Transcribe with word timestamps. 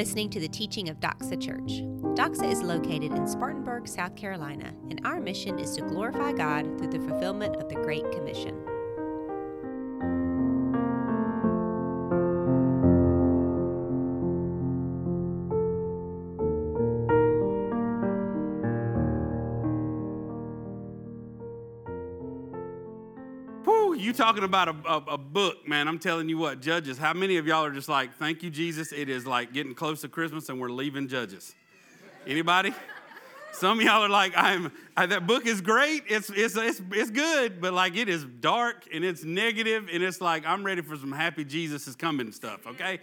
listening 0.00 0.30
to 0.30 0.40
the 0.40 0.48
teaching 0.48 0.88
of 0.88 0.98
Doxa 0.98 1.38
Church. 1.38 1.82
Doxa 2.16 2.50
is 2.50 2.62
located 2.62 3.12
in 3.12 3.26
Spartanburg, 3.26 3.86
South 3.86 4.16
Carolina, 4.16 4.72
and 4.88 4.98
our 5.04 5.20
mission 5.20 5.58
is 5.58 5.76
to 5.76 5.82
glorify 5.82 6.32
God 6.32 6.64
through 6.78 6.88
the 6.88 7.06
fulfillment 7.06 7.56
of 7.56 7.68
the 7.68 7.74
Great 7.74 8.10
Commission. 8.10 8.59
Talking 24.20 24.44
about 24.44 24.68
a, 24.68 24.76
a, 24.86 24.96
a 25.14 25.18
book, 25.18 25.66
man. 25.66 25.88
I'm 25.88 25.98
telling 25.98 26.28
you 26.28 26.36
what, 26.36 26.60
Judges, 26.60 26.98
how 26.98 27.14
many 27.14 27.38
of 27.38 27.46
y'all 27.46 27.64
are 27.64 27.70
just 27.70 27.88
like, 27.88 28.12
thank 28.16 28.42
you, 28.42 28.50
Jesus? 28.50 28.92
It 28.92 29.08
is 29.08 29.26
like 29.26 29.54
getting 29.54 29.74
close 29.74 30.02
to 30.02 30.08
Christmas 30.08 30.50
and 30.50 30.60
we're 30.60 30.68
leaving 30.68 31.08
Judges. 31.08 31.54
Anybody? 32.26 32.74
Some 33.52 33.78
of 33.78 33.84
y'all 33.86 34.02
are 34.02 34.10
like, 34.10 34.34
I'm, 34.36 34.72
I, 34.94 35.06
that 35.06 35.26
book 35.26 35.46
is 35.46 35.62
great. 35.62 36.02
It's, 36.06 36.28
it's, 36.28 36.54
it's, 36.54 36.82
it's 36.92 37.10
good, 37.10 37.62
but 37.62 37.72
like 37.72 37.96
it 37.96 38.10
is 38.10 38.26
dark 38.26 38.84
and 38.92 39.06
it's 39.06 39.24
negative 39.24 39.88
and 39.90 40.02
it's 40.02 40.20
like, 40.20 40.44
I'm 40.44 40.64
ready 40.64 40.82
for 40.82 40.96
some 40.96 41.12
happy 41.12 41.42
Jesus 41.42 41.88
is 41.88 41.96
coming 41.96 42.30
stuff, 42.30 42.66
okay? 42.66 43.00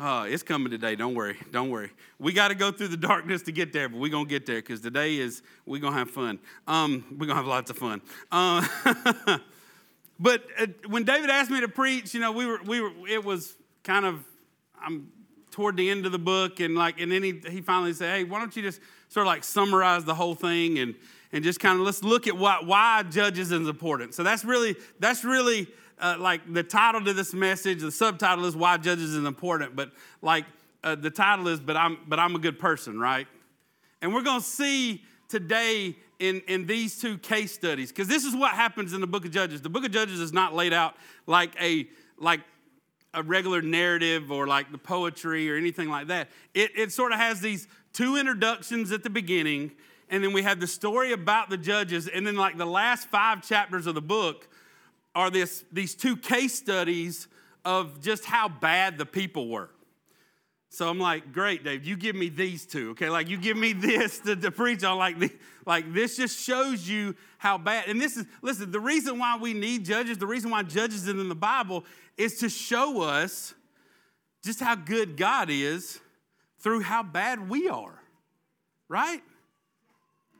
Oh, 0.00 0.22
it's 0.22 0.42
coming 0.42 0.70
today. 0.70 0.96
Don't 0.96 1.14
worry. 1.14 1.36
Don't 1.50 1.68
worry. 1.68 1.90
We 2.18 2.32
got 2.32 2.48
to 2.48 2.54
go 2.54 2.72
through 2.72 2.88
the 2.88 2.96
darkness 2.96 3.42
to 3.42 3.52
get 3.52 3.74
there, 3.74 3.90
but 3.90 4.00
we're 4.00 4.10
going 4.10 4.24
to 4.24 4.30
get 4.30 4.46
there 4.46 4.62
because 4.62 4.80
today 4.80 5.18
is, 5.18 5.42
we're 5.66 5.82
going 5.82 5.92
to 5.92 5.98
have 5.98 6.10
fun. 6.10 6.38
Um, 6.66 7.04
we're 7.10 7.26
going 7.26 7.30
to 7.30 7.34
have 7.34 7.46
lots 7.46 7.68
of 7.68 7.76
fun. 7.76 8.00
Uh, 8.32 9.38
but 10.18 10.42
uh, 10.58 10.66
when 10.88 11.04
David 11.04 11.30
asked 11.30 11.50
me 11.50 11.60
to 11.60 11.68
preach, 11.68 12.14
you 12.14 12.20
know, 12.20 12.32
we 12.32 12.46
were, 12.46 12.60
we 12.64 12.80
were, 12.80 12.92
it 13.08 13.24
was 13.24 13.54
kind 13.84 14.04
of, 14.04 14.24
I'm 14.80 15.10
toward 15.50 15.76
the 15.76 15.88
end 15.90 16.06
of 16.06 16.12
the 16.12 16.18
book 16.18 16.60
and 16.60 16.74
like, 16.74 17.00
and 17.00 17.10
then 17.10 17.22
he, 17.22 17.40
he 17.48 17.60
finally 17.60 17.92
said, 17.92 18.16
hey, 18.16 18.24
why 18.24 18.38
don't 18.38 18.54
you 18.56 18.62
just 18.62 18.80
sort 19.08 19.26
of 19.26 19.28
like 19.28 19.44
summarize 19.44 20.04
the 20.04 20.14
whole 20.14 20.34
thing 20.34 20.78
and, 20.78 20.94
and 21.32 21.44
just 21.44 21.60
kind 21.60 21.78
of 21.78 21.84
let's 21.84 22.02
look 22.02 22.26
at 22.26 22.36
why, 22.36 22.60
why 22.64 23.02
judges 23.04 23.52
is 23.52 23.68
important. 23.68 24.14
So 24.14 24.22
that's 24.22 24.44
really, 24.44 24.76
that's 24.98 25.24
really, 25.24 25.68
uh, 26.00 26.16
like 26.18 26.52
the 26.52 26.62
title 26.62 27.04
to 27.04 27.12
this 27.12 27.34
message, 27.34 27.80
the 27.80 27.90
subtitle 27.90 28.44
is 28.44 28.56
"Why 28.56 28.76
Judges 28.76 29.14
is 29.14 29.24
Important," 29.24 29.74
but 29.74 29.92
like 30.22 30.44
uh, 30.84 30.94
the 30.94 31.10
title 31.10 31.48
is 31.48 31.60
"But 31.60 31.76
I'm 31.76 31.98
But 32.06 32.18
I'm 32.18 32.34
a 32.34 32.38
Good 32.38 32.58
Person," 32.58 32.98
right? 32.98 33.26
And 34.00 34.14
we're 34.14 34.22
going 34.22 34.40
to 34.40 34.46
see 34.46 35.02
today 35.28 35.96
in 36.18 36.40
in 36.48 36.66
these 36.66 37.00
two 37.00 37.18
case 37.18 37.52
studies 37.52 37.90
because 37.90 38.08
this 38.08 38.24
is 38.24 38.34
what 38.34 38.52
happens 38.54 38.92
in 38.92 39.00
the 39.00 39.06
Book 39.06 39.24
of 39.24 39.30
Judges. 39.30 39.62
The 39.62 39.68
Book 39.68 39.84
of 39.84 39.90
Judges 39.90 40.20
is 40.20 40.32
not 40.32 40.54
laid 40.54 40.72
out 40.72 40.94
like 41.26 41.50
a 41.60 41.88
like 42.18 42.40
a 43.14 43.22
regular 43.22 43.62
narrative 43.62 44.30
or 44.30 44.46
like 44.46 44.70
the 44.70 44.78
poetry 44.78 45.50
or 45.50 45.56
anything 45.56 45.88
like 45.88 46.08
that. 46.08 46.28
It 46.54 46.72
it 46.76 46.92
sort 46.92 47.12
of 47.12 47.18
has 47.18 47.40
these 47.40 47.68
two 47.92 48.16
introductions 48.16 48.92
at 48.92 49.02
the 49.02 49.10
beginning, 49.10 49.72
and 50.08 50.22
then 50.22 50.32
we 50.32 50.42
have 50.42 50.60
the 50.60 50.66
story 50.66 51.12
about 51.12 51.50
the 51.50 51.56
judges, 51.56 52.08
and 52.08 52.26
then 52.26 52.36
like 52.36 52.56
the 52.56 52.66
last 52.66 53.08
five 53.08 53.46
chapters 53.46 53.86
of 53.86 53.94
the 53.94 54.02
book 54.02 54.48
are 55.14 55.30
this, 55.30 55.64
these 55.72 55.94
two 55.96 56.16
case 56.16 56.54
studies 56.54 57.26
of 57.64 58.00
just 58.00 58.24
how 58.24 58.48
bad 58.48 58.98
the 58.98 59.06
people 59.06 59.48
were. 59.48 59.70
So 60.70 60.88
I'm 60.88 60.98
like, 60.98 61.32
great, 61.32 61.64
Dave, 61.64 61.84
you 61.84 61.96
give 61.96 62.14
me 62.14 62.28
these 62.28 62.66
two, 62.66 62.90
okay? 62.90 63.08
Like 63.08 63.28
you 63.28 63.38
give 63.38 63.56
me 63.56 63.72
this 63.72 64.18
to, 64.20 64.36
to 64.36 64.50
preach 64.50 64.84
on, 64.84 64.98
like, 64.98 65.18
the, 65.18 65.30
like 65.64 65.92
this 65.94 66.16
just 66.16 66.38
shows 66.38 66.88
you 66.88 67.14
how 67.38 67.56
bad. 67.56 67.88
And 67.88 68.00
this 68.00 68.16
is, 68.16 68.26
listen, 68.42 68.70
the 68.70 68.80
reason 68.80 69.18
why 69.18 69.38
we 69.38 69.54
need 69.54 69.84
judges, 69.84 70.18
the 70.18 70.26
reason 70.26 70.50
why 70.50 70.62
judges 70.62 71.04
is 71.04 71.08
in 71.08 71.28
the 71.28 71.34
Bible 71.34 71.84
is 72.16 72.38
to 72.40 72.48
show 72.48 73.02
us 73.02 73.54
just 74.44 74.60
how 74.60 74.74
good 74.74 75.16
God 75.16 75.48
is 75.50 76.00
through 76.58 76.80
how 76.80 77.02
bad 77.02 77.48
we 77.48 77.68
are, 77.68 77.98
right? 78.88 79.22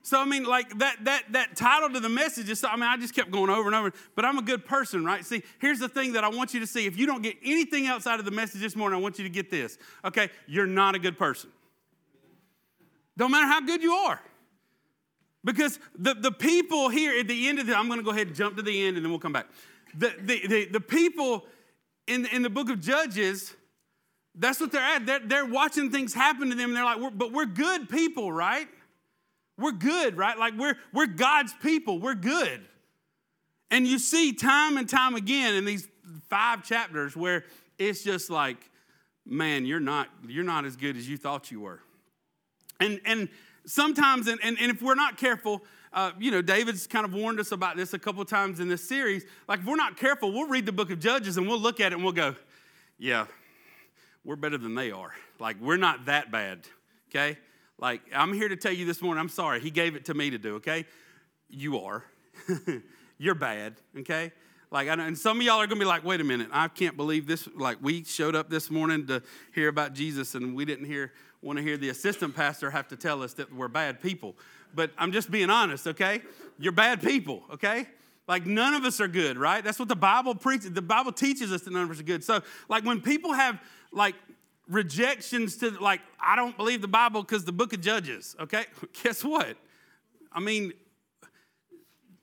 So 0.02 0.20
I 0.20 0.24
mean, 0.24 0.44
like 0.44 0.78
that 0.78 1.04
that 1.04 1.24
that 1.30 1.56
title 1.56 1.90
to 1.90 2.00
the 2.00 2.08
message 2.08 2.48
is. 2.48 2.64
I 2.64 2.74
mean, 2.76 2.84
I 2.84 2.96
just 2.96 3.14
kept 3.14 3.30
going 3.30 3.50
over 3.50 3.66
and 3.66 3.74
over. 3.74 3.92
But 4.14 4.24
I'm 4.24 4.38
a 4.38 4.42
good 4.42 4.64
person, 4.64 5.04
right? 5.04 5.24
See, 5.24 5.42
here's 5.58 5.78
the 5.78 5.88
thing 5.88 6.12
that 6.12 6.24
I 6.24 6.28
want 6.28 6.54
you 6.54 6.60
to 6.60 6.66
see. 6.66 6.86
If 6.86 6.98
you 6.98 7.06
don't 7.06 7.22
get 7.22 7.36
anything 7.44 7.86
outside 7.86 8.18
of 8.18 8.24
the 8.24 8.30
message 8.30 8.60
this 8.60 8.76
morning, 8.76 8.98
I 8.98 9.02
want 9.02 9.18
you 9.18 9.24
to 9.24 9.30
get 9.30 9.50
this. 9.50 9.78
Okay, 10.04 10.30
you're 10.46 10.66
not 10.66 10.94
a 10.94 10.98
good 10.98 11.18
person. 11.18 11.50
Don't 13.18 13.32
matter 13.32 13.46
how 13.46 13.60
good 13.60 13.82
you 13.82 13.92
are. 13.92 14.20
Because 15.44 15.78
the, 15.98 16.14
the 16.14 16.32
people 16.32 16.88
here 16.88 17.18
at 17.18 17.28
the 17.28 17.48
end 17.48 17.58
of 17.58 17.66
the, 17.66 17.76
I'm 17.76 17.86
going 17.86 17.98
to 17.98 18.04
go 18.04 18.10
ahead 18.10 18.28
and 18.28 18.36
jump 18.36 18.56
to 18.56 18.62
the 18.62 18.86
end 18.86 18.96
and 18.96 19.04
then 19.04 19.10
we'll 19.10 19.20
come 19.20 19.32
back. 19.32 19.46
The, 19.96 20.14
the, 20.20 20.46
the, 20.46 20.64
the 20.66 20.80
people 20.80 21.46
in, 22.06 22.26
in 22.26 22.42
the 22.42 22.50
book 22.50 22.70
of 22.70 22.80
Judges, 22.80 23.54
that's 24.34 24.60
what 24.60 24.72
they're 24.72 24.82
at. 24.82 25.06
They're, 25.06 25.20
they're 25.20 25.46
watching 25.46 25.90
things 25.90 26.14
happen 26.14 26.50
to 26.50 26.54
them 26.54 26.70
and 26.70 26.76
they're 26.76 26.84
like, 26.84 26.98
we're, 26.98 27.10
but 27.10 27.32
we're 27.32 27.46
good 27.46 27.88
people, 27.88 28.32
right? 28.32 28.68
We're 29.58 29.72
good, 29.72 30.16
right? 30.16 30.38
Like 30.38 30.54
we're, 30.56 30.76
we're 30.92 31.06
God's 31.06 31.52
people. 31.54 31.98
We're 31.98 32.14
good. 32.14 32.60
And 33.70 33.86
you 33.86 33.98
see 33.98 34.32
time 34.32 34.76
and 34.76 34.88
time 34.88 35.14
again 35.14 35.54
in 35.54 35.64
these 35.64 35.88
five 36.30 36.62
chapters 36.64 37.16
where 37.16 37.44
it's 37.78 38.02
just 38.02 38.30
like, 38.30 38.56
man, 39.26 39.66
you're 39.66 39.80
not, 39.80 40.08
you're 40.26 40.44
not 40.44 40.64
as 40.64 40.76
good 40.76 40.96
as 40.96 41.08
you 41.08 41.16
thought 41.16 41.50
you 41.50 41.60
were. 41.60 41.80
And, 42.80 43.00
and 43.04 43.28
sometimes, 43.66 44.28
and, 44.28 44.38
and, 44.42 44.56
and 44.60 44.70
if 44.70 44.80
we're 44.80 44.94
not 44.94 45.18
careful, 45.18 45.62
uh, 45.92 46.12
you 46.18 46.30
know, 46.30 46.40
David's 46.40 46.86
kind 46.86 47.04
of 47.04 47.12
warned 47.12 47.40
us 47.40 47.52
about 47.52 47.76
this 47.76 47.92
a 47.92 47.98
couple 47.98 48.24
times 48.24 48.60
in 48.60 48.68
this 48.68 48.86
series. 48.86 49.24
Like, 49.48 49.60
if 49.60 49.66
we're 49.66 49.76
not 49.76 49.96
careful, 49.96 50.32
we'll 50.32 50.48
read 50.48 50.66
the 50.66 50.72
book 50.72 50.90
of 50.90 51.00
Judges 51.00 51.36
and 51.36 51.48
we'll 51.48 51.60
look 51.60 51.80
at 51.80 51.92
it 51.92 51.96
and 51.96 52.04
we'll 52.04 52.12
go, 52.12 52.36
yeah, 52.98 53.26
we're 54.24 54.36
better 54.36 54.58
than 54.58 54.74
they 54.74 54.90
are. 54.90 55.12
Like, 55.38 55.60
we're 55.60 55.76
not 55.76 56.06
that 56.06 56.30
bad, 56.30 56.60
okay? 57.10 57.38
Like, 57.78 58.02
I'm 58.14 58.32
here 58.32 58.48
to 58.48 58.56
tell 58.56 58.72
you 58.72 58.84
this 58.84 59.00
morning, 59.00 59.20
I'm 59.20 59.28
sorry. 59.28 59.60
He 59.60 59.70
gave 59.70 59.94
it 59.94 60.06
to 60.06 60.14
me 60.14 60.30
to 60.30 60.38
do, 60.38 60.56
okay? 60.56 60.84
You 61.48 61.78
are. 61.80 62.04
You're 63.18 63.36
bad, 63.36 63.76
okay? 63.98 64.32
Like, 64.70 64.88
and 64.88 65.16
some 65.16 65.38
of 65.38 65.46
y'all 65.46 65.60
are 65.60 65.66
gonna 65.66 65.78
be 65.78 65.86
like, 65.86 66.04
wait 66.04 66.20
a 66.20 66.24
minute, 66.24 66.48
I 66.52 66.68
can't 66.68 66.96
believe 66.96 67.26
this. 67.26 67.48
Like, 67.54 67.78
we 67.80 68.04
showed 68.04 68.34
up 68.34 68.50
this 68.50 68.70
morning 68.70 69.06
to 69.06 69.22
hear 69.54 69.68
about 69.68 69.94
Jesus, 69.94 70.34
and 70.34 70.54
we 70.54 70.64
didn't 70.64 70.86
hear, 70.86 71.12
want 71.40 71.56
to 71.56 71.62
hear 71.62 71.76
the 71.76 71.88
assistant 71.88 72.34
pastor 72.34 72.70
have 72.70 72.88
to 72.88 72.96
tell 72.96 73.22
us 73.22 73.34
that 73.34 73.52
we're 73.54 73.68
bad 73.68 74.02
people. 74.02 74.36
But 74.74 74.90
I'm 74.98 75.12
just 75.12 75.30
being 75.30 75.48
honest, 75.48 75.86
okay? 75.86 76.20
You're 76.58 76.72
bad 76.72 77.00
people, 77.00 77.44
okay? 77.54 77.86
Like, 78.26 78.44
none 78.44 78.74
of 78.74 78.84
us 78.84 79.00
are 79.00 79.08
good, 79.08 79.38
right? 79.38 79.64
That's 79.64 79.78
what 79.78 79.88
the 79.88 79.96
Bible 79.96 80.34
preaches. 80.34 80.72
The 80.72 80.82
Bible 80.82 81.12
teaches 81.12 81.50
us 81.50 81.62
that 81.62 81.72
none 81.72 81.84
of 81.84 81.90
us 81.90 82.00
are 82.00 82.02
good. 82.02 82.22
So, 82.22 82.42
like, 82.68 82.84
when 82.84 83.00
people 83.00 83.32
have, 83.32 83.58
like, 83.90 84.16
rejections 84.68 85.56
to 85.56 85.70
like 85.80 86.00
i 86.20 86.36
don't 86.36 86.56
believe 86.56 86.82
the 86.82 86.88
bible 86.88 87.22
because 87.22 87.44
the 87.44 87.52
book 87.52 87.72
of 87.72 87.80
judges 87.80 88.36
okay? 88.38 88.66
Guess 89.02 89.24
what? 89.24 89.56
I 90.32 90.40
mean 90.40 90.72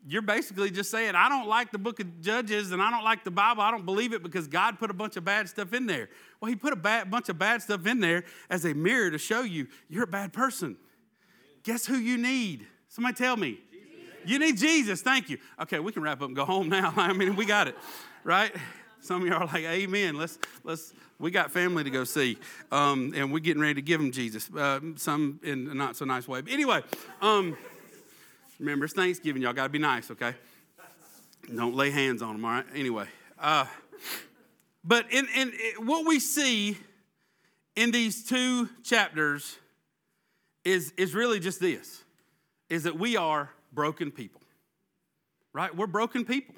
you're 0.08 0.22
basically 0.22 0.70
just 0.70 0.92
saying 0.92 1.16
i 1.16 1.28
don't 1.28 1.48
like 1.48 1.72
the 1.72 1.80
book 1.80 2.00
of 2.00 2.22
judges 2.22 2.72
and 2.72 2.82
i 2.82 2.92
don't 2.92 3.04
like 3.04 3.24
the 3.24 3.32
bible. 3.32 3.64
I 3.64 3.72
don't 3.72 3.86
believe 3.86 4.14
it 4.14 4.22
because 4.22 4.48
god 4.48 4.78
put 4.78 4.92
a 4.92 4.94
bunch 4.94 5.18
of 5.18 5.26
bad 5.26 5.50
stuff 5.50 5.74
in 5.74 5.88
there. 5.88 6.10
Well 6.40 6.50
he 6.50 6.56
put 6.56 6.72
a 6.72 6.78
bad, 6.78 7.10
bunch 7.10 7.30
of 7.30 7.40
bad 7.40 7.64
stuff 7.64 7.88
in 7.88 8.00
there 8.00 8.26
as 8.50 8.66
a 8.66 8.74
mirror 8.74 9.10
to 9.10 9.18
show 9.18 9.42
you 9.42 9.68
you're 9.90 10.04
a 10.04 10.08
bad 10.08 10.32
person. 10.32 10.78
Guess 11.64 11.88
who 11.88 11.98
you 11.98 12.18
need? 12.18 12.68
Somebody 12.90 13.16
tell 13.16 13.38
me. 13.38 13.60
You 14.24 14.40
need 14.40 14.58
jesus. 14.58 15.02
Thank 15.02 15.30
you. 15.30 15.40
Okay 15.62 15.80
we 15.80 15.92
can 15.92 16.04
wrap 16.04 16.22
up 16.22 16.28
and 16.28 16.36
go 16.36 16.46
home 16.46 16.70
now. 16.70 16.94
I 16.98 17.12
mean 17.14 17.36
we 17.36 17.46
got 17.46 17.68
it 17.68 17.76
right? 18.24 18.54
Some 19.00 19.22
of 19.22 19.28
you 19.28 19.34
are 19.34 19.46
like 19.46 19.64
amen. 19.64 20.16
Let's 20.16 20.38
let's 20.64 20.94
we 21.20 21.32
got 21.32 21.52
family 21.52 21.84
to 21.84 21.90
go 21.90 22.04
see, 22.04 22.38
um, 22.72 23.14
and 23.16 23.32
we're 23.32 23.40
getting 23.40 23.62
ready 23.62 23.76
to 23.76 23.82
give 23.82 24.00
them 24.02 24.12
Jesus. 24.12 24.50
Uh, 24.54 24.80
some 24.96 25.40
in 25.44 25.70
a 25.70 25.74
not 25.74 25.96
so 25.96 26.06
nice 26.06 26.28
way. 26.28 26.42
But 26.42 26.52
anyway, 26.52 26.82
um, 27.22 27.58
remember 28.60 28.86
it's 28.86 28.94
Thanksgiving. 28.94 29.42
Y'all 29.42 29.54
got 29.54 29.64
to 29.64 29.70
be 29.70 29.80
nice, 29.80 30.12
okay? 30.12 30.36
Don't 31.54 31.76
lay 31.76 31.92
hands 31.92 32.22
on 32.22 32.34
them, 32.34 32.46
all 32.46 32.52
right? 32.52 32.66
Anyway, 32.74 33.08
uh, 33.40 33.66
but 34.84 35.12
in, 35.12 35.28
in, 35.36 35.50
in 35.50 35.86
what 35.86 36.06
we 36.06 36.20
see 36.20 36.78
in 37.76 37.92
these 37.92 38.24
two 38.26 38.70
chapters 38.84 39.58
is, 40.64 40.94
is 40.98 41.14
really 41.14 41.40
just 41.40 41.60
this 41.60 42.04
is 42.70 42.84
that 42.84 42.98
we 42.98 43.16
are 43.16 43.52
broken 43.72 44.10
people 44.10 44.42
right 45.54 45.76
we're 45.76 45.86
broken 45.86 46.26
people 46.26 46.56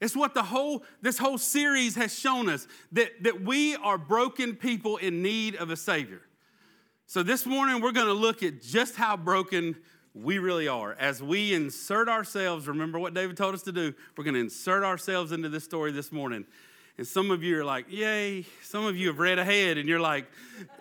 it's 0.00 0.16
what 0.16 0.34
the 0.34 0.42
whole 0.42 0.84
this 1.02 1.18
whole 1.18 1.38
series 1.38 1.96
has 1.96 2.16
shown 2.16 2.48
us 2.48 2.66
that, 2.92 3.22
that 3.22 3.42
we 3.42 3.74
are 3.76 3.98
broken 3.98 4.54
people 4.54 4.96
in 4.96 5.22
need 5.22 5.56
of 5.56 5.70
a 5.70 5.76
savior. 5.76 6.22
So 7.06 7.22
this 7.22 7.46
morning 7.46 7.80
we're 7.80 7.92
going 7.92 8.06
to 8.06 8.12
look 8.12 8.42
at 8.42 8.62
just 8.62 8.96
how 8.96 9.16
broken 9.16 9.76
we 10.14 10.38
really 10.38 10.68
are 10.68 10.94
as 10.94 11.22
we 11.22 11.54
insert 11.54 12.08
ourselves. 12.08 12.68
Remember 12.68 12.98
what 12.98 13.14
David 13.14 13.36
told 13.36 13.54
us 13.54 13.62
to 13.62 13.72
do? 13.72 13.94
We're 14.16 14.24
going 14.24 14.34
to 14.34 14.40
insert 14.40 14.84
ourselves 14.84 15.32
into 15.32 15.48
this 15.48 15.64
story 15.64 15.92
this 15.92 16.12
morning. 16.12 16.44
And 16.98 17.06
some 17.06 17.30
of 17.30 17.44
you 17.44 17.60
are 17.60 17.64
like, 17.64 17.86
yay. 17.88 18.44
Some 18.62 18.84
of 18.84 18.96
you 18.96 19.06
have 19.06 19.20
read 19.20 19.38
ahead 19.38 19.78
and 19.78 19.88
you're 19.88 20.00
like, 20.00 20.26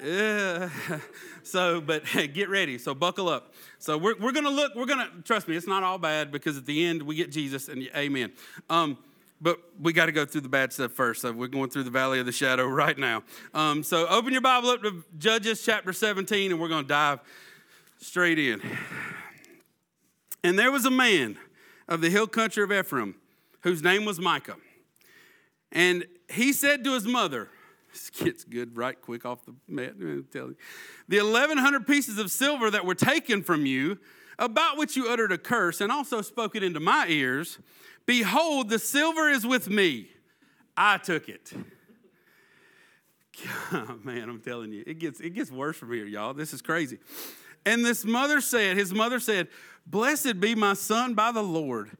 Ugh. 0.02 0.70
so, 1.44 1.80
but 1.80 2.04
get 2.34 2.50
ready. 2.50 2.78
So 2.78 2.94
buckle 2.96 3.30
up. 3.30 3.54
So 3.80 3.98
we're, 3.98 4.16
we're 4.18 4.32
going 4.32 4.46
to 4.46 4.52
look, 4.52 4.76
we're 4.76 4.86
going 4.86 5.00
to, 5.00 5.22
trust 5.24 5.48
me, 5.48 5.56
it's 5.56 5.68
not 5.68 5.84
all 5.84 5.98
bad 5.98 6.32
because 6.32 6.58
at 6.58 6.66
the 6.66 6.86
end 6.86 7.04
we 7.04 7.16
get 7.16 7.32
Jesus 7.32 7.70
and 7.70 7.88
amen. 7.96 8.32
Um, 8.70 8.98
but 9.40 9.60
we 9.80 9.94
got 9.94 10.08
to 10.08 10.12
go 10.12 10.26
through 10.26 10.42
the 10.42 10.50
bad 10.50 10.74
stuff 10.74 10.92
first. 10.92 11.22
So 11.22 11.32
we're 11.32 11.48
going 11.48 11.70
through 11.70 11.84
the 11.84 11.92
valley 11.92 12.20
of 12.20 12.26
the 12.26 12.32
shadow 12.32 12.66
right 12.68 12.98
now. 12.98 13.24
Um, 13.54 13.84
so 13.84 14.08
open 14.08 14.34
your 14.34 14.42
Bible 14.42 14.70
up 14.70 14.82
to 14.82 15.04
Judges 15.18 15.64
chapter 15.64 15.94
17, 15.94 16.52
and 16.52 16.60
we're 16.60 16.68
going 16.68 16.84
to 16.84 16.88
dive 16.88 17.20
straight 18.00 18.40
in. 18.40 18.62
And 20.44 20.58
there 20.58 20.72
was 20.72 20.86
a 20.86 20.92
man 20.92 21.38
of 21.88 22.02
the 22.02 22.10
hill 22.10 22.28
country 22.28 22.64
of 22.64 22.72
Ephraim 22.72 23.16
whose 23.62 23.84
name 23.84 24.06
was 24.06 24.20
Micah. 24.20 24.56
And 25.72 26.06
he 26.30 26.54
said 26.54 26.84
to 26.84 26.94
his 26.94 27.06
mother, 27.06 27.50
this 27.94 28.10
gets 28.10 28.44
good 28.44 28.78
right 28.78 29.00
quick 29.00 29.26
off 29.26 29.46
the 29.46 29.56
mat. 29.68 29.98
The 29.98 31.22
1,100 31.22 31.88
pieces 31.88 32.18
of 32.18 32.32
silver 32.32 32.70
that 32.72 32.86
were 32.86 32.96
taken 32.96 33.44
from 33.44 33.66
you, 33.66 34.00
about 34.40 34.78
which 34.78 34.96
you 34.96 35.08
uttered 35.10 35.32
a 35.32 35.38
curse, 35.38 35.82
and 35.82 35.92
also 35.92 36.22
spoke 36.22 36.56
it 36.56 36.64
into 36.64 36.80
my 36.80 37.08
ears, 37.08 37.60
behold, 38.06 38.70
the 38.70 38.80
silver 38.80 39.30
is 39.30 39.46
with 39.46 39.70
me. 39.70 40.10
I 40.76 41.00
took 41.00 41.28
it. 41.28 41.54
God, 43.44 43.56
oh, 43.90 44.00
man, 44.04 44.30
I'm 44.30 44.40
telling 44.40 44.72
you, 44.72 44.84
it 44.86 45.00
gets, 45.00 45.20
it 45.20 45.32
gets 45.32 45.52
worse 45.52 45.78
from 45.78 45.92
here, 45.92 46.06
y'all. 46.06 46.34
This 46.34 46.54
is 46.54 46.62
crazy. 46.62 47.00
And 47.66 47.86
this 47.86 48.06
mother 48.06 48.42
said, 48.42 48.78
his 48.78 48.94
mother 48.94 49.20
said, 49.20 49.48
Blessed 49.86 50.40
be 50.40 50.56
my 50.56 50.74
son 50.74 51.14
by 51.14 51.32
the 51.32 51.44
Lord. 51.44 51.98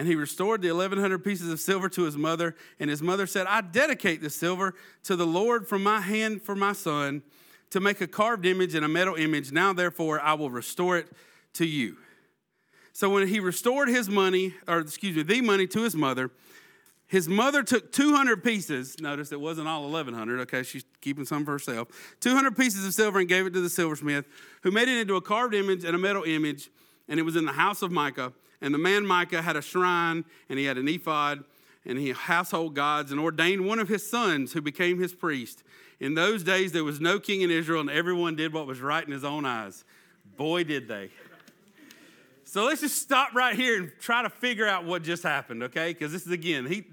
And 0.00 0.08
he 0.08 0.14
restored 0.14 0.62
the 0.62 0.72
1,100 0.72 1.22
pieces 1.22 1.52
of 1.52 1.60
silver 1.60 1.90
to 1.90 2.04
his 2.04 2.16
mother. 2.16 2.56
And 2.78 2.88
his 2.88 3.02
mother 3.02 3.26
said, 3.26 3.46
I 3.46 3.60
dedicate 3.60 4.22
the 4.22 4.30
silver 4.30 4.74
to 5.02 5.14
the 5.14 5.26
Lord 5.26 5.68
from 5.68 5.82
my 5.82 6.00
hand 6.00 6.40
for 6.40 6.56
my 6.56 6.72
son 6.72 7.22
to 7.68 7.80
make 7.80 8.00
a 8.00 8.06
carved 8.06 8.46
image 8.46 8.74
and 8.74 8.82
a 8.82 8.88
metal 8.88 9.14
image. 9.14 9.52
Now, 9.52 9.74
therefore, 9.74 10.18
I 10.18 10.32
will 10.32 10.48
restore 10.48 10.96
it 10.96 11.08
to 11.52 11.66
you. 11.66 11.98
So 12.94 13.10
when 13.10 13.28
he 13.28 13.40
restored 13.40 13.90
his 13.90 14.08
money, 14.08 14.54
or 14.66 14.78
excuse 14.78 15.14
me, 15.14 15.22
the 15.22 15.42
money 15.42 15.66
to 15.66 15.82
his 15.82 15.94
mother, 15.94 16.30
his 17.06 17.28
mother 17.28 17.62
took 17.62 17.92
200 17.92 18.42
pieces. 18.42 18.98
Notice 19.02 19.32
it 19.32 19.40
wasn't 19.40 19.68
all 19.68 19.82
1,100. 19.82 20.40
Okay, 20.40 20.62
she's 20.62 20.86
keeping 21.02 21.26
some 21.26 21.44
for 21.44 21.52
herself. 21.52 21.88
200 22.20 22.56
pieces 22.56 22.86
of 22.86 22.94
silver 22.94 23.18
and 23.18 23.28
gave 23.28 23.44
it 23.44 23.52
to 23.52 23.60
the 23.60 23.68
silversmith, 23.68 24.24
who 24.62 24.70
made 24.70 24.88
it 24.88 24.98
into 24.98 25.16
a 25.16 25.20
carved 25.20 25.52
image 25.52 25.84
and 25.84 25.94
a 25.94 25.98
metal 25.98 26.22
image. 26.22 26.70
And 27.06 27.20
it 27.20 27.24
was 27.24 27.36
in 27.36 27.44
the 27.44 27.52
house 27.52 27.82
of 27.82 27.92
Micah. 27.92 28.32
And 28.60 28.74
the 28.74 28.78
man 28.78 29.06
Micah 29.06 29.42
had 29.42 29.56
a 29.56 29.62
shrine, 29.62 30.24
and 30.48 30.58
he 30.58 30.64
had 30.66 30.78
an 30.78 30.88
ephod, 30.88 31.44
and 31.84 31.98
he 31.98 32.12
household 32.12 32.74
gods, 32.74 33.10
and 33.10 33.20
ordained 33.20 33.66
one 33.66 33.78
of 33.78 33.88
his 33.88 34.08
sons 34.08 34.52
who 34.52 34.60
became 34.60 35.00
his 35.00 35.14
priest. 35.14 35.62
In 35.98 36.14
those 36.14 36.42
days, 36.42 36.72
there 36.72 36.84
was 36.84 37.00
no 37.00 37.18
king 37.18 37.42
in 37.42 37.50
Israel, 37.50 37.80
and 37.80 37.90
everyone 37.90 38.36
did 38.36 38.52
what 38.52 38.66
was 38.66 38.80
right 38.80 39.04
in 39.04 39.12
his 39.12 39.24
own 39.24 39.44
eyes. 39.44 39.84
Boy, 40.36 40.64
did 40.64 40.88
they. 40.88 41.10
So 42.44 42.64
let's 42.64 42.80
just 42.80 43.00
stop 43.00 43.32
right 43.34 43.54
here 43.54 43.78
and 43.78 43.92
try 44.00 44.22
to 44.22 44.30
figure 44.30 44.66
out 44.66 44.84
what 44.84 45.04
just 45.04 45.22
happened, 45.22 45.62
okay? 45.62 45.92
Because 45.92 46.10
this 46.10 46.26
is 46.26 46.32
again, 46.32 46.66
he, 46.66 46.84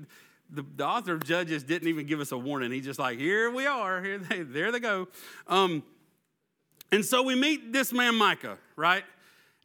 the, 0.51 0.63
the, 0.75 0.85
author 0.85 1.13
of 1.13 1.23
Judges 1.23 1.63
didn't 1.63 1.87
even 1.87 2.05
give 2.05 2.19
us 2.19 2.31
a 2.31 2.37
warning. 2.37 2.71
He's 2.71 2.85
just 2.85 2.99
like, 2.99 3.17
here 3.17 3.49
we 3.49 3.65
are, 3.65 4.03
here 4.03 4.19
they, 4.19 4.43
there 4.43 4.71
they 4.71 4.79
go. 4.79 5.07
Um, 5.47 5.81
and 6.91 7.03
so 7.03 7.23
we 7.23 7.33
meet 7.33 7.73
this 7.73 7.91
man 7.91 8.15
Micah, 8.15 8.59
right? 8.75 9.03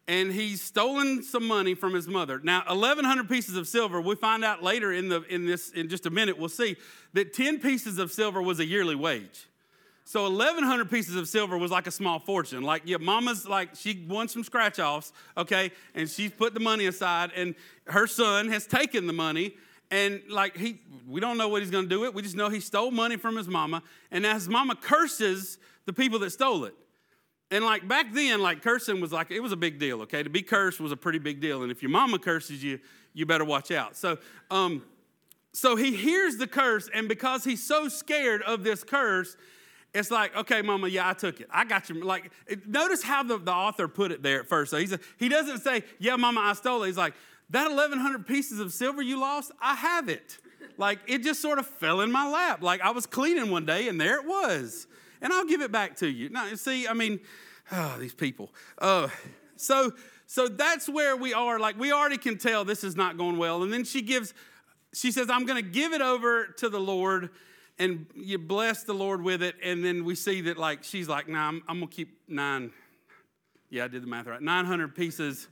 And 0.09 0.33
he's 0.33 0.61
stolen 0.61 1.23
some 1.23 1.47
money 1.47 1.75
from 1.75 1.95
his 1.95 2.09
mother. 2.09 2.41
Now, 2.43 2.65
1,100 2.67 3.29
pieces 3.29 3.57
of 3.57 3.69
silver. 3.69 4.01
We 4.01 4.17
find 4.17 4.45
out 4.45 4.63
later 4.63 4.93
in 4.93 5.09
the 5.09 5.23
in 5.23 5.47
this 5.47 5.71
in 5.71 5.89
just 5.89 6.07
a 6.07 6.11
minute. 6.11 6.39
We'll 6.39 6.49
see 6.49 6.77
that 7.13 7.33
10 7.33 7.61
pieces 7.61 7.99
of 7.99 8.11
silver 8.11 8.43
was 8.43 8.59
a 8.59 8.67
yearly 8.67 8.97
wage. 8.97 9.47
So 10.05 10.25
1,100 10.25 10.91
pieces 10.91 11.15
of 11.15 11.29
silver 11.29 11.57
was 11.57 11.71
like 11.71 11.87
a 11.87 11.91
small 11.91 12.19
fortune. 12.19 12.63
Like 12.63 12.87
your 12.87 12.99
mama's, 12.99 13.47
like 13.47 13.77
she 13.77 14.05
won 14.09 14.29
some 14.29 14.43
scratch 14.43 14.79
offs, 14.79 15.13
okay, 15.37 15.71
and 15.95 16.09
she's 16.09 16.31
put 16.31 16.55
the 16.55 16.61
money 16.61 16.87
aside, 16.87 17.31
and 17.37 17.55
her 17.87 18.07
son 18.07 18.49
has 18.49 18.67
taken 18.67 19.07
the 19.07 19.13
money, 19.13 19.55
and 19.91 20.21
like 20.29 20.57
he, 20.57 20.81
we 21.09 21.21
don't 21.21 21.39
know 21.39 21.49
what 21.49 21.63
he's 21.63 21.71
to 21.71 21.87
do. 21.87 22.05
It. 22.05 22.15
We 22.15 22.23
just 22.23 22.37
know 22.37 22.49
he 22.49 22.61
stole 22.61 22.91
money 22.91 23.17
from 23.17 23.37
his 23.37 23.47
mama, 23.47 23.83
and 24.11 24.23
now 24.23 24.35
his 24.35 24.49
mama 24.49 24.75
curses 24.75 25.59
the 25.87 25.93
people 25.93 26.19
that 26.21 26.31
stole 26.31 26.65
it. 26.65 26.75
And 27.53 27.65
like 27.65 27.87
back 27.87 28.13
then, 28.13 28.41
like 28.41 28.63
cursing 28.63 29.01
was 29.01 29.13
like 29.13 29.31
it 29.31 29.41
was 29.41 29.53
a 29.53 29.57
big 29.57 29.79
deal. 29.79 30.03
Okay, 30.03 30.23
to 30.25 30.31
be 30.31 30.43
cursed 30.43 30.81
was 30.81 30.91
a 30.91 30.97
pretty 30.97 31.21
big 31.21 31.41
deal, 31.41 31.63
and 31.63 31.71
if 31.71 31.83
your 31.83 31.91
mama 31.91 32.19
curses 32.19 32.65
you, 32.65 32.81
you 33.15 33.27
better 33.27 33.45
watch 33.45 33.71
out. 33.71 33.97
So, 33.97 34.19
um, 34.51 34.83
so 35.53 35.77
he 35.77 35.95
hears 35.95 36.39
the 36.39 36.47
curse, 36.47 36.89
and 36.93 37.09
because 37.09 37.45
he's 37.45 37.63
so 37.63 37.89
scared 37.89 38.43
of 38.43 38.65
this 38.65 38.83
curse 38.83 39.37
it's 39.95 40.11
like, 40.11 40.35
okay, 40.35 40.63
mama, 40.63 40.89
yeah, 40.89 41.09
I 41.09 41.13
took 41.13 41.41
it. 41.41 41.49
I 41.51 41.65
got 41.65 41.91
you. 41.91 42.03
Like, 42.03 42.31
notice 42.67 43.03
how 43.03 43.23
the, 43.23 43.37
the 43.37 43.53
author 43.53 43.89
put 43.89 44.11
it 44.11 44.23
there 44.23 44.41
at 44.41 44.49
first. 44.49 44.71
So 44.71 44.79
he's 44.79 44.97
he 45.19 45.29
doesn't 45.29 45.59
say, 45.59 45.85
yeah, 45.99 46.17
mama, 46.17 46.41
I 46.41 46.55
stole 46.55 46.83
it. 46.85 46.87
He's 46.87 46.97
like, 46.97 47.15
that 47.51 47.69
1,100 47.69 48.27
pieces 48.27 48.59
of 48.59 48.73
silver 48.73 49.03
you 49.03 49.21
lost, 49.21 49.53
I 49.61 49.75
have 49.75 50.09
it. 50.09 50.39
Like, 50.79 51.01
it 51.07 51.23
just 51.23 51.43
sort 51.43 51.59
of 51.59 51.67
fell 51.67 52.01
in 52.01 52.11
my 52.11 52.27
lap. 52.27 52.63
Like, 52.63 52.81
I 52.81 52.91
was 52.91 53.05
cleaning 53.05 53.51
one 53.51 53.67
day 53.67 53.89
and 53.89 54.01
there 54.01 54.19
it 54.19 54.27
was. 54.27 54.87
And 55.23 55.33
I'll 55.33 55.47
give 55.47 55.63
it 55.63 55.73
back 55.73 55.97
to 55.99 56.09
you. 56.09 56.29
Now, 56.29 56.47
you 56.47 56.57
see, 56.57 56.87
I 56.87 56.93
mean, 56.93 57.21
oh, 57.71 57.97
these 58.01 58.15
people. 58.15 58.53
Uh, 58.79 59.09
so, 59.57 59.93
so 60.27 60.49
that's 60.49 60.89
where 60.89 61.17
we 61.17 61.33
are. 61.33 61.59
Like, 61.59 61.79
we 61.79 61.93
already 61.93 62.19
can 62.19 62.37
tell 62.37 62.65
this 62.65 62.85
is 62.85 62.97
not 62.97 63.17
going 63.17 63.39
well. 63.39 63.63
And 63.63 63.73
then 63.73 63.85
she 63.85 64.03
gives, 64.03 64.35
she 64.93 65.13
says, 65.13 65.31
I'm 65.31 65.47
going 65.47 65.63
to 65.63 65.71
give 65.71 65.93
it 65.93 66.03
over 66.03 66.49
to 66.59 66.69
the 66.69 66.81
Lord 66.81 67.31
and 67.79 68.07
you 68.15 68.39
bless 68.39 68.83
the 68.83 68.93
Lord 68.93 69.23
with 69.23 69.43
it. 69.43 69.55
And 69.63 69.85
then 69.85 70.05
we 70.05 70.15
see 70.15 70.43
that, 70.43 70.59
like, 70.59 70.85
she's 70.85 71.09
like, 71.09 71.29
nah, 71.29 71.49
I'm, 71.49 71.63
I'm 71.69 71.79
going 71.79 71.89
to 71.89 71.95
keep 71.95 72.19
nine. 72.29 72.71
Yeah, 73.71 73.85
I 73.85 73.89
did 73.89 74.03
the 74.03 74.07
math 74.07 74.27
right. 74.27 74.43
900 74.43 74.95
pieces 74.95 75.49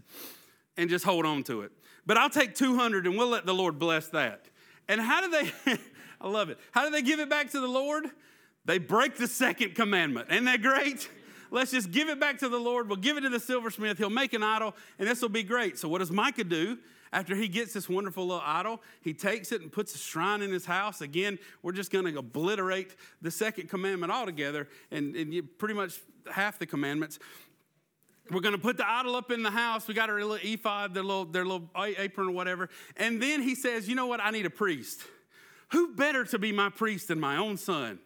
and 0.76 0.90
just 0.90 1.05
hold 1.05 1.25
on 1.25 1.43
to 1.44 1.62
it. 1.62 1.72
But 2.06 2.19
I'll 2.19 2.31
take 2.31 2.55
200 2.55 3.06
and 3.06 3.17
we'll 3.17 3.28
let 3.28 3.46
the 3.46 3.55
Lord 3.55 3.78
bless 3.78 4.08
that. 4.08 4.46
And 4.88 5.00
how 5.00 5.20
do 5.20 5.31
they, 5.31 5.78
I 6.20 6.28
love 6.28 6.50
it. 6.50 6.58
How 6.72 6.84
do 6.84 6.90
they 6.90 7.02
give 7.02 7.20
it 7.20 7.31
back 7.31 7.50
to 7.52 7.61
the 7.61 7.69
Lord? 7.69 8.05
They 8.70 8.78
break 8.78 9.17
the 9.17 9.26
second 9.26 9.75
commandment. 9.75 10.31
Isn't 10.31 10.44
that 10.44 10.62
great? 10.62 11.11
Let's 11.50 11.72
just 11.72 11.90
give 11.90 12.08
it 12.08 12.20
back 12.20 12.38
to 12.38 12.49
the 12.49 12.56
Lord. 12.56 12.87
We'll 12.87 12.99
give 12.99 13.17
it 13.17 13.22
to 13.22 13.28
the 13.28 13.40
silversmith. 13.40 13.99
He'll 13.99 14.11
make 14.11 14.32
an 14.32 14.44
idol, 14.44 14.76
and 15.00 15.08
this 15.08 15.20
will 15.20 15.28
be 15.28 15.43
great. 15.43 15.76
So, 15.76 15.88
what 15.88 15.99
does 15.99 16.12
Micah 16.12 16.44
do? 16.44 16.78
After 17.12 17.34
he 17.34 17.49
gets 17.49 17.72
this 17.72 17.88
wonderful 17.88 18.28
little 18.28 18.44
idol, 18.46 18.81
he 19.00 19.12
takes 19.12 19.50
it 19.50 19.61
and 19.61 19.72
puts 19.72 19.93
a 19.96 19.99
shrine 19.99 20.40
in 20.40 20.52
his 20.52 20.67
house. 20.67 21.00
Again, 21.00 21.40
we're 21.62 21.72
just 21.72 21.90
going 21.90 22.05
to 22.05 22.17
obliterate 22.17 22.94
the 23.20 23.32
second 23.32 23.69
commandment 23.69 24.12
altogether 24.12 24.69
and, 24.93 25.17
and 25.17 25.58
pretty 25.58 25.75
much 25.75 25.99
half 26.31 26.61
the 26.61 26.67
commandments. 26.67 27.19
We're 28.31 28.39
going 28.39 28.55
to 28.55 28.60
put 28.60 28.77
the 28.77 28.89
idol 28.89 29.17
up 29.17 29.32
in 29.32 29.43
the 29.43 29.50
house. 29.50 29.89
We 29.89 29.94
got 29.94 30.10
our 30.10 30.24
little 30.24 30.39
ephod, 30.48 30.94
their 30.94 31.03
little, 31.03 31.24
their 31.24 31.44
little 31.44 31.69
apron 31.77 32.29
or 32.29 32.31
whatever. 32.31 32.69
And 32.96 33.20
then 33.20 33.43
he 33.43 33.56
says, 33.56 33.89
You 33.89 33.96
know 33.96 34.06
what? 34.06 34.20
I 34.20 34.31
need 34.31 34.46
a 34.46 34.50
priest. 34.50 35.00
Who 35.72 35.96
better 35.96 36.24
to 36.27 36.39
be 36.39 36.53
my 36.53 36.69
priest 36.69 37.08
than 37.08 37.19
my 37.19 37.36
own 37.36 37.56
son? 37.56 37.98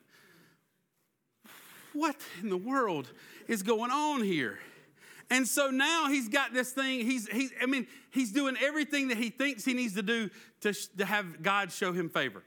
What 1.95 2.17
in 2.43 2.51
the 2.51 2.57
world 2.57 3.11
is 3.49 3.63
going 3.63 3.91
on 3.91 4.23
here? 4.23 4.59
And 5.31 5.49
so 5.49 5.71
now 5.71 6.09
he's 6.09 6.29
got 6.29 6.53
this 6.53 6.73
thing. 6.73 7.01
He's, 7.01 7.29
he's 7.29 7.51
I 7.63 7.67
mean, 7.67 7.87
he's 8.11 8.31
doing 8.31 8.57
everything 8.63 9.09
that 9.09 9.17
he 9.17 9.31
thinks 9.31 9.65
he 9.65 9.73
needs 9.73 9.95
to 9.95 10.03
do 10.03 10.29
to, 10.61 10.75
to 10.99 11.05
have 11.05 11.43
God 11.43 11.73
show 11.73 11.93
him 11.93 12.11
favor. 12.11 12.43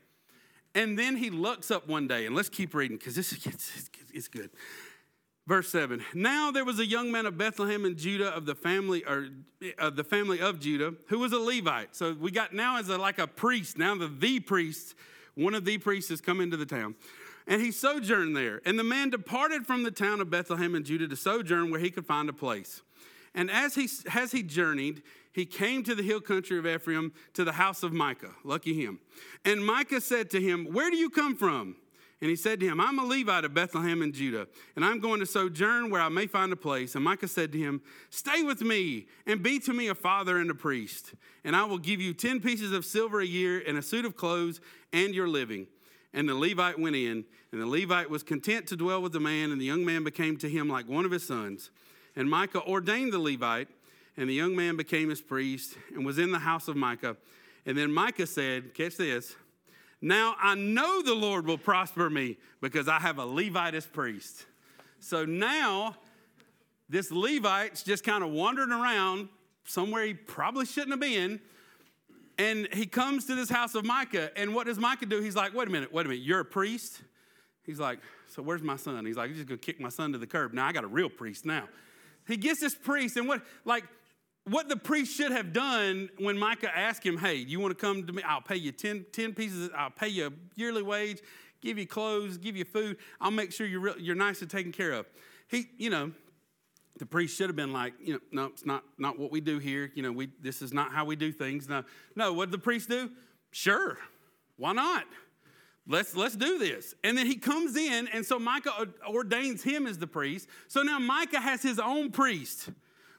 And 0.75 0.97
then 0.97 1.15
he 1.17 1.31
looks 1.31 1.71
up 1.71 1.87
one 1.87 2.07
day, 2.07 2.27
and 2.27 2.35
let's 2.35 2.49
keep 2.49 2.75
reading 2.75 2.97
because 2.97 3.15
this 3.15 3.33
is 3.33 3.89
it's 4.13 4.27
good. 4.27 4.51
Verse 5.47 5.69
7. 5.69 6.03
Now 6.13 6.51
there 6.51 6.65
was 6.65 6.79
a 6.79 6.85
young 6.85 7.11
man 7.11 7.25
of 7.25 7.37
Bethlehem 7.37 7.85
in 7.85 7.97
Judah 7.97 8.35
of 8.35 8.45
the 8.45 8.53
family 8.53 9.03
or 9.05 9.29
of 9.79 9.95
the 9.95 10.03
family 10.03 10.41
of 10.41 10.59
Judah 10.59 10.93
who 11.07 11.19
was 11.19 11.31
a 11.31 11.39
Levite. 11.39 11.95
So 11.95 12.13
we 12.13 12.31
got 12.31 12.53
now 12.53 12.77
as 12.77 12.89
a, 12.89 12.97
like 12.97 13.17
a 13.17 13.27
priest, 13.27 13.77
now 13.77 13.95
the 13.95 14.07
the 14.07 14.41
priest, 14.41 14.93
one 15.35 15.55
of 15.55 15.63
the 15.63 15.77
priests 15.77 16.09
has 16.09 16.19
come 16.19 16.41
into 16.41 16.57
the 16.57 16.65
town. 16.65 16.95
And 17.47 17.61
he 17.61 17.71
sojourned 17.71 18.35
there. 18.35 18.61
And 18.65 18.77
the 18.77 18.83
man 18.83 19.09
departed 19.09 19.65
from 19.65 19.83
the 19.83 19.91
town 19.91 20.19
of 20.19 20.29
Bethlehem 20.29 20.75
in 20.75 20.83
Judah 20.83 21.07
to 21.07 21.15
sojourn 21.15 21.71
where 21.71 21.79
he 21.79 21.89
could 21.89 22.05
find 22.05 22.27
a 22.27 22.33
place. 22.33 22.81
And 23.33 23.49
as 23.49 23.75
he, 23.75 23.87
as 24.13 24.31
he 24.31 24.43
journeyed, 24.43 25.01
he 25.31 25.45
came 25.45 25.83
to 25.83 25.95
the 25.95 26.03
hill 26.03 26.19
country 26.19 26.57
of 26.57 26.65
Ephraim 26.65 27.13
to 27.33 27.43
the 27.43 27.53
house 27.53 27.83
of 27.83 27.93
Micah. 27.93 28.31
Lucky 28.43 28.73
him. 28.73 28.99
And 29.45 29.65
Micah 29.65 30.01
said 30.01 30.29
to 30.31 30.41
him, 30.41 30.65
Where 30.73 30.89
do 30.89 30.97
you 30.97 31.09
come 31.09 31.35
from? 31.35 31.75
And 32.19 32.31
he 32.31 32.35
said 32.35 32.59
to 32.61 32.65
him, 32.65 32.81
I'm 32.81 32.97
a 32.97 33.05
Levite 33.05 33.45
of 33.45 33.53
Bethlehem 33.53 34.01
in 34.01 34.11
Judah, 34.11 34.47
and 34.75 34.83
I'm 34.83 34.99
going 34.99 35.19
to 35.19 35.25
sojourn 35.27 35.91
where 35.91 36.01
I 36.01 36.09
may 36.09 36.25
find 36.25 36.51
a 36.51 36.55
place. 36.55 36.95
And 36.95 37.03
Micah 37.03 37.27
said 37.27 37.51
to 37.51 37.59
him, 37.59 37.81
Stay 38.09 38.41
with 38.41 38.61
me, 38.61 39.05
and 39.27 39.43
be 39.43 39.59
to 39.59 39.73
me 39.73 39.87
a 39.87 39.95
father 39.95 40.39
and 40.39 40.49
a 40.49 40.55
priest. 40.55 41.13
And 41.43 41.55
I 41.55 41.65
will 41.65 41.77
give 41.77 42.01
you 42.01 42.15
10 42.15 42.39
pieces 42.39 42.71
of 42.71 42.85
silver 42.85 43.21
a 43.21 43.25
year, 43.25 43.61
and 43.67 43.77
a 43.77 43.83
suit 43.83 44.03
of 44.03 44.15
clothes, 44.15 44.59
and 44.91 45.13
your 45.13 45.27
living. 45.27 45.67
And 46.17 46.27
the 46.27 46.33
Levite 46.33 46.79
went 46.79 46.95
in, 46.95 47.25
and 47.51 47.61
the 47.61 47.67
Levite 47.67 48.09
was 48.09 48.23
content 48.23 48.65
to 48.69 48.75
dwell 48.75 49.03
with 49.03 49.11
the 49.11 49.19
man, 49.19 49.51
and 49.51 49.61
the 49.61 49.65
young 49.65 49.85
man 49.85 50.03
became 50.03 50.35
to 50.37 50.49
him 50.49 50.67
like 50.67 50.89
one 50.89 51.05
of 51.05 51.11
his 51.11 51.27
sons. 51.27 51.69
And 52.15 52.27
Micah 52.27 52.63
ordained 52.63 53.13
the 53.13 53.19
Levite, 53.19 53.67
and 54.17 54.27
the 54.27 54.33
young 54.33 54.55
man 54.55 54.77
became 54.77 55.11
his 55.11 55.21
priest 55.21 55.75
and 55.93 56.03
was 56.03 56.17
in 56.17 56.31
the 56.31 56.39
house 56.39 56.67
of 56.67 56.75
Micah. 56.75 57.17
And 57.67 57.77
then 57.77 57.93
Micah 57.93 58.25
said, 58.25 58.73
Catch 58.73 58.97
this. 58.97 59.35
Now 60.01 60.35
I 60.41 60.55
know 60.55 61.03
the 61.03 61.13
Lord 61.13 61.45
will 61.45 61.59
prosper 61.59 62.09
me 62.09 62.37
because 62.61 62.87
I 62.87 62.97
have 62.97 63.19
a 63.19 63.25
Levite 63.25 63.75
as 63.75 63.85
priest. 63.85 64.47
So 64.99 65.23
now 65.23 65.97
this 66.89 67.11
Levite's 67.11 67.83
just 67.83 68.03
kind 68.03 68.23
of 68.23 68.31
wandering 68.31 68.71
around 68.71 69.29
somewhere 69.65 70.03
he 70.03 70.15
probably 70.15 70.65
shouldn't 70.65 70.93
have 70.93 70.99
been 70.99 71.39
And 72.37 72.67
he 72.73 72.85
comes 72.85 73.25
to 73.25 73.35
this 73.35 73.49
house 73.49 73.73
of 73.73 73.83
Micah. 73.85 74.29
And 74.37 74.53
what 74.53 74.67
does 74.67 74.77
Micah 74.77 75.05
do? 75.05 75.21
He's 75.21 75.35
like, 75.35 75.53
wait 75.55 75.67
a 75.67 75.71
minute, 75.71 75.91
wait 75.91 76.05
a 76.05 76.09
minute. 76.09 76.23
You're 76.23 76.41
a 76.41 76.45
priest? 76.45 77.01
He's 77.63 77.79
like, 77.79 77.99
so 78.27 78.41
where's 78.41 78.61
my 78.61 78.75
son? 78.75 79.05
He's 79.05 79.17
like, 79.17 79.29
he's 79.29 79.37
just 79.37 79.49
to 79.49 79.57
kick 79.57 79.79
my 79.79 79.89
son 79.89 80.13
to 80.13 80.17
the 80.17 80.27
curb. 80.27 80.53
Now 80.53 80.67
I 80.67 80.71
got 80.71 80.83
a 80.83 80.87
real 80.87 81.09
priest 81.09 81.45
now. 81.45 81.67
He 82.27 82.37
gets 82.37 82.59
this 82.59 82.75
priest. 82.75 83.17
And 83.17 83.27
what, 83.27 83.41
like, 83.65 83.83
what 84.45 84.69
the 84.69 84.77
priest 84.77 85.15
should 85.15 85.31
have 85.31 85.51
done 85.51 86.09
when 86.17 86.37
Micah 86.37 86.75
asked 86.75 87.03
him, 87.03 87.17
hey, 87.17 87.35
you 87.35 87.59
want 87.59 87.77
to 87.77 87.85
come 87.85 88.05
to 88.05 88.13
me? 88.13 88.23
I'll 88.23 88.41
pay 88.41 88.55
you 88.55 88.71
10, 88.71 89.07
10 89.11 89.33
pieces, 89.33 89.69
I'll 89.75 89.89
pay 89.89 90.07
you 90.07 90.27
a 90.27 90.31
yearly 90.55 90.83
wage, 90.83 91.21
give 91.61 91.77
you 91.77 91.85
clothes, 91.85 92.37
give 92.37 92.55
you 92.55 92.63
food. 92.63 92.97
I'll 93.19 93.31
make 93.31 93.51
sure 93.51 93.67
you're, 93.67 93.81
real, 93.81 93.99
you're 93.99 94.15
nice 94.15 94.41
and 94.41 94.49
taken 94.49 94.71
care 94.71 94.93
of. 94.93 95.05
He, 95.49 95.67
you 95.77 95.89
know, 95.89 96.11
the 96.99 97.05
priest 97.05 97.37
should 97.37 97.49
have 97.49 97.55
been 97.55 97.73
like, 97.73 97.93
you 98.01 98.13
know, 98.13 98.19
no, 98.31 98.45
it's 98.45 98.65
not, 98.65 98.83
not 98.97 99.19
what 99.19 99.31
we 99.31 99.41
do 99.41 99.59
here. 99.59 99.91
You 99.95 100.03
know, 100.03 100.11
we, 100.11 100.29
this 100.41 100.61
is 100.61 100.73
not 100.73 100.91
how 100.91 101.05
we 101.05 101.15
do 101.15 101.31
things. 101.31 101.67
No, 101.67 101.83
no, 102.15 102.33
what 102.33 102.45
did 102.45 102.59
the 102.59 102.63
priest 102.63 102.89
do? 102.89 103.09
Sure, 103.51 103.97
why 104.57 104.73
not? 104.73 105.05
Let's, 105.87 106.15
let's 106.15 106.35
do 106.35 106.59
this. 106.59 106.93
And 107.03 107.17
then 107.17 107.25
he 107.25 107.35
comes 107.35 107.77
in, 107.77 108.09
and 108.09 108.25
so 108.25 108.37
Micah 108.37 108.87
ordains 109.07 109.63
him 109.63 109.87
as 109.87 109.97
the 109.97 110.07
priest. 110.07 110.49
So 110.67 110.81
now 110.81 110.99
Micah 110.99 111.39
has 111.39 111.61
his 111.61 111.79
own 111.79 112.11
priest, 112.11 112.69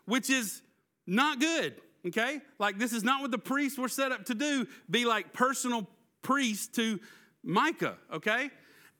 which 0.04 0.28
is 0.28 0.60
not 1.06 1.40
good, 1.40 1.74
okay? 2.06 2.42
Like, 2.58 2.78
this 2.78 2.92
is 2.92 3.02
not 3.02 3.22
what 3.22 3.30
the 3.30 3.38
priests 3.38 3.78
were 3.78 3.88
set 3.88 4.12
up 4.12 4.26
to 4.26 4.34
do, 4.34 4.66
be 4.90 5.06
like 5.06 5.32
personal 5.32 5.88
priests 6.20 6.66
to 6.76 7.00
Micah, 7.42 7.96
okay? 8.12 8.50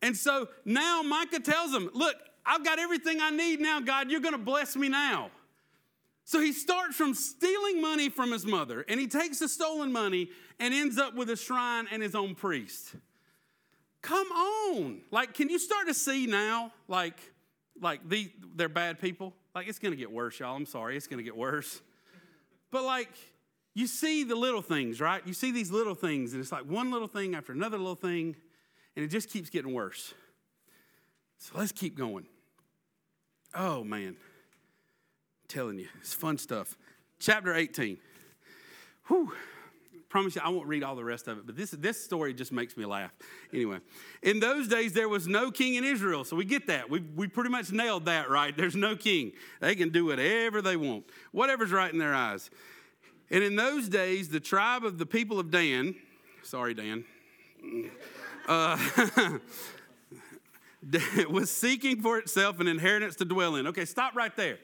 And 0.01 0.17
so 0.17 0.49
now 0.65 1.03
Micah 1.03 1.41
tells 1.41 1.75
him, 1.75 1.91
Look, 1.93 2.15
I've 2.49 2.64
got 2.64 2.78
everything 2.78 3.21
I 3.21 3.31
need 3.31 3.61
now, 3.61 3.78
God. 3.81 4.11
You're 4.11 4.21
gonna 4.21 4.38
bless 4.38 4.75
me 4.75 4.88
now. 4.88 5.31
So 6.25 6.40
he 6.40 6.52
starts 6.52 6.97
from 6.97 7.14
stealing 7.14 7.81
money 7.81 8.09
from 8.09 8.33
his 8.33 8.47
mother, 8.47 8.85
and 8.88 8.99
he 8.99 9.07
takes 9.07 9.38
the 9.38 9.49
stolen 9.49 9.93
money 9.93 10.31
and 10.59 10.73
ends 10.73 10.99
up 10.99 11.14
with 11.14 11.28
a 11.31 11.37
shrine 11.37 11.87
and 11.90 12.02
his 12.02 12.14
own 12.14 12.35
priest. 12.35 12.95
Come 14.00 14.26
on. 14.28 15.02
Like, 15.11 15.35
can 15.35 15.50
you 15.50 15.59
start 15.59 15.88
to 15.88 15.95
see 15.95 16.26
now, 16.26 16.73
like, 16.87 17.19
like 17.81 18.09
the, 18.09 18.31
they're 18.55 18.69
bad 18.69 18.99
people? 18.99 19.35
Like, 19.55 19.69
it's 19.69 19.78
gonna 19.78 19.97
get 19.97 20.11
worse, 20.11 20.38
y'all. 20.38 20.57
I'm 20.57 20.67
sorry, 20.67 20.97
it's 20.97 21.07
gonna 21.07 21.23
get 21.23 21.37
worse. 21.37 21.83
But 22.71 22.85
like, 22.85 23.12
you 23.75 23.87
see 23.87 24.25
the 24.25 24.37
little 24.37 24.62
things, 24.62 25.00
right? 25.00 25.23
You 25.26 25.35
see 25.35 25.50
these 25.50 25.71
little 25.71 25.95
things, 25.95 26.33
and 26.33 26.43
it's 26.43 26.52
like 26.52 26.64
one 26.64 26.90
little 26.90 27.09
thing 27.09 27.35
after 27.35 27.52
another 27.52 27.78
little 27.78 27.95
thing, 27.95 28.37
and 28.97 29.05
it 29.05 29.09
just 29.09 29.31
keeps 29.31 29.50
getting 29.50 29.73
worse. 29.73 30.14
So 31.38 31.52
let's 31.57 31.73
keep 31.73 31.97
going. 31.97 32.26
Oh, 33.59 33.83
man. 33.83 34.09
I'm 34.11 34.17
telling 35.49 35.81
you, 35.81 35.88
it's 36.00 36.15
fun 36.15 36.38
stuff. 36.38 36.77
Chapter 37.19 37.55
18. 37.55 37.99
Whew. 39.09 39.33
Promise 40.09 40.37
you, 40.37 40.43
I 40.43 40.49
won't 40.49 40.69
read 40.69 40.85
all 40.85 40.95
the 40.95 41.05
rest 41.05 41.27
of 41.27 41.38
it, 41.38 41.45
but 41.45 41.57
this, 41.57 41.73
this 41.73 42.03
story 42.03 42.33
just 42.33 42.53
makes 42.53 42.77
me 42.77 42.87
laugh. 42.87 43.12
Anyway, 43.53 43.79
in 44.23 44.38
those 44.38 44.69
days, 44.69 44.93
there 44.93 45.09
was 45.09 45.27
no 45.27 45.50
king 45.50 45.75
in 45.75 45.85
Israel. 45.85 46.25
So 46.25 46.37
we 46.37 46.45
get 46.45 46.69
that. 46.69 46.88
We, 46.88 47.00
we 47.00 47.27
pretty 47.27 47.50
much 47.50 47.73
nailed 47.73 48.07
that, 48.07 48.31
right? 48.31 48.57
There's 48.57 48.77
no 48.77 48.95
king. 48.97 49.33
They 49.61 49.75
can 49.75 49.91
do 49.91 50.07
whatever 50.07 50.62
they 50.62 50.77
want, 50.77 51.05
whatever's 51.33 51.73
right 51.73 51.93
in 51.93 51.99
their 51.99 52.15
eyes. 52.15 52.49
And 53.29 53.43
in 53.43 53.57
those 53.57 53.88
days, 53.88 54.29
the 54.29 54.41
tribe 54.41 54.85
of 54.85 54.99
the 54.99 55.05
people 55.05 55.38
of 55.41 55.50
Dan, 55.50 55.97
sorry, 56.43 56.75
Dan, 56.75 57.05
uh, 58.49 58.79
was 61.31 61.51
seeking 61.51 62.01
for 62.01 62.19
itself 62.19 62.61
an 62.61 62.69
inheritance 62.69 63.17
to 63.17 63.25
dwell 63.25 63.57
in. 63.57 63.67
Okay, 63.67 63.85
stop 63.85 64.15
right 64.15 64.35
there. 64.37 64.59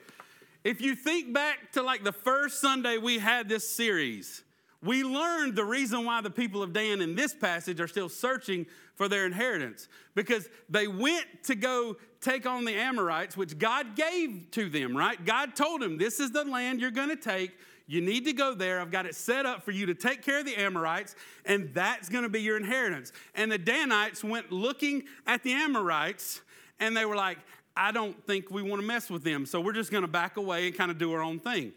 If 0.63 0.81
you 0.81 0.95
think 0.95 1.33
back 1.35 1.73
to 1.73 1.83
like 1.83 2.05
the 2.05 2.13
first 2.13 2.61
Sunday 2.61 2.97
we 2.97 3.19
had 3.19 3.49
this 3.49 3.69
series, 3.69 4.43
we 4.83 5.03
learned 5.03 5.57
the 5.57 5.65
reason 5.65 6.05
why 6.05 6.21
the 6.21 6.31
people 6.31 6.63
of 6.63 6.73
Dan 6.73 7.01
in 7.01 7.15
this 7.15 7.35
passage 7.35 7.81
are 7.81 7.89
still 7.89 8.09
searching 8.09 8.67
for 8.95 9.09
their 9.09 9.27
inheritance 9.27 9.89
because 10.15 10.49
they 10.69 10.87
went 10.87 11.27
to 11.45 11.55
go 11.55 11.97
take 12.21 12.47
on 12.47 12.65
the 12.65 12.75
Amorites, 12.75 13.37
which 13.37 13.59
God 13.59 13.97
gave 13.97 14.51
to 14.53 14.69
them, 14.69 14.97
right? 14.97 15.23
God 15.25 15.57
told 15.57 15.83
them, 15.83 15.99
This 15.99 16.21
is 16.21 16.33
the 16.33 16.45
land 16.45 16.81
you're 16.81 16.91
going 16.91 17.09
to 17.11 17.17
take. 17.17 17.53
You 17.87 18.01
need 18.01 18.25
to 18.25 18.33
go 18.33 18.55
there. 18.55 18.81
I've 18.81 18.91
got 18.91 19.05
it 19.05 19.15
set 19.15 19.45
up 19.45 19.63
for 19.63 19.71
you 19.71 19.87
to 19.87 19.95
take 19.95 20.23
care 20.23 20.39
of 20.39 20.47
the 20.47 20.57
Amorites, 20.57 21.15
and 21.45 21.73
that's 21.75 22.09
going 22.09 22.23
to 22.25 22.31
be 22.31 22.41
your 22.41 22.57
inheritance. 22.57 23.13
And 23.35 23.53
the 23.53 23.59
Danites 23.59 24.25
went 24.25 24.51
looking 24.51 25.05
at 25.27 25.43
the 25.43 25.53
Amorites, 25.53 26.41
and 26.81 26.97
they 26.97 27.05
were 27.05 27.17
like, 27.17 27.39
I 27.77 27.93
don't 27.93 28.25
think 28.27 28.51
we 28.51 28.63
want 28.63 28.81
to 28.81 28.87
mess 28.87 29.11
with 29.11 29.23
them, 29.23 29.45
so 29.45 29.61
we're 29.61 29.73
just 29.73 29.91
going 29.91 30.03
to 30.03 30.09
back 30.09 30.37
away 30.37 30.69
and 30.69 30.77
kind 30.77 30.91
of 30.91 30.99
do 30.99 31.13
our 31.13 31.23
own 31.23 31.41
thing. 31.41 31.73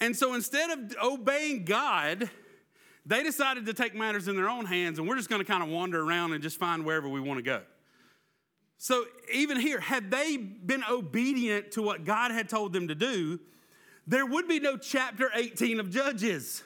And 0.00 0.16
so 0.16 0.34
instead 0.34 0.70
of 0.70 0.96
obeying 1.02 1.64
God, 1.64 2.30
they 3.04 3.22
decided 3.22 3.66
to 3.66 3.74
take 3.74 3.94
matters 3.94 4.28
in 4.28 4.36
their 4.36 4.48
own 4.48 4.64
hands, 4.64 4.98
and 4.98 5.06
we're 5.06 5.16
just 5.16 5.28
going 5.28 5.40
to 5.40 5.44
kind 5.44 5.62
of 5.62 5.68
wander 5.68 6.00
around 6.00 6.32
and 6.32 6.42
just 6.42 6.58
find 6.58 6.84
wherever 6.84 7.08
we 7.08 7.20
want 7.20 7.38
to 7.38 7.42
go. 7.42 7.62
So, 8.78 9.04
even 9.32 9.60
here, 9.60 9.78
had 9.78 10.10
they 10.10 10.36
been 10.36 10.82
obedient 10.90 11.72
to 11.72 11.82
what 11.82 12.04
God 12.04 12.32
had 12.32 12.48
told 12.48 12.72
them 12.72 12.88
to 12.88 12.96
do, 12.96 13.38
there 14.06 14.26
would 14.26 14.48
be 14.48 14.60
no 14.60 14.76
chapter 14.76 15.30
18 15.34 15.80
of 15.80 15.90
Judges. 15.90 16.62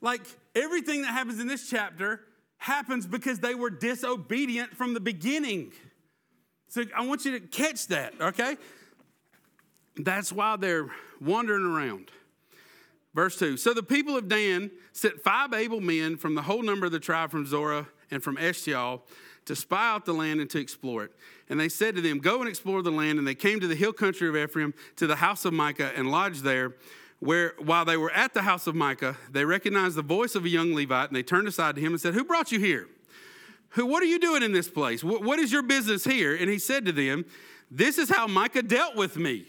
Like 0.00 0.22
everything 0.54 1.02
that 1.02 1.12
happens 1.12 1.40
in 1.40 1.46
this 1.46 1.68
chapter 1.68 2.20
happens 2.58 3.06
because 3.06 3.40
they 3.40 3.54
were 3.54 3.70
disobedient 3.70 4.76
from 4.76 4.94
the 4.94 5.00
beginning. 5.00 5.72
So, 6.68 6.84
I 6.96 7.06
want 7.06 7.24
you 7.24 7.38
to 7.38 7.40
catch 7.40 7.86
that, 7.88 8.14
okay? 8.20 8.56
That's 9.96 10.32
why 10.32 10.56
they're 10.56 10.90
wandering 11.20 11.64
around. 11.64 12.10
Verse 13.14 13.38
2 13.38 13.56
So 13.56 13.72
the 13.72 13.82
people 13.82 14.16
of 14.16 14.28
Dan 14.28 14.70
sent 14.92 15.22
five 15.22 15.52
able 15.52 15.80
men 15.80 16.16
from 16.16 16.34
the 16.34 16.42
whole 16.42 16.62
number 16.62 16.86
of 16.86 16.92
the 16.92 17.00
tribe 17.00 17.30
from 17.30 17.46
Zorah 17.46 17.88
and 18.10 18.22
from 18.22 18.36
Eshtaol 18.36 19.02
to 19.46 19.56
spy 19.56 19.90
out 19.90 20.04
the 20.04 20.12
land 20.12 20.40
and 20.40 20.48
to 20.50 20.58
explore 20.58 21.04
it. 21.04 21.12
And 21.48 21.60
they 21.60 21.68
said 21.68 21.94
to 21.96 22.00
them, 22.00 22.18
Go 22.18 22.40
and 22.40 22.48
explore 22.48 22.82
the 22.82 22.90
land. 22.90 23.18
And 23.18 23.26
they 23.26 23.34
came 23.34 23.60
to 23.60 23.66
the 23.66 23.74
hill 23.74 23.92
country 23.92 24.28
of 24.28 24.36
Ephraim, 24.36 24.74
to 24.96 25.06
the 25.06 25.16
house 25.16 25.44
of 25.44 25.52
Micah, 25.52 25.92
and 25.96 26.10
lodged 26.10 26.42
there. 26.42 26.74
Where 27.20 27.54
while 27.58 27.84
they 27.84 27.96
were 27.96 28.10
at 28.10 28.34
the 28.34 28.42
house 28.42 28.66
of 28.66 28.74
Micah, 28.74 29.16
they 29.30 29.44
recognized 29.44 29.96
the 29.96 30.02
voice 30.02 30.34
of 30.34 30.44
a 30.44 30.48
young 30.48 30.74
Levite, 30.74 31.08
and 31.08 31.16
they 31.16 31.22
turned 31.22 31.48
aside 31.48 31.74
to 31.76 31.80
him 31.80 31.92
and 31.92 32.00
said, 32.00 32.14
Who 32.14 32.24
brought 32.24 32.52
you 32.52 32.58
here? 32.58 32.88
Who, 33.70 33.86
what 33.86 34.02
are 34.02 34.06
you 34.06 34.18
doing 34.18 34.42
in 34.42 34.52
this 34.52 34.68
place? 34.68 35.02
what, 35.02 35.22
what 35.22 35.38
is 35.38 35.50
your 35.50 35.62
business 35.62 36.04
here? 36.04 36.36
And 36.36 36.50
he 36.50 36.58
said 36.58 36.84
to 36.86 36.92
them, 36.92 37.24
This 37.70 37.98
is 37.98 38.08
how 38.08 38.26
Micah 38.26 38.62
dealt 38.62 38.96
with 38.96 39.16
me. 39.16 39.46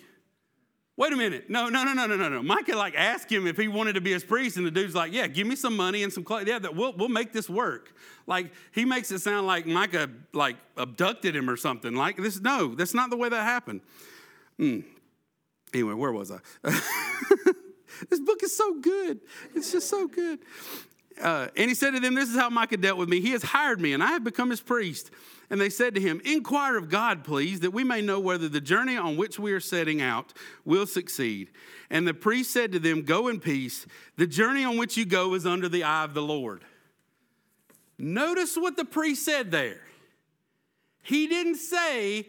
Wait 0.98 1.12
a 1.12 1.16
minute. 1.16 1.50
No, 1.50 1.68
no, 1.68 1.84
no, 1.84 1.94
no, 1.94 2.08
no, 2.08 2.16
no, 2.16 2.30
no. 2.30 2.42
Micah 2.42 2.75
like 2.75 2.96
asked 2.96 3.30
him 3.30 3.48
if 3.48 3.58
he 3.58 3.68
wanted 3.68 3.94
to 3.94 4.02
be 4.02 4.14
his 4.14 4.24
priest, 4.24 4.56
and 4.56 4.66
the 4.66 4.72
dude's 4.72 4.96
like, 4.96 5.12
Yeah, 5.12 5.28
give 5.28 5.46
me 5.46 5.56
some 5.56 5.75
money 5.75 6.04
and 6.04 6.14
some 6.14 6.24
clothes. 6.24 6.46
Yeah, 6.48 6.60
that 6.60 6.75
we'll, 6.75 6.94
we'll 6.94 7.10
make 7.10 7.34
this 7.34 7.50
work. 7.50 7.94
Like 8.28 8.52
he 8.72 8.86
makes 8.86 9.12
it 9.12 9.20
sound 9.20 9.46
like 9.46 9.66
Micah 9.66 10.10
like 10.34 10.56
abducted 10.78 11.36
him 11.36 11.50
or 11.50 11.58
something. 11.58 11.94
Like 11.94 12.18
this, 12.18 12.40
no, 12.40 12.75
that's 12.75 12.94
not 12.94 13.10
the 13.10 13.18
way 13.18 13.28
that 13.28 13.44
happened. 13.44 13.82
Mm. 14.60 14.86
Anyway, 15.74 15.94
where 15.94 16.14
was 16.14 16.32
I? 16.32 16.40
this 18.10 18.22
book 18.22 18.42
is 18.44 18.56
so 18.56 18.80
good. 18.80 19.20
It's 19.54 19.74
just 19.74 19.90
so 19.90 20.08
good. 20.08 20.40
Uh, 21.22 21.48
and 21.56 21.70
he 21.70 21.75
said 21.75 21.92
to 21.92 22.00
them, 22.00 22.16
This 22.16 22.30
is 22.30 22.38
how 22.38 22.50
Micah 22.50 22.78
dealt 22.78 22.98
with 22.98 23.10
me. 23.10 23.20
He 23.22 23.32
has 23.32 23.44
hired 23.44 23.80
me, 23.80 23.94
and 23.94 24.02
I 24.02 24.12
have 24.12 24.24
become 24.24 24.50
his 24.50 24.62
priest. 24.62 25.12
And 25.50 25.62
they 25.62 25.70
said 25.70 25.96
to 25.96 26.02
him, 26.02 26.22
Inquire 26.25 26.78
of 26.78 26.90
God, 26.90 27.24
please, 27.24 27.60
that 27.60 27.72
we 27.72 27.84
may 27.84 28.02
know 28.02 28.20
whether 28.20 28.50
the 28.50 28.62
journey 28.62 28.98
on 28.98 29.18
which 29.18 29.38
we 29.38 29.52
are 29.52 29.60
setting 29.60 30.02
out 30.02 30.34
will 30.64 30.88
succeed. 30.88 31.52
And 31.90 32.08
the 32.08 32.14
priest 32.14 32.52
said 32.52 32.72
to 32.72 32.80
them, 32.80 33.04
Go 33.04 33.28
in 33.28 33.40
peace. 33.40 33.86
The 34.18 34.28
journey 34.28 34.64
on 34.64 34.78
which 34.78 34.98
you 34.98 35.06
go 35.06 35.34
is 35.34 35.46
under 35.46 35.70
the 35.70 35.84
eye 35.84 36.04
of 36.04 36.14
the 36.14 36.22
Lord. 36.22 36.64
Notice 37.98 38.58
what 38.58 38.75
the 38.75 38.86
priest 38.86 39.24
said 39.24 39.52
there. 39.52 39.82
He 41.04 41.28
didn't 41.28 41.58
say, 41.58 42.28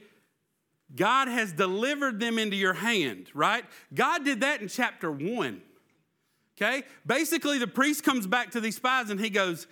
God 0.95 1.29
has 1.29 1.53
delivered 1.53 2.21
them 2.21 2.39
into 2.39 2.57
your 2.57 2.75
hand, 2.75 3.31
right? 3.35 3.65
God 3.93 4.25
did 4.25 4.41
that 4.43 4.61
in 4.61 4.69
chapter 4.69 5.11
one. 5.11 5.63
Okay? 6.57 6.85
Basically, 7.05 7.59
the 7.59 7.67
priest 7.67 8.05
comes 8.05 8.27
back 8.27 8.53
to 8.53 8.61
these 8.61 8.77
spies 8.77 9.11
and 9.11 9.19
he 9.19 9.31
goes, 9.31 9.67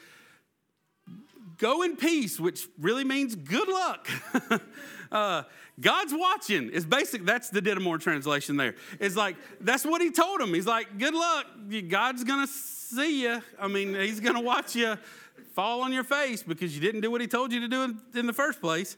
go 1.59 1.83
in 1.83 1.97
peace, 1.97 2.39
which 2.39 2.69
really 2.79 3.05
means 3.05 3.35
good 3.35 3.69
luck. 3.69 4.09
uh, 5.13 5.43
God's 5.81 6.15
watching 6.15 6.71
is 6.71 6.85
basic. 6.85 7.25
That's 7.25 7.51
the 7.51 7.61
Dittamore 7.61 8.01
translation 8.01 8.57
there. 8.57 8.75
It's 9.01 9.17
like, 9.17 9.37
that's 9.61 9.85
what 9.85 10.01
he 10.01 10.11
told 10.11 10.41
him. 10.41 10.55
He's 10.55 10.67
like, 10.67 10.99
good 10.99 11.15
luck. 11.15 11.47
God's 11.89 12.25
going 12.25 12.47
to 12.47 12.53
see 12.53 13.23
you. 13.23 13.43
I 13.59 13.69
mean, 13.69 13.95
he's 13.95 14.21
going 14.21 14.37
to 14.37 14.41
watch 14.41 14.77
you 14.77 14.97
fall 15.55 15.83
on 15.83 15.93
your 15.93 16.05
face 16.05 16.43
because 16.43 16.75
you 16.75 16.81
didn't 16.81 17.01
do 17.01 17.11
what 17.11 17.21
he 17.21 17.27
told 17.27 17.53
you 17.53 17.61
to 17.61 17.69
do 17.69 17.83
in, 17.83 18.01
in 18.15 18.27
the 18.27 18.33
first 18.33 18.61
place. 18.61 18.97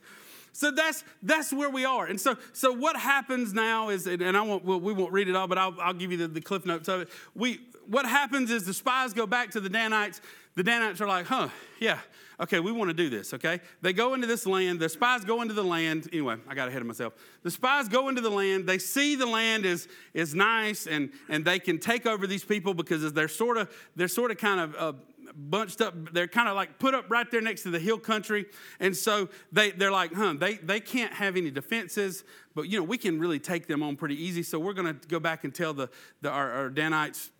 So 0.53 0.71
that's 0.71 1.05
that's 1.23 1.53
where 1.53 1.69
we 1.69 1.85
are. 1.85 2.07
And 2.07 2.19
so 2.19 2.39
so 2.55 2.73
what 2.73 2.97
happens 2.97 3.53
now 3.53 3.91
is, 3.91 4.07
and 4.07 4.35
I 4.35 4.41
won't 4.41 4.65
we 4.65 4.95
won't 4.95 5.13
read 5.13 5.29
it 5.29 5.37
all, 5.37 5.47
but 5.47 5.59
I'll, 5.59 5.79
I'll 5.79 5.93
give 5.93 6.11
you 6.11 6.17
the, 6.17 6.29
the 6.29 6.41
cliff 6.41 6.65
notes 6.65 6.89
of 6.89 7.03
it. 7.03 7.09
We 7.35 7.61
what 7.87 8.07
happens 8.07 8.51
is 8.51 8.65
the 8.65 8.73
spies 8.73 9.13
go 9.13 9.27
back 9.27 9.51
to 9.51 9.61
the 9.61 9.69
Danites. 9.69 10.23
The 10.55 10.63
Danites 10.63 11.03
are 11.03 11.07
like, 11.07 11.27
huh, 11.27 11.51
yeah, 11.79 11.99
okay, 12.41 12.61
we 12.61 12.73
want 12.73 12.89
to 12.89 12.95
do 12.95 13.09
this, 13.09 13.33
okay? 13.35 13.61
They 13.83 13.93
go 13.93 14.15
into 14.15 14.27
this 14.27 14.47
land. 14.47 14.81
The 14.81 14.89
spies 14.89 15.25
go 15.25 15.43
into 15.43 15.55
the 15.55 15.65
land. 15.65 16.09
Anyway, 16.13 16.37
I 16.49 16.55
got 16.55 16.69
ahead 16.69 16.81
of 16.81 16.87
myself. 16.87 17.15
The 17.43 17.51
spies 17.51 17.89
go 17.89 18.09
into 18.09 18.21
the 18.21 18.31
land. 18.31 18.67
They 18.67 18.79
see 18.79 19.15
the 19.15 19.27
land 19.27 19.65
is, 19.65 19.89
is 20.15 20.35
nice 20.35 20.87
and, 20.87 21.11
and 21.29 21.45
they 21.45 21.59
can 21.59 21.79
take 21.79 22.07
over 22.07 22.27
these 22.27 22.45
people 22.45 22.75
because 22.75 23.13
they're 23.13 23.29
sort 23.29 23.57
of, 23.57 23.71
they're 23.95 24.09
sort 24.09 24.31
of 24.31 24.39
kind 24.39 24.61
of, 24.61 24.77
uh, 24.77 24.93
bunched 25.35 25.81
up. 25.81 25.95
They're 26.13 26.29
kind 26.29 26.49
of 26.49 26.57
like 26.57 26.79
put 26.79 26.95
up 26.95 27.11
right 27.11 27.31
there 27.31 27.41
next 27.41 27.63
to 27.65 27.71
the 27.71 27.79
hill 27.79 27.99
country. 27.99 28.47
And 28.81 28.97
so 28.97 29.29
they, 29.53 29.71
they're 29.71 29.93
like, 29.93 30.15
huh, 30.15 30.35
they, 30.39 30.55
they 30.55 30.81
can't 30.81 31.13
have 31.13 31.37
any 31.37 31.51
defenses, 31.51 32.25
but 32.55 32.63
you 32.63 32.79
know, 32.79 32.85
we 32.85 32.99
can 32.99 33.19
really 33.19 33.39
take 33.39 33.67
them 33.67 33.83
on 33.83 33.97
pretty 33.97 34.23
easy. 34.23 34.43
So 34.43 34.59
we're 34.59 34.73
going 34.73 34.99
to 34.99 35.09
go 35.09 35.21
back 35.21 35.45
and 35.45 35.55
tell 35.55 35.75
the, 35.75 35.91
the 36.23 36.31
our, 36.31 36.53
our 36.53 36.71
Danites 36.71 37.31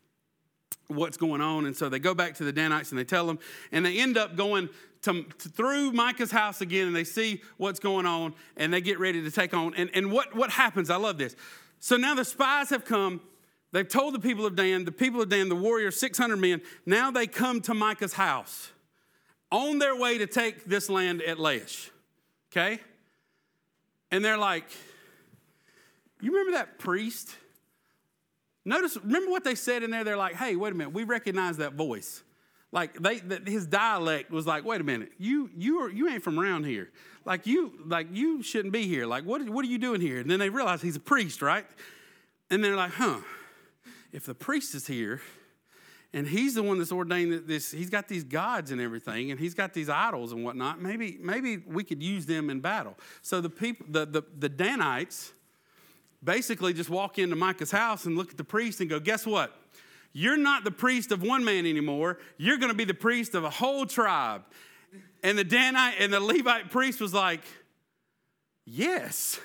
what's 0.89 1.17
going 1.17 1.41
on. 1.41 1.67
And 1.67 1.77
so 1.77 1.89
they 1.89 1.99
go 1.99 2.15
back 2.15 2.35
to 2.35 2.45
the 2.45 2.53
Danites 2.53 2.91
and 2.91 2.99
they 2.99 3.05
tell 3.05 3.27
them, 3.27 3.39
and 3.73 3.85
they 3.85 3.99
end 3.99 4.17
up 4.17 4.37
going 4.37 4.69
to, 5.03 5.23
to, 5.23 5.49
through 5.49 5.93
Micah's 5.93 6.31
house 6.31 6.61
again 6.61 6.87
and 6.87 6.97
they 6.97 7.05
see 7.05 7.41
what's 7.57 7.79
going 7.81 8.07
on 8.07 8.35
and 8.57 8.73
they 8.73 8.81
get 8.81 8.99
ready 8.99 9.23
to 9.23 9.31
take 9.31 9.55
on. 9.55 9.75
And, 9.75 9.91
and 9.95 10.11
what, 10.11 10.35
what 10.35 10.51
happens? 10.51 10.91
I 10.91 10.97
love 10.97 11.19
this. 11.19 11.37
So 11.81 11.97
now 11.97 12.15
the 12.15 12.25
spies 12.25 12.71
have 12.71 12.85
come. 12.85 13.21
They've 13.73 13.89
told 13.89 14.15
the 14.15 14.19
people 14.19 14.47
of 14.47 14.57
Dan, 14.57 14.85
the 14.85 14.93
people 14.93 15.21
of 15.21 15.29
Dan, 15.29 15.49
the 15.49 15.57
warriors, 15.57 15.99
600 15.99 16.37
men, 16.37 16.63
now 16.87 17.11
they 17.11 17.27
come 17.27 17.61
to 17.63 17.75
Micah's 17.75 18.15
house 18.15 18.71
on 19.51 19.79
their 19.79 19.95
way 19.97 20.19
to 20.19 20.27
take 20.27 20.65
this 20.65 20.89
land 20.89 21.23
at 21.23 21.39
Laish. 21.39 21.91
Okay? 22.51 22.81
And 24.11 24.25
they're 24.25 24.39
like, 24.39 24.65
You 26.21 26.33
remember 26.33 26.53
that 26.53 26.79
priest? 26.79 27.35
Notice, 28.67 28.97
remember 28.97 29.31
what 29.31 29.45
they 29.45 29.55
said 29.55 29.85
in 29.85 29.93
there? 29.93 30.03
They're 30.03 30.17
like, 30.17 30.35
hey, 30.35 30.57
wait 30.57 30.73
a 30.73 30.75
minute, 30.75 30.93
we 30.93 31.05
recognize 31.05 31.57
that 31.59 31.75
voice. 31.75 32.25
Like 32.73 33.01
they, 33.01 33.23
his 33.47 33.65
dialect 33.65 34.33
was 34.33 34.45
like, 34.45 34.65
wait 34.65 34.81
a 34.81 34.85
minute, 34.85 35.13
you 35.19 35.49
you 35.57 35.79
are 35.83 35.89
you 35.89 36.09
ain't 36.09 36.23
from 36.23 36.39
around 36.39 36.65
here. 36.65 36.91
Like 37.25 37.47
you 37.47 37.73
like 37.87 38.09
you 38.11 38.43
shouldn't 38.43 38.73
be 38.73 38.89
here. 38.89 39.07
Like 39.07 39.25
what 39.25 39.49
what 39.49 39.65
are 39.65 39.69
you 39.69 39.79
doing 39.79 40.01
here? 40.01 40.19
And 40.19 40.29
then 40.29 40.41
they 40.41 40.51
realize 40.51 40.83
he's 40.83 40.97
a 40.97 41.01
priest, 41.01 41.43
right? 41.43 41.65
And 42.51 42.63
they're 42.63 42.77
like, 42.77 42.91
huh, 42.91 43.21
if 44.13 44.27
the 44.27 44.35
priest 44.35 44.75
is 44.75 44.87
here, 44.89 45.21
and 46.13 46.27
he's 46.27 46.55
the 46.55 46.63
one 46.63 46.79
that's 46.79 46.93
ordained 46.93 47.33
that 47.33 47.47
this, 47.47 47.71
he's 47.71 47.91
got 47.91 48.09
these 48.09 48.25
gods 48.25 48.73
and 48.73 48.81
everything, 48.81 49.31
and 49.31 49.39
he's 49.39 49.55
got 49.55 49.73
these 49.73 49.89
idols 49.89 50.33
and 50.33 50.45
whatnot. 50.45 50.83
Maybe 50.83 51.19
maybe 51.21 51.59
we 51.59 51.85
could 51.85 52.03
use 52.03 52.27
them 52.27 52.51
in 52.51 52.61
battle. 52.61 52.99
So 53.23 53.41
the 53.41 53.51
people, 53.51 53.87
the 53.89 54.07
the, 54.07 54.23
the 54.37 54.49
Danites 54.49 55.33
basically 56.23 56.73
just 56.73 56.91
walk 56.91 57.19
into 57.19 57.37
Micah's 57.37 57.71
house 57.71 58.05
and 58.05 58.17
look 58.17 58.31
at 58.31 58.37
the 58.37 58.45
priest 58.45 58.81
and 58.81 58.91
go, 58.91 58.99
guess 58.99 59.27
what? 59.27 59.55
You're 60.13 60.37
not 60.37 60.65
the 60.65 60.71
priest 60.71 61.13
of 61.13 61.23
one 61.23 61.45
man 61.45 61.67
anymore. 61.67 62.19
You're 62.39 62.57
going 62.57 62.71
to 62.71 62.77
be 62.77 62.85
the 62.85 62.95
priest 62.95 63.35
of 63.35 63.45
a 63.45 63.51
whole 63.51 63.85
tribe. 63.85 64.43
And 65.23 65.37
the 65.37 65.45
Danite 65.45 65.97
and 65.99 66.13
the 66.13 66.21
Levite 66.21 66.71
priest 66.71 67.01
was 67.01 67.13
like, 67.13 67.43
yes. 68.65 69.39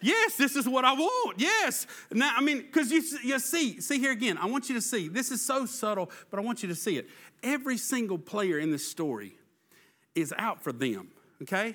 Yes, 0.00 0.36
this 0.36 0.56
is 0.56 0.68
what 0.68 0.84
I 0.84 0.92
want. 0.92 1.40
Yes. 1.40 1.86
Now, 2.12 2.32
I 2.36 2.40
mean, 2.42 2.58
because 2.58 2.90
you, 2.90 3.02
you 3.22 3.38
see, 3.38 3.80
see 3.80 3.98
here 3.98 4.12
again, 4.12 4.38
I 4.38 4.46
want 4.46 4.68
you 4.68 4.74
to 4.74 4.80
see. 4.80 5.08
This 5.08 5.30
is 5.30 5.44
so 5.44 5.66
subtle, 5.66 6.10
but 6.30 6.38
I 6.38 6.42
want 6.42 6.62
you 6.62 6.68
to 6.68 6.74
see 6.74 6.98
it. 6.98 7.08
Every 7.42 7.76
single 7.76 8.18
player 8.18 8.58
in 8.58 8.70
this 8.70 8.86
story 8.86 9.36
is 10.14 10.32
out 10.38 10.62
for 10.62 10.72
them, 10.72 11.08
okay? 11.42 11.74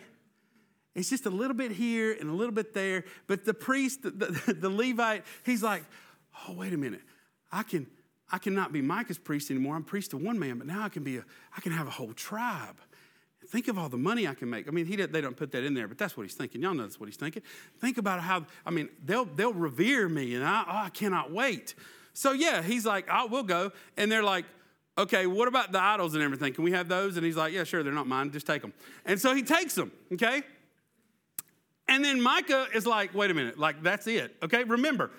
It's 0.96 1.10
just 1.10 1.25
a 1.25 1.29
little 1.29 1.55
bit 1.55 1.72
here 1.72 2.15
and 2.19 2.29
a 2.29 2.34
little 2.34 2.53
bit 2.53 2.74
there. 2.74 3.05
But 3.27 3.46
the 3.46 3.53
priest, 3.53 4.03
the, 4.03 4.12
the, 4.12 4.53
the 4.53 4.69
Levite, 4.69 5.24
he's 5.46 5.63
like, 5.63 5.84
oh, 6.48 6.53
wait 6.53 6.74
a 6.74 6.77
minute. 6.77 7.01
I 7.51 7.63
can, 7.63 7.88
I 8.31 8.38
cannot 8.38 8.72
be 8.72 8.81
Micah's 8.81 9.17
priest 9.17 9.51
anymore. 9.51 9.75
I'm 9.75 9.84
priest 9.84 10.12
to 10.12 10.17
one 10.17 10.38
man, 10.39 10.58
but 10.58 10.67
now 10.67 10.84
I 10.84 10.89
can 10.89 11.03
be 11.03 11.17
a, 11.17 11.25
I 11.55 11.62
can 11.62 11.72
have 11.72 11.88
a 11.88 11.91
whole 11.91 12.13
tribe. 12.13 12.79
Think 13.48 13.67
of 13.67 13.79
all 13.79 13.89
the 13.89 13.98
money 13.98 14.27
I 14.27 14.36
can 14.36 14.50
make. 14.50 14.67
I 14.67 14.72
mean, 14.72 14.86
he 14.86 14.96
they 14.96 15.22
don't 15.22 15.36
put 15.36 15.51
that 15.53 15.63
in 15.63 15.74
there, 15.74 15.88
but 15.88 15.98
that's 15.98 16.15
what 16.15 16.24
he's 16.24 16.36
thinking. 16.36 16.62
Y'all 16.62 16.75
know 16.75 16.84
that's 16.84 17.00
what 17.00 17.08
he's 17.08 17.17
thinking. 17.17 17.41
Think 17.79 17.98
about 17.98 18.19
how, 18.19 18.46
I 18.65 18.69
mean, 18.69 18.89
they'll, 19.03 19.25
they'll 19.25 19.53
revere 19.53 20.08
me, 20.08 20.36
and 20.36 20.43
I, 20.43 20.63
oh, 20.67 20.86
I 20.86 20.89
cannot 20.89 21.31
wait. 21.31 21.74
So, 22.13 22.31
yeah, 22.31 22.62
he's 22.62 22.86
like, 22.86 23.10
I 23.10 23.25
will 23.25 23.43
go. 23.43 23.71
And 23.97 24.12
they're 24.12 24.23
like, 24.23 24.45
okay, 24.97 25.25
what 25.25 25.47
about 25.47 25.71
the 25.71 25.82
idols 25.82 26.13
and 26.13 26.21
everything? 26.21 26.54
Can 26.54 26.63
we 26.63 26.71
have 26.73 26.89
those? 26.89 27.15
And 27.17 27.25
he's 27.25 27.38
like, 27.38 27.54
yeah, 27.54 27.63
sure, 27.63 27.82
they're 27.82 27.93
not 27.93 28.08
mine. 28.08 28.32
Just 28.32 28.45
take 28.45 28.62
them. 28.62 28.73
And 29.06 29.19
so 29.19 29.34
he 29.34 29.41
takes 29.41 29.73
them, 29.73 29.91
okay? 30.13 30.43
And 31.89 32.06
then 32.06 32.21
Micah 32.21 32.67
is 32.73 32.86
like, 32.86 33.15
wait 33.15 33.32
a 33.32 33.34
minute, 33.34 33.58
like 33.58 33.82
that's 33.82 34.06
it. 34.06 34.36
Okay, 34.43 34.63
remember, 34.63 35.10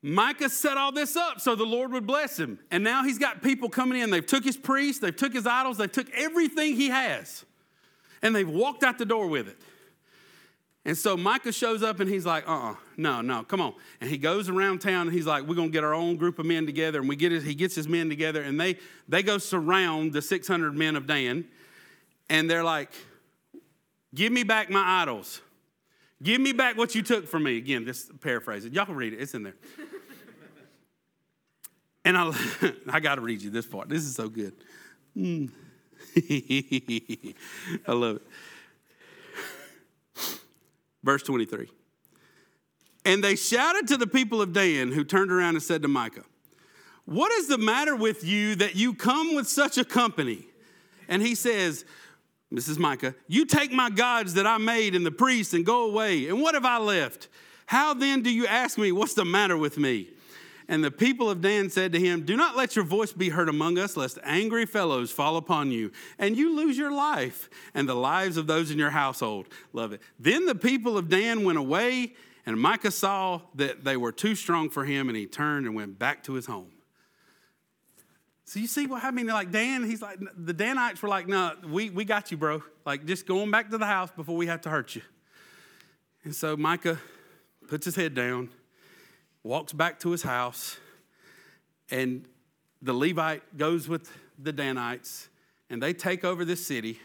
Micah 0.00 0.48
set 0.48 0.78
all 0.78 0.92
this 0.92 1.16
up 1.16 1.40
so 1.40 1.56
the 1.56 1.64
Lord 1.64 1.90
would 1.90 2.06
bless 2.06 2.38
him. 2.38 2.60
And 2.70 2.84
now 2.84 3.02
he's 3.02 3.18
got 3.18 3.42
people 3.42 3.68
coming 3.68 4.00
in. 4.00 4.10
They've 4.10 4.24
took 4.24 4.44
his 4.44 4.56
priests, 4.56 5.00
they've 5.00 5.14
took 5.14 5.32
his 5.32 5.44
idols, 5.44 5.78
they've 5.78 5.90
took 5.90 6.08
everything 6.10 6.76
he 6.76 6.88
has. 6.88 7.44
And 8.22 8.34
they've 8.34 8.48
walked 8.48 8.84
out 8.84 8.96
the 8.96 9.04
door 9.04 9.26
with 9.26 9.48
it. 9.48 9.58
And 10.84 10.96
so 10.96 11.16
Micah 11.16 11.52
shows 11.52 11.82
up 11.82 11.98
and 11.98 12.08
he's 12.08 12.26
like, 12.26 12.48
uh 12.48 12.70
uh 12.70 12.74
no, 12.96 13.20
no, 13.20 13.42
come 13.42 13.60
on. 13.60 13.74
And 14.00 14.08
he 14.08 14.18
goes 14.18 14.48
around 14.48 14.80
town 14.80 15.08
and 15.08 15.12
he's 15.12 15.26
like, 15.26 15.44
we're 15.44 15.56
going 15.56 15.68
to 15.68 15.72
get 15.72 15.82
our 15.82 15.94
own 15.94 16.16
group 16.16 16.38
of 16.38 16.46
men 16.46 16.64
together. 16.64 17.00
And 17.00 17.08
we 17.08 17.16
get 17.16 17.32
it, 17.32 17.42
he 17.42 17.56
gets 17.56 17.74
his 17.74 17.88
men 17.88 18.08
together 18.08 18.42
and 18.42 18.60
they, 18.60 18.78
they 19.08 19.24
go 19.24 19.38
surround 19.38 20.12
the 20.12 20.22
600 20.22 20.76
men 20.76 20.94
of 20.94 21.08
Dan. 21.08 21.44
And 22.30 22.48
they're 22.48 22.64
like, 22.64 22.92
give 24.14 24.32
me 24.32 24.44
back 24.44 24.70
my 24.70 25.02
idols. 25.02 25.40
Give 26.22 26.40
me 26.40 26.52
back 26.52 26.76
what 26.76 26.94
you 26.94 27.02
took 27.02 27.26
from 27.26 27.44
me. 27.44 27.56
Again, 27.56 27.84
this 27.84 28.10
paraphrase 28.20 28.64
it. 28.64 28.72
Y'all 28.72 28.86
can 28.86 28.94
read 28.94 29.12
it, 29.12 29.20
it's 29.20 29.34
in 29.34 29.42
there. 29.42 29.54
and 32.04 32.16
I, 32.16 32.32
I 32.90 33.00
got 33.00 33.16
to 33.16 33.20
read 33.20 33.42
you 33.42 33.50
this 33.50 33.66
part. 33.66 33.88
This 33.88 34.04
is 34.04 34.14
so 34.14 34.28
good. 34.28 34.54
Mm. 35.16 35.50
I 37.86 37.92
love 37.92 38.16
it. 38.16 38.22
Verse 41.02 41.22
23. 41.22 41.68
And 43.04 43.24
they 43.24 43.34
shouted 43.34 43.88
to 43.88 43.96
the 43.96 44.06
people 44.06 44.40
of 44.40 44.52
Dan, 44.52 44.92
who 44.92 45.02
turned 45.02 45.32
around 45.32 45.54
and 45.54 45.62
said 45.62 45.82
to 45.82 45.88
Micah, 45.88 46.22
What 47.04 47.32
is 47.32 47.48
the 47.48 47.58
matter 47.58 47.96
with 47.96 48.24
you 48.24 48.54
that 48.56 48.76
you 48.76 48.94
come 48.94 49.34
with 49.34 49.48
such 49.48 49.76
a 49.76 49.84
company? 49.84 50.46
And 51.08 51.20
he 51.20 51.34
says, 51.34 51.84
this 52.56 52.68
is 52.68 52.78
Micah, 52.78 53.14
you 53.28 53.44
take 53.44 53.72
my 53.72 53.90
gods 53.90 54.34
that 54.34 54.46
I 54.46 54.58
made 54.58 54.94
and 54.94 55.06
the 55.06 55.10
priests 55.10 55.54
and 55.54 55.64
go 55.64 55.86
away. 55.86 56.28
And 56.28 56.40
what 56.40 56.54
have 56.54 56.64
I 56.64 56.78
left? 56.78 57.28
How 57.66 57.94
then 57.94 58.22
do 58.22 58.30
you 58.30 58.46
ask 58.46 58.76
me, 58.76 58.92
what's 58.92 59.14
the 59.14 59.24
matter 59.24 59.56
with 59.56 59.78
me? 59.78 60.10
And 60.68 60.82
the 60.82 60.90
people 60.90 61.28
of 61.28 61.40
Dan 61.40 61.70
said 61.70 61.92
to 61.92 62.00
him, 62.00 62.24
Do 62.24 62.36
not 62.36 62.56
let 62.56 62.76
your 62.76 62.84
voice 62.84 63.12
be 63.12 63.28
heard 63.28 63.48
among 63.48 63.78
us, 63.78 63.96
lest 63.96 64.18
angry 64.22 64.66
fellows 64.66 65.10
fall 65.10 65.36
upon 65.36 65.70
you, 65.70 65.90
and 66.18 66.36
you 66.36 66.54
lose 66.56 66.78
your 66.78 66.92
life 66.92 67.50
and 67.74 67.88
the 67.88 67.94
lives 67.94 68.36
of 68.36 68.46
those 68.46 68.70
in 68.70 68.78
your 68.78 68.90
household. 68.90 69.48
Love 69.72 69.92
it. 69.92 70.00
Then 70.18 70.46
the 70.46 70.54
people 70.54 70.96
of 70.96 71.08
Dan 71.08 71.44
went 71.44 71.58
away, 71.58 72.14
and 72.46 72.60
Micah 72.60 72.90
saw 72.90 73.42
that 73.54 73.84
they 73.84 73.96
were 73.96 74.12
too 74.12 74.34
strong 74.34 74.70
for 74.70 74.84
him, 74.84 75.08
and 75.08 75.16
he 75.16 75.26
turned 75.26 75.66
and 75.66 75.74
went 75.74 75.98
back 75.98 76.22
to 76.24 76.34
his 76.34 76.46
home. 76.46 76.71
So 78.52 78.60
you 78.60 78.66
see 78.66 78.86
what 78.86 79.02
I 79.02 79.10
mean? 79.10 79.28
Like 79.28 79.50
Dan, 79.50 79.82
he's 79.82 80.02
like, 80.02 80.18
the 80.36 80.52
Danites 80.52 81.00
were 81.00 81.08
like, 81.08 81.26
no, 81.26 81.54
we, 81.66 81.88
we 81.88 82.04
got 82.04 82.30
you, 82.30 82.36
bro. 82.36 82.62
Like 82.84 83.06
just 83.06 83.26
going 83.26 83.50
back 83.50 83.70
to 83.70 83.78
the 83.78 83.86
house 83.86 84.10
before 84.14 84.36
we 84.36 84.46
have 84.46 84.60
to 84.60 84.68
hurt 84.68 84.94
you. 84.94 85.00
And 86.22 86.34
so 86.34 86.54
Micah 86.54 86.98
puts 87.66 87.86
his 87.86 87.96
head 87.96 88.12
down, 88.12 88.50
walks 89.42 89.72
back 89.72 89.98
to 90.00 90.10
his 90.10 90.22
house, 90.22 90.76
and 91.90 92.26
the 92.82 92.92
Levite 92.92 93.56
goes 93.56 93.88
with 93.88 94.12
the 94.38 94.52
Danites, 94.52 95.30
and 95.70 95.82
they 95.82 95.94
take 95.94 96.22
over 96.22 96.44
this 96.44 96.66
city. 96.66 97.00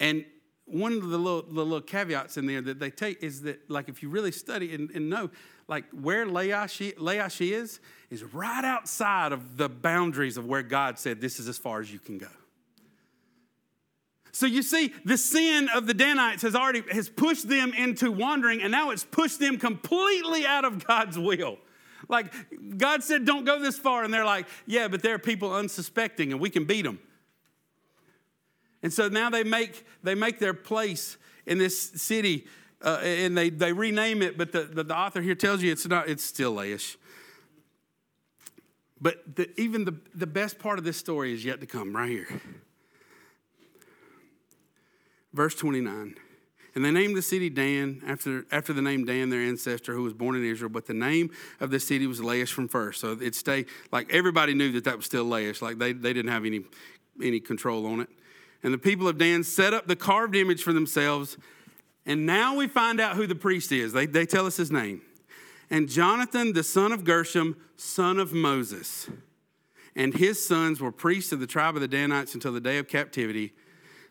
And 0.00 0.24
one 0.70 0.92
of 0.92 1.08
the 1.08 1.18
little, 1.18 1.42
the 1.42 1.64
little 1.64 1.80
caveats 1.80 2.36
in 2.36 2.46
there 2.46 2.60
that 2.60 2.78
they 2.78 2.90
take 2.90 3.22
is 3.22 3.42
that, 3.42 3.70
like, 3.70 3.88
if 3.88 4.02
you 4.02 4.08
really 4.08 4.32
study 4.32 4.74
and, 4.74 4.90
and 4.90 5.08
know, 5.08 5.30
like, 5.66 5.84
where 5.90 6.26
Laish, 6.26 7.40
is, 7.50 7.80
is 8.10 8.24
right 8.24 8.64
outside 8.64 9.32
of 9.32 9.56
the 9.56 9.68
boundaries 9.68 10.36
of 10.36 10.46
where 10.46 10.62
God 10.62 10.98
said, 10.98 11.20
This 11.20 11.38
is 11.38 11.48
as 11.48 11.58
far 11.58 11.80
as 11.80 11.92
you 11.92 11.98
can 11.98 12.18
go. 12.18 12.28
So 14.32 14.46
you 14.46 14.62
see, 14.62 14.92
the 15.04 15.18
sin 15.18 15.68
of 15.74 15.86
the 15.86 15.94
Danites 15.94 16.42
has 16.42 16.54
already 16.54 16.82
has 16.92 17.08
pushed 17.08 17.48
them 17.48 17.72
into 17.72 18.12
wandering, 18.12 18.62
and 18.62 18.70
now 18.70 18.90
it's 18.90 19.04
pushed 19.04 19.40
them 19.40 19.58
completely 19.58 20.46
out 20.46 20.64
of 20.64 20.86
God's 20.86 21.18
will. 21.18 21.58
Like 22.08 22.32
God 22.78 23.02
said, 23.02 23.24
don't 23.24 23.44
go 23.44 23.60
this 23.60 23.78
far, 23.78 24.04
and 24.04 24.14
they're 24.14 24.24
like, 24.24 24.46
yeah, 24.66 24.88
but 24.88 25.02
there 25.02 25.14
are 25.14 25.18
people 25.18 25.52
unsuspecting, 25.54 26.32
and 26.32 26.40
we 26.40 26.50
can 26.50 26.64
beat 26.64 26.82
them. 26.82 27.00
And 28.82 28.92
so 28.92 29.08
now 29.08 29.30
they 29.30 29.44
make 29.44 29.84
they 30.02 30.14
make 30.14 30.38
their 30.38 30.54
place 30.54 31.16
in 31.46 31.58
this 31.58 31.78
city, 31.78 32.46
uh, 32.82 33.00
and 33.02 33.36
they 33.36 33.50
they 33.50 33.72
rename 33.72 34.22
it. 34.22 34.38
But 34.38 34.52
the, 34.52 34.62
the, 34.62 34.84
the 34.84 34.96
author 34.96 35.20
here 35.20 35.34
tells 35.34 35.62
you 35.62 35.72
it's 35.72 35.86
not. 35.86 36.08
It's 36.08 36.24
still 36.24 36.54
Laish. 36.54 36.96
But 39.00 39.36
the, 39.36 39.48
even 39.60 39.84
the, 39.84 39.94
the 40.14 40.26
best 40.26 40.58
part 40.58 40.78
of 40.78 40.84
this 40.84 40.96
story 40.96 41.32
is 41.32 41.44
yet 41.44 41.60
to 41.60 41.66
come, 41.66 41.94
right 41.94 42.08
here. 42.08 42.40
Verse 45.32 45.54
29. 45.54 46.16
And 46.74 46.84
they 46.84 46.90
named 46.90 47.16
the 47.16 47.22
city 47.22 47.50
Dan 47.50 48.02
after, 48.06 48.44
after 48.50 48.72
the 48.72 48.82
name 48.82 49.04
Dan, 49.04 49.30
their 49.30 49.40
ancestor 49.40 49.94
who 49.94 50.02
was 50.02 50.14
born 50.14 50.36
in 50.36 50.44
Israel. 50.44 50.68
But 50.68 50.86
the 50.86 50.94
name 50.94 51.30
of 51.60 51.70
the 51.70 51.80
city 51.80 52.06
was 52.06 52.20
Laish 52.20 52.52
from 52.52 52.68
first. 52.68 53.00
So 53.00 53.18
it 53.20 53.34
stayed, 53.34 53.66
like 53.92 54.12
everybody 54.12 54.54
knew 54.54 54.72
that 54.72 54.84
that 54.84 54.96
was 54.96 55.06
still 55.06 55.26
Laish. 55.26 55.62
Like 55.62 55.78
they, 55.78 55.92
they 55.92 56.12
didn't 56.12 56.30
have 56.30 56.44
any, 56.44 56.64
any 57.22 57.40
control 57.40 57.86
on 57.86 58.00
it. 58.00 58.08
And 58.62 58.74
the 58.74 58.78
people 58.78 59.06
of 59.08 59.18
Dan 59.18 59.44
set 59.44 59.72
up 59.72 59.86
the 59.86 59.96
carved 59.96 60.34
image 60.34 60.62
for 60.62 60.72
themselves. 60.72 61.36
And 62.04 62.26
now 62.26 62.56
we 62.56 62.66
find 62.66 63.00
out 63.00 63.16
who 63.16 63.26
the 63.26 63.34
priest 63.34 63.70
is. 63.70 63.92
They, 63.92 64.06
they 64.06 64.26
tell 64.26 64.46
us 64.46 64.56
his 64.56 64.70
name. 64.70 65.02
And 65.70 65.88
Jonathan, 65.88 66.54
the 66.54 66.62
son 66.62 66.92
of 66.92 67.04
Gershom, 67.04 67.56
son 67.76 68.18
of 68.18 68.32
Moses, 68.32 69.08
and 69.94 70.14
his 70.14 70.44
sons 70.46 70.80
were 70.80 70.92
priests 70.92 71.32
of 71.32 71.40
the 71.40 71.46
tribe 71.46 71.74
of 71.74 71.80
the 71.80 71.88
Danites 71.88 72.34
until 72.34 72.52
the 72.52 72.60
day 72.60 72.78
of 72.78 72.88
captivity. 72.88 73.52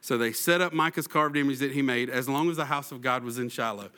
So 0.01 0.17
they 0.17 0.31
set 0.31 0.62
up 0.62 0.73
Micah's 0.73 1.07
carved 1.07 1.38
image 1.38 1.60
that 1.60 1.71
he 1.71 1.81
made 1.81 2.10
as 2.10 2.29
long 2.29 2.49
as 2.49 2.57
the 2.57 2.65
house 2.65 2.91
of 2.91 3.01
God 3.01 3.23
was 3.23 3.39
in 3.39 3.49
Shiloh. 3.49 3.89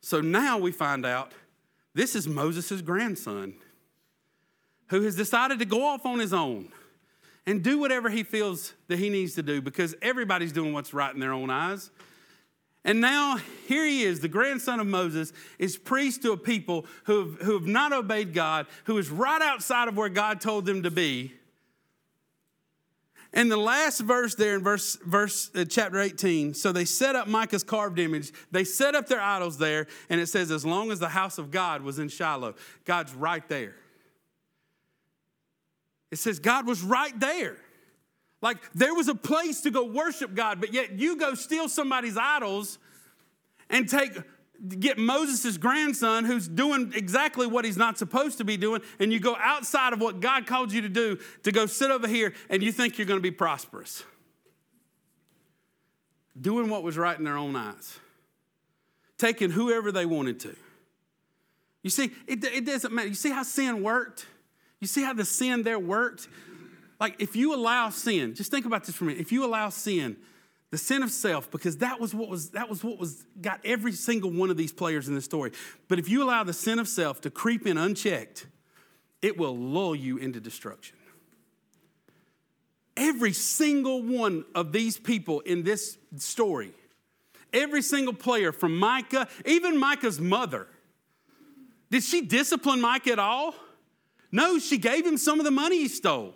So 0.00 0.20
now 0.20 0.58
we 0.58 0.70
find 0.70 1.04
out 1.04 1.32
this 1.94 2.14
is 2.14 2.28
Moses' 2.28 2.82
grandson 2.82 3.54
who 4.88 5.02
has 5.02 5.16
decided 5.16 5.58
to 5.58 5.64
go 5.64 5.84
off 5.84 6.06
on 6.06 6.18
his 6.18 6.32
own 6.32 6.68
and 7.46 7.62
do 7.62 7.78
whatever 7.78 8.08
he 8.08 8.22
feels 8.22 8.74
that 8.88 8.98
he 8.98 9.08
needs 9.08 9.34
to 9.34 9.42
do 9.42 9.60
because 9.62 9.94
everybody's 10.02 10.52
doing 10.52 10.72
what's 10.72 10.92
right 10.92 11.14
in 11.14 11.20
their 11.20 11.32
own 11.32 11.48
eyes. 11.48 11.90
And 12.84 13.00
now 13.00 13.38
here 13.66 13.84
he 13.84 14.04
is, 14.04 14.20
the 14.20 14.28
grandson 14.28 14.78
of 14.78 14.86
Moses, 14.86 15.32
is 15.58 15.76
priest 15.76 16.22
to 16.22 16.32
a 16.32 16.36
people 16.36 16.86
who 17.04 17.18
have, 17.18 17.42
who 17.42 17.54
have 17.54 17.66
not 17.66 17.92
obeyed 17.92 18.32
God, 18.32 18.66
who 18.84 18.96
is 18.98 19.10
right 19.10 19.42
outside 19.42 19.88
of 19.88 19.96
where 19.96 20.08
God 20.08 20.40
told 20.40 20.66
them 20.66 20.84
to 20.84 20.90
be. 20.90 21.32
And 23.32 23.50
the 23.50 23.56
last 23.56 24.00
verse 24.00 24.34
there 24.34 24.54
in 24.54 24.62
verse, 24.62 24.96
verse 25.04 25.50
uh, 25.54 25.64
chapter 25.68 26.00
18, 26.00 26.54
so 26.54 26.72
they 26.72 26.84
set 26.84 27.16
up 27.16 27.26
Micah's 27.26 27.64
carved 27.64 27.98
image. 27.98 28.32
They 28.50 28.64
set 28.64 28.94
up 28.94 29.08
their 29.08 29.20
idols 29.20 29.58
there, 29.58 29.88
and 30.08 30.20
it 30.20 30.28
says, 30.28 30.50
as 30.50 30.64
long 30.64 30.90
as 30.90 31.00
the 31.00 31.08
house 31.08 31.38
of 31.38 31.50
God 31.50 31.82
was 31.82 31.98
in 31.98 32.08
Shiloh, 32.08 32.54
God's 32.84 33.14
right 33.14 33.46
there. 33.48 33.74
It 36.10 36.18
says 36.18 36.38
God 36.38 36.66
was 36.66 36.82
right 36.82 37.18
there. 37.18 37.56
Like 38.42 38.58
there 38.74 38.94
was 38.94 39.08
a 39.08 39.14
place 39.14 39.62
to 39.62 39.70
go 39.70 39.84
worship 39.84 40.34
God, 40.34 40.60
but 40.60 40.72
yet 40.72 40.92
you 40.98 41.16
go 41.16 41.34
steal 41.34 41.68
somebody's 41.68 42.16
idols 42.16 42.78
and 43.68 43.88
take 43.88 44.12
get 44.78 44.98
Moses' 44.98 45.56
grandson 45.58 46.24
who's 46.24 46.48
doing 46.48 46.92
exactly 46.94 47.46
what 47.46 47.64
he's 47.64 47.76
not 47.76 47.98
supposed 47.98 48.38
to 48.38 48.44
be 48.44 48.56
doing, 48.56 48.80
and 48.98 49.12
you 49.12 49.20
go 49.20 49.36
outside 49.38 49.92
of 49.92 50.00
what 50.00 50.20
God 50.20 50.46
called 50.46 50.72
you 50.72 50.82
to 50.82 50.88
do 50.88 51.18
to 51.42 51.52
go 51.52 51.66
sit 51.66 51.90
over 51.90 52.08
here 52.08 52.32
and 52.48 52.62
you 52.62 52.72
think 52.72 52.98
you're 52.98 53.06
going 53.06 53.18
to 53.18 53.22
be 53.22 53.30
prosperous. 53.30 54.04
Doing 56.38 56.68
what 56.68 56.82
was 56.82 56.98
right 56.98 57.18
in 57.18 57.24
their 57.24 57.36
own 57.36 57.56
eyes, 57.56 57.98
taking 59.18 59.50
whoever 59.50 59.90
they 59.90 60.06
wanted 60.06 60.40
to. 60.40 60.56
You 61.82 61.90
see, 61.90 62.10
it, 62.26 62.44
it 62.44 62.66
doesn't 62.66 62.92
matter. 62.92 63.08
You 63.08 63.14
see 63.14 63.30
how 63.30 63.42
sin 63.42 63.82
worked? 63.82 64.26
You 64.80 64.86
see 64.86 65.02
how 65.02 65.12
the 65.12 65.24
sin 65.24 65.62
there 65.62 65.78
worked? 65.78 66.28
Like, 67.00 67.16
if 67.18 67.36
you 67.36 67.54
allow 67.54 67.90
sin, 67.90 68.34
just 68.34 68.50
think 68.50 68.66
about 68.66 68.84
this 68.84 68.94
for 68.94 69.04
a 69.04 69.08
minute. 69.08 69.20
If 69.20 69.32
you 69.32 69.44
allow 69.44 69.68
sin, 69.68 70.16
the 70.70 70.78
sin 70.78 71.02
of 71.02 71.10
self, 71.10 71.50
because 71.50 71.78
that 71.78 72.00
was 72.00 72.14
what 72.14 72.28
was 72.28 72.50
that 72.50 72.68
was 72.68 72.82
what 72.82 72.98
was 72.98 73.24
got 73.40 73.60
every 73.64 73.92
single 73.92 74.30
one 74.30 74.50
of 74.50 74.56
these 74.56 74.72
players 74.72 75.08
in 75.08 75.14
the 75.14 75.20
story. 75.20 75.52
But 75.88 75.98
if 75.98 76.08
you 76.08 76.22
allow 76.22 76.44
the 76.44 76.52
sin 76.52 76.78
of 76.78 76.88
self 76.88 77.20
to 77.22 77.30
creep 77.30 77.66
in 77.66 77.78
unchecked, 77.78 78.46
it 79.22 79.38
will 79.38 79.56
lull 79.56 79.94
you 79.94 80.16
into 80.16 80.40
destruction. 80.40 80.96
Every 82.96 83.32
single 83.32 84.02
one 84.02 84.44
of 84.54 84.72
these 84.72 84.98
people 84.98 85.40
in 85.40 85.62
this 85.62 85.98
story, 86.16 86.72
every 87.52 87.82
single 87.82 88.14
player 88.14 88.52
from 88.52 88.76
Micah, 88.78 89.28
even 89.44 89.78
Micah's 89.78 90.18
mother, 90.18 90.66
did 91.90 92.02
she 92.02 92.22
discipline 92.22 92.80
Micah 92.80 93.12
at 93.12 93.18
all? 93.18 93.54
No, 94.32 94.58
she 94.58 94.78
gave 94.78 95.06
him 95.06 95.16
some 95.16 95.38
of 95.38 95.44
the 95.44 95.50
money 95.50 95.78
he 95.78 95.88
stole. 95.88 96.34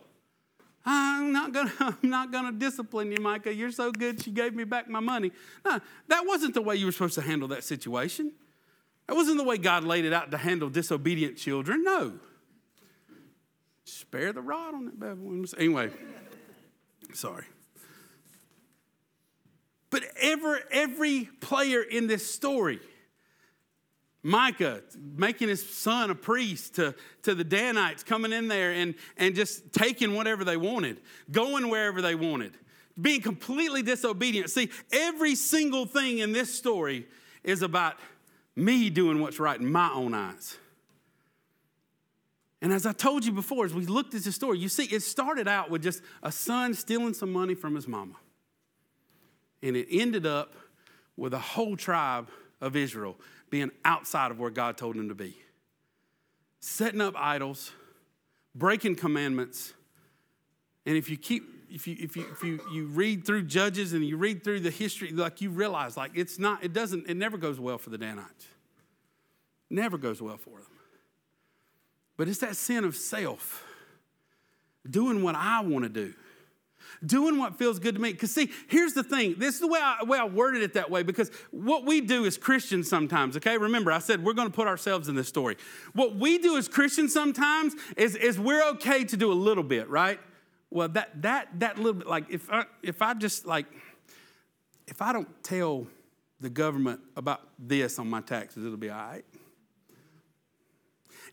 I'm 0.85 1.33
not 1.33 1.53
gonna, 1.53 1.73
I'm 1.81 2.11
not 2.11 2.33
gonna 2.33 2.53
discipline 2.53 3.13
you, 3.13 3.19
Micah. 3.21 3.53
You're 3.53 3.73
so 3.73 3.93
good, 3.93 4.23
she 4.23 4.31
gave 4.31 4.55
me 4.55 4.65
back 4.65 4.89
my 4.89 5.01
money. 5.01 5.33
No, 5.65 5.81
that 6.09 6.27
wasn't 6.27 6.55
the 6.55 6.63
way 6.63 6.77
you 6.77 6.87
were 6.87 6.93
supposed 6.93 7.15
to 7.17 7.23
handle 7.23 7.49
that 7.49 7.65
situation. 7.65 8.33
That 9.07 9.15
wasn't 9.15 9.39
the 9.39 9.45
way 9.45 9.59
God 9.59 9.85
laid 9.85 10.05
it 10.05 10.13
out 10.13 10.31
to 10.31 10.37
handle 10.37 10.71
disobedient 10.71 11.37
children. 11.37 11.83
No. 11.83 12.15
Spare 13.85 14.33
the 14.33 14.41
rod 14.41 14.75
on 14.75 14.85
that 14.85 15.01
bad. 15.01 15.19
Anyway, 15.59 15.91
sorry. 17.13 17.45
But 19.91 20.05
ever, 20.21 20.61
every 20.71 21.29
player 21.41 21.83
in 21.83 22.07
this 22.07 22.33
story 22.33 22.79
Micah 24.23 24.83
making 25.17 25.49
his 25.49 25.69
son 25.69 26.11
a 26.11 26.15
priest 26.15 26.75
to, 26.75 26.95
to 27.23 27.35
the 27.35 27.45
Danites, 27.45 28.03
coming 28.03 28.33
in 28.33 28.49
there 28.49 28.73
and, 28.73 28.95
and 29.17 29.35
just 29.35 29.73
taking 29.73 30.15
whatever 30.15 30.45
they 30.45 30.57
wanted, 30.57 31.01
going 31.31 31.71
wherever 31.71 32.03
they 32.03 32.15
wanted, 32.15 32.53
being 33.01 33.23
completely 33.23 33.83
disobedient. 33.83 34.51
See, 34.51 34.71
every 34.93 35.35
single 35.35 35.87
thing 35.87 36.19
in 36.19 36.33
this 36.33 36.55
story 36.55 37.07
is 37.43 37.63
about 37.63 37.97
me 38.55 38.91
doing 38.91 39.21
what's 39.21 39.41
right 39.41 39.59
in 39.59 39.71
my 39.71 39.91
own 39.91 40.13
eyes. 40.13 40.57
And 42.63 42.75
as 42.75 42.85
I 42.85 42.93
told 42.93 43.25
you 43.25 43.33
before, 43.33 43.65
as 43.65 43.73
we 43.73 43.87
looked 43.87 44.15
at 44.15 44.23
the 44.23 44.33
story, 44.33 44.59
you 44.59 44.69
see, 44.69 44.85
it 44.85 45.01
started 45.01 45.49
out 45.49 45.71
with 45.71 45.83
just 45.83 46.03
a 46.23 46.31
son 46.31 46.75
stealing 46.75 47.15
some 47.15 47.33
money 47.33 47.55
from 47.55 47.75
his 47.75 47.89
mama. 47.89 48.17
And 49.63 49.77
it 49.77 49.89
ended 49.91 50.27
up 50.27 50.55
with 51.17 51.33
a 51.33 51.39
whole 51.39 51.77
tribe 51.77 52.29
of 52.61 52.77
Israel 52.77 53.17
being 53.51 53.71
outside 53.85 54.31
of 54.31 54.39
where 54.39 54.51
God 54.51 54.79
told 54.79 54.97
him 54.97 55.09
to 55.09 55.15
be. 55.15 55.37
Setting 56.61 57.01
up 57.01 57.15
idols, 57.17 57.73
breaking 58.55 58.97
commandments. 58.97 59.75
And 60.87 60.97
if 60.97 61.11
you 61.11 61.17
keep, 61.17 61.43
if 61.71 61.87
you, 61.87 61.97
if 61.99 62.17
you, 62.17 62.27
if 62.33 62.43
you, 62.43 62.61
you 62.73 62.87
read 62.87 63.25
through 63.27 63.43
Judges 63.43 63.93
and 63.93 64.05
you 64.05 64.17
read 64.17 64.45
through 64.45 64.61
the 64.61 64.71
history, 64.71 65.11
like 65.11 65.41
you 65.41 65.51
realize, 65.51 65.97
like 65.97 66.13
it's 66.15 66.39
not, 66.39 66.65
it 66.65 66.73
doesn't, 66.73 67.09
it 67.09 67.17
never 67.17 67.37
goes 67.37 67.59
well 67.59 67.79
for 67.79 67.91
the 67.91 67.99
Danites. 67.99 68.47
Never 69.69 69.99
goes 69.99 70.23
well 70.23 70.37
for 70.37 70.51
them. 70.51 70.67
But 72.17 72.29
it's 72.29 72.39
that 72.39 72.57
sin 72.57 72.85
of 72.85 72.97
self, 72.97 73.65
doing 74.89 75.23
what 75.23 75.35
I 75.35 75.61
want 75.63 75.85
to 75.85 75.89
do 75.89 76.15
doing 77.05 77.39
what 77.39 77.57
feels 77.57 77.79
good 77.79 77.95
to 77.95 78.01
me. 78.01 78.13
Because, 78.13 78.31
see, 78.31 78.51
here's 78.69 78.93
the 78.93 79.03
thing 79.03 79.37
this 79.39 79.55
is 79.55 79.61
the 79.61 79.67
way 79.67 79.81
I, 79.83 80.03
way 80.05 80.19
I 80.19 80.25
worded 80.25 80.63
it 80.63 80.75
that 80.75 80.91
way 80.91 81.03
because 81.03 81.31
what 81.51 81.85
we 81.85 82.01
do 82.01 82.27
as 82.27 82.37
Christians 82.37 82.89
sometimes, 82.89 83.37
okay, 83.37 83.57
remember, 83.57 83.93
I 83.93 83.99
said 83.99 84.23
we're 84.23 84.35
going 84.35 84.49
to 84.49 84.55
put 84.55 84.67
ourselves 84.67 85.09
in 85.09 85.15
this 85.15 85.29
story. 85.29 85.57
What 85.93 86.17
we 86.17 86.39
do 86.39 86.57
as 86.57 86.69
Christians 86.69 87.13
sometimes 87.13 87.75
is, 87.97 88.17
is 88.17 88.39
we're 88.39 88.65
okay 88.71 89.05
to 89.05 89.17
do 89.17 89.33
a 89.33 89.35
little 89.35 89.65
bit, 89.65 89.89
right? 89.89 90.21
Well, 90.71 90.89
that, 90.91 91.23
that, 91.23 91.49
that 91.61 91.79
little 91.79 91.95
bit, 91.95 92.07
like 92.07 92.27
if 92.31 92.51
I, 92.51 92.65
if 92.83 93.03
I 93.03 93.15
just, 93.15 93.47
like, 93.47 93.67
if 94.87 95.01
I 95.03 95.13
don't 95.13 95.29
tell 95.43 95.87
the 96.41 96.51
government 96.51 97.01
about 97.17 97.41
this 97.59 97.99
on 97.99 98.09
my 98.09 98.21
taxes, 98.21 98.65
it'll 98.65 98.77
be 98.77 98.91
all 98.91 98.99
right. 98.99 99.25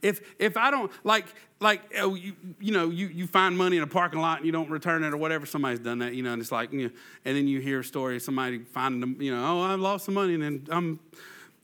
If 0.01 0.21
if 0.39 0.57
I 0.57 0.71
don't 0.71 0.91
like 1.03 1.25
like 1.59 1.81
oh, 1.99 2.15
you, 2.15 2.35
you 2.59 2.71
know 2.71 2.89
you, 2.89 3.07
you 3.07 3.27
find 3.27 3.57
money 3.57 3.77
in 3.77 3.83
a 3.83 3.87
parking 3.87 4.19
lot 4.19 4.37
and 4.37 4.45
you 4.45 4.51
don't 4.51 4.69
return 4.69 5.03
it 5.03 5.13
or 5.13 5.17
whatever 5.17 5.45
somebody's 5.45 5.79
done 5.79 5.99
that 5.99 6.13
you 6.13 6.23
know 6.23 6.33
and 6.33 6.41
it's 6.41 6.51
like 6.51 6.71
you 6.71 6.83
know, 6.83 6.89
and 7.25 7.35
then 7.35 7.47
you 7.47 7.59
hear 7.59 7.79
a 7.79 7.83
story 7.83 8.17
of 8.17 8.21
somebody 8.21 8.59
finding 8.59 9.01
them 9.01 9.21
you 9.21 9.35
know 9.35 9.43
oh 9.43 9.61
I 9.61 9.75
lost 9.75 10.05
some 10.05 10.13
money 10.13 10.35
and 10.35 10.43
then 10.43 10.67
I'm 10.69 10.99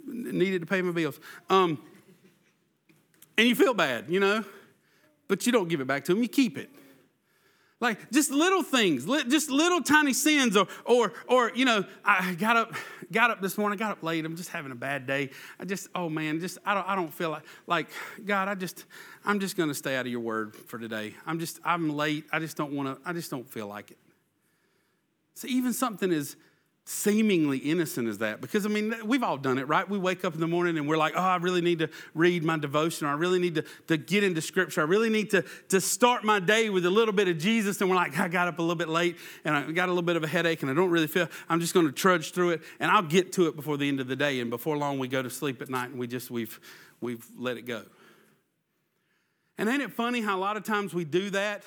needed 0.06 0.62
to 0.62 0.68
pay 0.68 0.82
my 0.82 0.92
bills. 0.92 1.20
Um, 1.50 1.82
and 3.38 3.48
you 3.48 3.56
feel 3.56 3.74
bad 3.74 4.06
you 4.10 4.20
know 4.20 4.44
but 5.28 5.46
you 5.46 5.52
don't 5.52 5.68
give 5.68 5.82
it 5.82 5.88
back 5.88 6.04
to 6.06 6.14
them 6.14 6.22
you 6.22 6.30
keep 6.30 6.58
it 6.58 6.70
like 7.84 8.10
just 8.12 8.32
little 8.32 8.64
things, 8.64 9.06
just 9.28 9.52
little 9.52 9.82
tiny 9.82 10.14
sins, 10.14 10.58
or 10.58 10.68
or 10.86 11.14
or 11.28 11.52
you 11.54 11.66
know, 11.66 11.86
I 12.04 12.34
got 12.34 12.56
up, 12.56 12.74
got 13.12 13.30
up 13.30 13.42
this 13.42 13.58
morning, 13.58 13.78
got 13.78 13.92
up 13.92 14.02
late. 14.02 14.26
I'm 14.26 14.36
just 14.36 14.50
having 14.50 14.72
a 14.72 14.76
bad 14.76 15.06
day. 15.06 15.30
I 15.60 15.66
just, 15.66 15.90
oh 15.94 16.10
man, 16.10 16.40
just 16.40 16.58
I 16.66 16.74
don't 16.74 16.88
I 16.88 16.96
don't 16.96 17.14
feel 17.14 17.30
like 17.30 17.44
like 17.68 17.88
God. 18.26 18.48
I 18.48 18.56
just 18.56 18.86
I'm 19.26 19.40
just 19.40 19.58
gonna 19.58 19.74
stay 19.74 19.96
out 19.98 20.06
of 20.06 20.12
your 20.12 20.22
word 20.22 20.56
for 20.56 20.80
today. 20.80 21.14
I'm 21.28 21.40
just 21.40 21.60
I'm 21.64 21.96
late. 21.96 22.26
I 22.32 22.40
just 22.40 22.58
don't 22.58 22.72
want 22.72 22.88
to. 22.88 23.08
I 23.08 23.14
just 23.14 23.30
don't 23.30 23.48
feel 23.48 23.68
like 23.68 23.92
it. 23.92 23.98
So 25.36 25.48
even 25.48 25.74
something 25.74 26.12
is 26.12 26.38
seemingly 26.86 27.60
innocent 27.60 28.10
as 28.10 28.18
that. 28.18 28.42
Because 28.42 28.66
i 28.66 28.70
mean 28.70 28.94
we've 29.06 29.24
all 29.24 29.38
done 29.38 29.58
it 29.58 29.68
right? 29.68 29.90
We 29.90 29.98
wake 29.98 30.26
up 30.26 30.34
in 30.34 30.42
the 30.42 30.48
morning 30.48 30.78
and 30.78 30.88
we're 30.88 30.98
like 30.98 31.14
oh 31.16 31.22
i 31.22 31.38
really 31.38 31.62
need 31.62 31.80
to 31.80 31.90
read 32.14 32.44
my 32.44 32.58
devotion. 32.58 33.08
Or 33.08 33.12
i 33.12 33.14
really 33.14 33.40
need 33.40 33.56
to, 33.56 33.66
to 33.88 33.96
get 33.98 34.24
into 34.24 34.42
scripture. 34.42 34.82
I 34.82 34.84
really 34.84 35.10
need 35.10 35.30
to, 35.32 35.46
to 35.70 35.80
start 35.80 36.24
my 36.26 36.40
day 36.40 36.70
with 36.70 36.86
a 36.86 36.90
little 36.90 37.14
bit 37.14 37.30
of 37.30 37.38
jesus. 37.38 37.80
And 37.80 37.90
we're 37.90 37.96
like 37.96 38.20
i 38.20 38.28
got 38.28 38.48
up 38.48 38.60
a 38.60 38.62
little 38.62 38.76
bit 38.76 38.90
late 38.90 39.18
and 39.46 39.56
i 39.56 39.72
got 39.72 39.88
a 39.88 39.92
little 39.92 40.04
bit 40.04 40.18
of 40.18 40.24
a 40.24 40.28
headache 40.28 40.62
and 40.62 40.70
i 40.70 40.74
don't 40.74 40.90
really 40.90 41.08
feel 41.08 41.30
i'm 41.48 41.62
just 41.62 41.74
going 41.74 41.86
to 41.86 41.92
trudge 41.92 42.32
through 42.34 42.50
it 42.52 42.62
and 42.80 42.92
i'll 42.92 43.02
get 43.02 43.32
to 43.34 43.48
it 43.48 43.56
before 43.56 43.78
the 43.78 43.88
end 43.88 44.00
of 44.00 44.08
the 44.08 44.16
day. 44.16 44.40
And 44.42 44.50
before 44.50 44.78
long 44.78 45.00
we 45.00 45.08
go 45.08 45.22
to 45.22 45.30
sleep 45.30 45.62
at 45.62 45.70
night 45.70 45.90
and 45.90 46.00
we 46.00 46.08
just 46.08 46.30
we've 46.30 46.60
we've 47.00 47.26
let 47.38 47.58
it 47.58 47.66
go. 47.66 47.84
And 49.58 49.70
ain't 49.70 49.82
it 49.82 49.92
funny 49.94 50.20
how 50.20 50.38
a 50.38 50.42
lot 50.42 50.58
of 50.58 50.64
times 50.64 50.94
we 50.94 51.06
do 51.06 51.30
that 51.30 51.64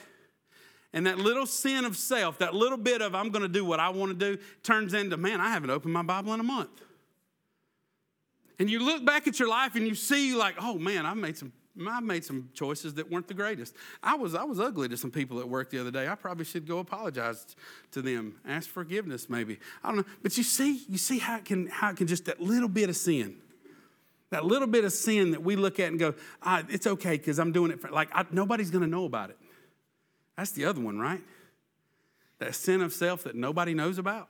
and 0.97 1.07
that 1.07 1.19
little 1.19 1.45
sin 1.45 1.85
of 1.85 1.95
self, 1.95 2.39
that 2.39 2.55
little 2.55 2.79
bit 2.79 3.03
of 3.03 3.15
I'm 3.15 3.29
going 3.29 3.43
to 3.43 3.49
do 3.49 3.67
what 3.67 3.81
I 3.81 3.91
want 3.91 4.19
to 4.19 4.37
do, 4.37 4.43
turns 4.63 4.95
into, 4.95 5.19
man, 5.19 5.43
I 5.43 5.51
haven't 5.51 5.69
opened 5.69 5.93
my 5.93 6.03
Bible 6.03 6.33
in 6.33 6.41
a 6.41 6.43
month. 6.43 6.71
And 8.59 8.71
you 8.71 8.79
look 8.79 9.05
back 9.05 9.29
at 9.29 9.39
your 9.39 9.47
life 9.47 9.75
and 9.75 9.87
you 9.87 9.95
see, 9.95 10.35
like, 10.35 10.55
oh 10.59 10.79
man, 10.79 11.05
I've 11.05 11.19
made 11.19 11.37
some 11.37 11.53
I've 11.87 12.03
made 12.03 12.25
some 12.25 12.49
choices 12.55 12.95
that 12.95 13.11
weren't 13.11 13.29
the 13.29 13.35
greatest. 13.35 13.75
I 14.03 14.15
was, 14.15 14.35
I 14.35 14.45
was 14.45 14.59
ugly 14.59 14.89
to 14.89 14.97
some 14.97 15.11
people 15.11 15.39
at 15.41 15.47
work 15.47 15.69
the 15.69 15.79
other 15.79 15.91
day. 15.91 16.09
I 16.09 16.15
probably 16.15 16.47
should 16.47 16.67
go 16.67 16.79
apologize 16.79 17.55
to 17.91 18.01
them, 18.01 18.37
ask 18.47 18.67
forgiveness 18.67 19.29
maybe. 19.29 19.59
I 19.85 19.89
don't 19.89 19.99
know. 19.99 20.05
But 20.23 20.39
you 20.39 20.45
see, 20.45 20.81
you 20.89 20.97
see 20.97 21.19
how 21.19 21.37
it 21.37 21.45
can, 21.45 21.67
how 21.67 21.91
it 21.91 21.99
can 21.99 22.07
just 22.07 22.25
that 22.25 22.41
little 22.41 22.71
bit 22.71 22.89
of 22.89 22.97
sin, 22.97 23.37
that 24.31 24.47
little 24.47 24.67
bit 24.67 24.87
of 24.87 24.93
sin 24.95 25.33
that 25.33 25.43
we 25.43 25.57
look 25.57 25.79
at 25.79 25.89
and 25.89 25.99
go, 25.99 26.15
ah, 26.43 26.63
it's 26.71 26.87
okay 26.87 27.19
because 27.19 27.39
I'm 27.39 27.53
doing 27.53 27.71
it 27.71 27.83
for, 27.83 27.91
like, 27.91 28.09
I, 28.15 28.25
nobody's 28.31 28.71
going 28.71 28.85
to 28.85 28.91
know 28.91 29.05
about 29.05 29.29
it. 29.29 29.37
That's 30.37 30.53
the 30.53 30.65
other 30.65 30.81
one, 30.81 30.99
right? 30.99 31.23
That 32.39 32.55
sin 32.55 32.81
of 32.83 32.93
self 32.93 33.25
that 33.25 33.35
nobody 33.35 33.75
knows 33.75 33.99
about 33.99 34.29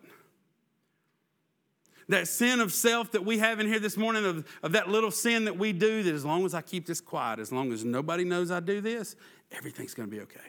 that 2.08 2.28
sin 2.28 2.60
of 2.60 2.72
self 2.72 3.12
that 3.12 3.24
we 3.24 3.38
have 3.38 3.58
in 3.58 3.66
here 3.66 3.80
this 3.80 3.96
morning, 3.96 4.24
of, 4.24 4.46
of 4.62 4.72
that 4.72 4.88
little 4.88 5.10
sin 5.10 5.44
that 5.46 5.58
we 5.58 5.72
do, 5.72 6.02
that 6.04 6.14
as 6.14 6.24
long 6.24 6.44
as 6.44 6.54
I 6.54 6.62
keep 6.62 6.86
this 6.86 7.00
quiet, 7.00 7.40
as 7.40 7.50
long 7.50 7.72
as 7.72 7.84
nobody 7.84 8.24
knows 8.24 8.50
I 8.50 8.60
do 8.60 8.80
this, 8.80 9.16
everything's 9.50 9.94
to 10.08 10.14
be 10.14 10.20
okay. 10.22 10.40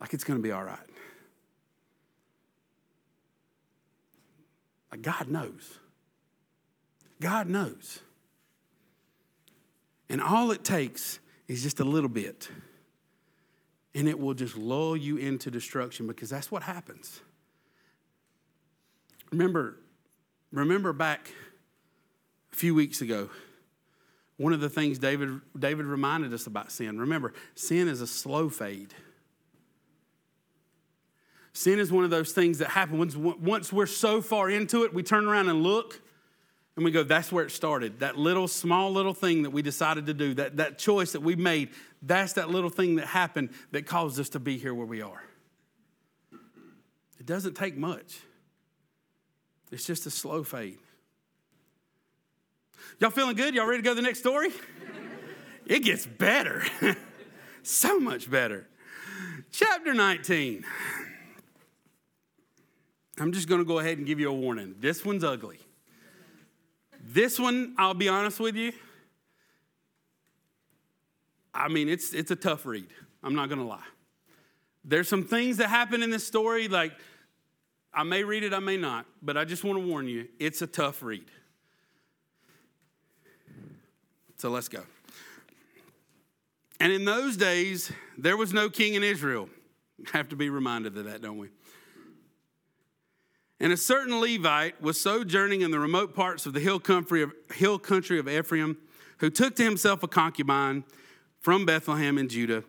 Like 0.00 0.12
it's 0.14 0.24
to 0.38 0.42
be 0.42 0.52
all 0.52 0.64
right. 0.64 0.78
Like 4.90 5.02
God 5.02 5.28
knows. 5.28 5.78
God 7.20 7.48
knows. 7.48 8.00
And 10.08 10.22
all 10.22 10.50
it 10.50 10.64
takes 10.64 11.20
is 11.46 11.62
just 11.62 11.80
a 11.80 11.84
little 11.84 12.08
bit. 12.08 12.48
And 13.94 14.08
it 14.08 14.18
will 14.18 14.34
just 14.34 14.56
lull 14.56 14.96
you 14.96 15.16
into 15.16 15.50
destruction 15.50 16.06
because 16.06 16.30
that's 16.30 16.50
what 16.50 16.62
happens. 16.62 17.20
Remember, 19.32 19.76
remember 20.52 20.92
back 20.92 21.30
a 22.52 22.56
few 22.56 22.74
weeks 22.74 23.00
ago, 23.00 23.30
one 24.36 24.52
of 24.52 24.60
the 24.60 24.70
things 24.70 24.98
David, 24.98 25.40
David 25.58 25.86
reminded 25.86 26.32
us 26.32 26.46
about 26.46 26.70
sin. 26.70 27.00
Remember, 27.00 27.34
sin 27.54 27.88
is 27.88 28.00
a 28.00 28.06
slow 28.06 28.48
fade. 28.48 28.94
Sin 31.52 31.80
is 31.80 31.90
one 31.90 32.04
of 32.04 32.10
those 32.10 32.32
things 32.32 32.58
that 32.58 32.68
happens 32.68 33.16
once 33.16 33.72
we're 33.72 33.86
so 33.86 34.22
far 34.22 34.48
into 34.48 34.84
it, 34.84 34.94
we 34.94 35.02
turn 35.02 35.26
around 35.26 35.48
and 35.48 35.62
look 35.62 36.00
and 36.78 36.84
we 36.84 36.92
go, 36.92 37.02
that's 37.02 37.32
where 37.32 37.44
it 37.44 37.50
started. 37.50 37.98
That 37.98 38.16
little, 38.16 38.46
small 38.46 38.92
little 38.92 39.12
thing 39.12 39.42
that 39.42 39.50
we 39.50 39.62
decided 39.62 40.06
to 40.06 40.14
do, 40.14 40.34
that, 40.34 40.58
that 40.58 40.78
choice 40.78 41.10
that 41.10 41.22
we 41.22 41.34
made, 41.34 41.70
that's 42.02 42.34
that 42.34 42.50
little 42.50 42.70
thing 42.70 42.94
that 42.96 43.08
happened 43.08 43.50
that 43.72 43.84
caused 43.84 44.20
us 44.20 44.28
to 44.28 44.38
be 44.38 44.58
here 44.58 44.72
where 44.72 44.86
we 44.86 45.02
are. 45.02 45.24
It 47.18 47.26
doesn't 47.26 47.54
take 47.54 47.76
much. 47.76 48.20
It's 49.72 49.84
just 49.84 50.06
a 50.06 50.10
slow 50.10 50.44
fade. 50.44 50.78
Y'all 53.00 53.10
feeling 53.10 53.34
good? 53.34 53.56
Y'all 53.56 53.66
ready 53.66 53.82
to 53.82 53.84
go 53.84 53.90
to 53.90 53.96
the 53.96 54.02
next 54.02 54.20
story? 54.20 54.50
it 55.66 55.80
gets 55.80 56.06
better. 56.06 56.62
so 57.64 57.98
much 57.98 58.30
better. 58.30 58.68
Chapter 59.50 59.94
19. 59.94 60.64
I'm 63.18 63.32
just 63.32 63.48
going 63.48 63.60
to 63.60 63.64
go 63.64 63.80
ahead 63.80 63.98
and 63.98 64.06
give 64.06 64.20
you 64.20 64.30
a 64.30 64.32
warning. 64.32 64.76
This 64.78 65.04
one's 65.04 65.24
ugly. 65.24 65.58
This 67.10 67.40
one, 67.40 67.74
I'll 67.78 67.94
be 67.94 68.10
honest 68.10 68.38
with 68.38 68.54
you. 68.54 68.70
I 71.54 71.68
mean, 71.68 71.88
it's, 71.88 72.12
it's 72.12 72.30
a 72.30 72.36
tough 72.36 72.66
read. 72.66 72.88
I'm 73.22 73.34
not 73.34 73.48
going 73.48 73.60
to 73.60 73.64
lie. 73.64 73.86
There's 74.84 75.08
some 75.08 75.24
things 75.24 75.56
that 75.56 75.68
happen 75.68 76.02
in 76.02 76.10
this 76.10 76.26
story, 76.26 76.68
like 76.68 76.92
I 77.94 78.02
may 78.02 78.24
read 78.24 78.44
it, 78.44 78.52
I 78.52 78.58
may 78.58 78.76
not, 78.76 79.06
but 79.22 79.38
I 79.38 79.46
just 79.46 79.64
want 79.64 79.78
to 79.78 79.86
warn 79.86 80.06
you 80.06 80.28
it's 80.38 80.60
a 80.60 80.66
tough 80.66 81.02
read. 81.02 81.24
So 84.36 84.50
let's 84.50 84.68
go. 84.68 84.82
And 86.78 86.92
in 86.92 87.06
those 87.06 87.38
days, 87.38 87.90
there 88.18 88.36
was 88.36 88.52
no 88.52 88.68
king 88.68 88.94
in 88.94 89.02
Israel. 89.02 89.48
Have 90.12 90.28
to 90.28 90.36
be 90.36 90.50
reminded 90.50 90.96
of 90.98 91.06
that, 91.06 91.22
don't 91.22 91.38
we? 91.38 91.48
And 93.60 93.72
a 93.72 93.76
certain 93.76 94.20
Levite 94.20 94.80
was 94.80 95.00
sojourning 95.00 95.62
in 95.62 95.70
the 95.70 95.78
remote 95.78 96.14
parts 96.14 96.46
of 96.46 96.52
the 96.52 96.60
hill 96.60 96.78
country 96.78 97.22
of, 97.22 97.32
hill 97.52 97.78
country 97.78 98.18
of 98.18 98.28
Ephraim, 98.28 98.76
who 99.18 99.30
took 99.30 99.56
to 99.56 99.64
himself 99.64 100.02
a 100.02 100.08
concubine 100.08 100.84
from 101.40 101.66
Bethlehem 101.66 102.18
in 102.18 102.28
Judah 102.28 102.62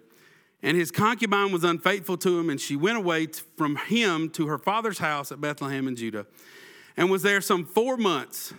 and 0.62 0.76
his 0.76 0.92
concubine 0.92 1.52
was 1.52 1.64
unfaithful 1.64 2.18
to 2.18 2.40
him, 2.40 2.50
and 2.50 2.60
she 2.60 2.76
went 2.76 2.98
away 2.98 3.28
from 3.58 3.78
him 3.78 4.30
to 4.32 4.48
her 4.48 4.58
father's 4.58 5.00
house 5.00 5.32
at 5.32 5.40
Bethlehem 5.40 5.88
in 5.88 5.96
Judah, 5.96 6.26
and 6.98 7.10
was 7.10 7.24
there 7.24 7.42
some 7.42 7.66
four 7.66 7.96
months. 7.96 8.54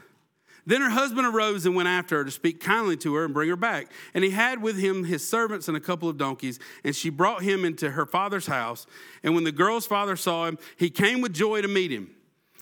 Then 0.66 0.82
her 0.82 0.90
husband 0.90 1.26
arose 1.26 1.66
and 1.66 1.74
went 1.74 1.88
after 1.88 2.18
her 2.18 2.24
to 2.24 2.30
speak 2.30 2.60
kindly 2.60 2.96
to 2.98 3.14
her 3.14 3.24
and 3.24 3.34
bring 3.34 3.48
her 3.48 3.56
back. 3.56 3.90
And 4.12 4.22
he 4.22 4.30
had 4.30 4.62
with 4.62 4.76
him 4.78 5.04
his 5.04 5.26
servants 5.26 5.68
and 5.68 5.76
a 5.76 5.80
couple 5.80 6.08
of 6.08 6.18
donkeys, 6.18 6.58
and 6.84 6.94
she 6.94 7.08
brought 7.08 7.42
him 7.42 7.64
into 7.64 7.90
her 7.92 8.04
father's 8.04 8.46
house. 8.46 8.86
And 9.22 9.34
when 9.34 9.44
the 9.44 9.52
girl's 9.52 9.86
father 9.86 10.16
saw 10.16 10.46
him, 10.46 10.58
he 10.76 10.90
came 10.90 11.22
with 11.22 11.32
joy 11.32 11.62
to 11.62 11.68
meet 11.68 11.90
him. 11.90 12.10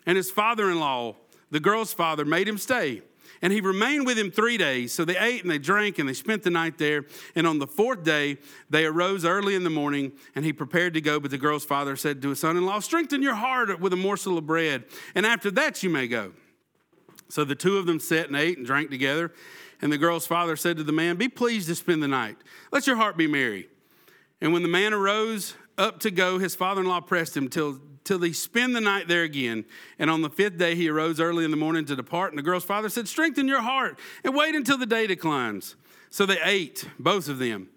And 0.07 0.17
his 0.17 0.31
father 0.31 0.71
in 0.71 0.81
law, 0.81 1.17
the 1.51 1.61
girl's 1.61 1.93
father, 1.93 2.25
made 2.25 2.49
him 2.49 2.59
stay. 2.59 3.03
And 3.41 3.53
he 3.53 3.61
remained 3.61 4.07
with 4.07 4.19
him 4.19 4.31
three 4.31 4.57
days. 4.57 4.93
So 4.93 5.05
they 5.05 5.17
ate 5.17 5.43
and 5.43 5.51
they 5.51 5.59
drank 5.59 5.99
and 5.99 6.09
they 6.09 6.15
spent 6.15 6.43
the 6.43 6.51
night 6.51 6.79
there. 6.79 7.05
And 7.35 7.47
on 7.47 7.59
the 7.59 7.67
fourth 7.67 8.03
day, 8.03 8.39
they 8.69 8.85
arose 8.85 9.25
early 9.25 9.55
in 9.55 9.65
the 9.65 9.71
morning 9.71 10.13
and 10.35 10.45
he 10.45 10.53
prepared 10.53 10.95
to 10.95 11.01
go. 11.01 11.21
But 11.21 11.31
the 11.31 11.39
girl's 11.39 11.65
father 11.65 11.95
said 11.95 12.21
to 12.23 12.31
his 12.31 12.41
son 12.41 12.57
in 12.57 12.67
law, 12.67 12.81
Strengthen 12.81 13.23
your 13.23 13.37
heart 13.37 13.81
with 13.81 13.93
a 13.93 13.97
morsel 13.97 14.39
of 14.39 14.47
bread, 14.47 14.85
and 15.15 15.25
after 15.25 15.51
that 15.53 15.83
you 15.83 15.91
may 15.91 16.09
go. 16.09 16.33
So 17.29 17.45
the 17.45 17.55
two 17.55 17.77
of 17.77 17.87
them 17.87 18.01
sat 18.01 18.29
and 18.29 18.37
ate 18.37 18.59
and 18.59 18.67
drank 18.67 18.91
together. 18.91 19.33
And 19.81 19.93
the 19.93 19.99
girl's 19.99 20.27
father 20.27 20.57
said 20.57 20.77
to 20.79 20.83
the 20.83 20.93
man, 20.93 21.17
Be 21.17 21.29
pleased 21.29 21.69
to 21.69 21.75
spend 21.75 22.03
the 22.03 22.09
night. 22.09 22.37
Let 22.73 22.87
your 22.87 22.97
heart 22.97 23.17
be 23.17 23.27
merry. 23.27 23.69
And 24.41 24.53
when 24.53 24.63
the 24.63 24.69
man 24.69 24.93
arose 24.93 25.55
up 25.79 26.01
to 26.01 26.11
go, 26.11 26.39
his 26.39 26.55
father 26.55 26.81
in 26.81 26.87
law 26.87 27.01
pressed 27.01 27.37
him 27.37 27.49
till 27.49 27.81
till 28.09 28.21
he 28.21 28.33
spend 28.33 28.75
the 28.75 28.81
night 28.81 29.07
there 29.07 29.23
again. 29.23 29.67
And 29.99 30.09
on 30.09 30.23
the 30.23 30.31
fifth 30.31 30.57
day, 30.57 30.75
he 30.75 30.89
arose 30.89 31.21
early 31.21 31.45
in 31.45 31.51
the 31.51 31.59
morning 31.59 31.85
to 31.85 31.95
depart. 31.95 32.33
And 32.33 32.39
the 32.39 32.43
girl's 32.43 32.65
father 32.65 32.89
said, 32.89 33.07
Strengthen 33.07 33.47
your 33.47 33.61
heart 33.61 33.99
and 34.25 34.35
wait 34.35 34.55
until 34.55 34.79
the 34.79 34.87
day 34.87 35.07
declines. 35.07 35.77
So 36.09 36.25
they 36.25 36.39
ate, 36.43 36.89
both 36.99 37.29
of 37.29 37.39
them. 37.39 37.69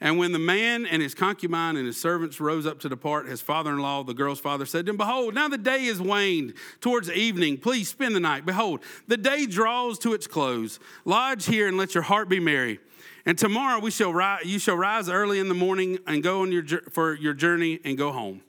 And 0.00 0.16
when 0.16 0.32
the 0.32 0.38
man 0.38 0.86
and 0.86 1.02
his 1.02 1.14
concubine 1.14 1.76
and 1.76 1.86
his 1.86 2.00
servants 2.00 2.40
rose 2.40 2.66
up 2.66 2.78
to 2.80 2.88
depart, 2.88 3.26
his 3.26 3.42
father 3.42 3.72
in 3.72 3.80
law, 3.80 4.02
the 4.02 4.14
girl's 4.14 4.40
father, 4.40 4.64
said 4.64 4.86
to 4.86 4.90
him, 4.90 4.96
Behold, 4.96 5.34
now 5.34 5.48
the 5.48 5.58
day 5.58 5.84
is 5.84 6.00
waned 6.00 6.54
towards 6.80 7.10
evening. 7.10 7.58
Please 7.58 7.88
spend 7.88 8.14
the 8.14 8.20
night. 8.20 8.46
Behold, 8.46 8.80
the 9.08 9.18
day 9.18 9.44
draws 9.44 9.98
to 9.98 10.14
its 10.14 10.26
close. 10.26 10.78
Lodge 11.04 11.46
here 11.46 11.68
and 11.68 11.76
let 11.76 11.94
your 11.94 12.04
heart 12.04 12.30
be 12.30 12.40
merry. 12.40 12.78
And 13.26 13.36
tomorrow 13.36 13.80
we 13.80 13.90
shall 13.90 14.38
you 14.44 14.58
shall 14.58 14.76
rise 14.76 15.08
early 15.08 15.38
in 15.38 15.48
the 15.48 15.54
morning 15.54 15.98
and 16.06 16.22
go 16.22 16.42
on 16.42 16.52
your, 16.52 16.64
for 16.90 17.14
your 17.14 17.34
journey 17.34 17.80
and 17.84 17.98
go 17.98 18.12
home. 18.12 18.42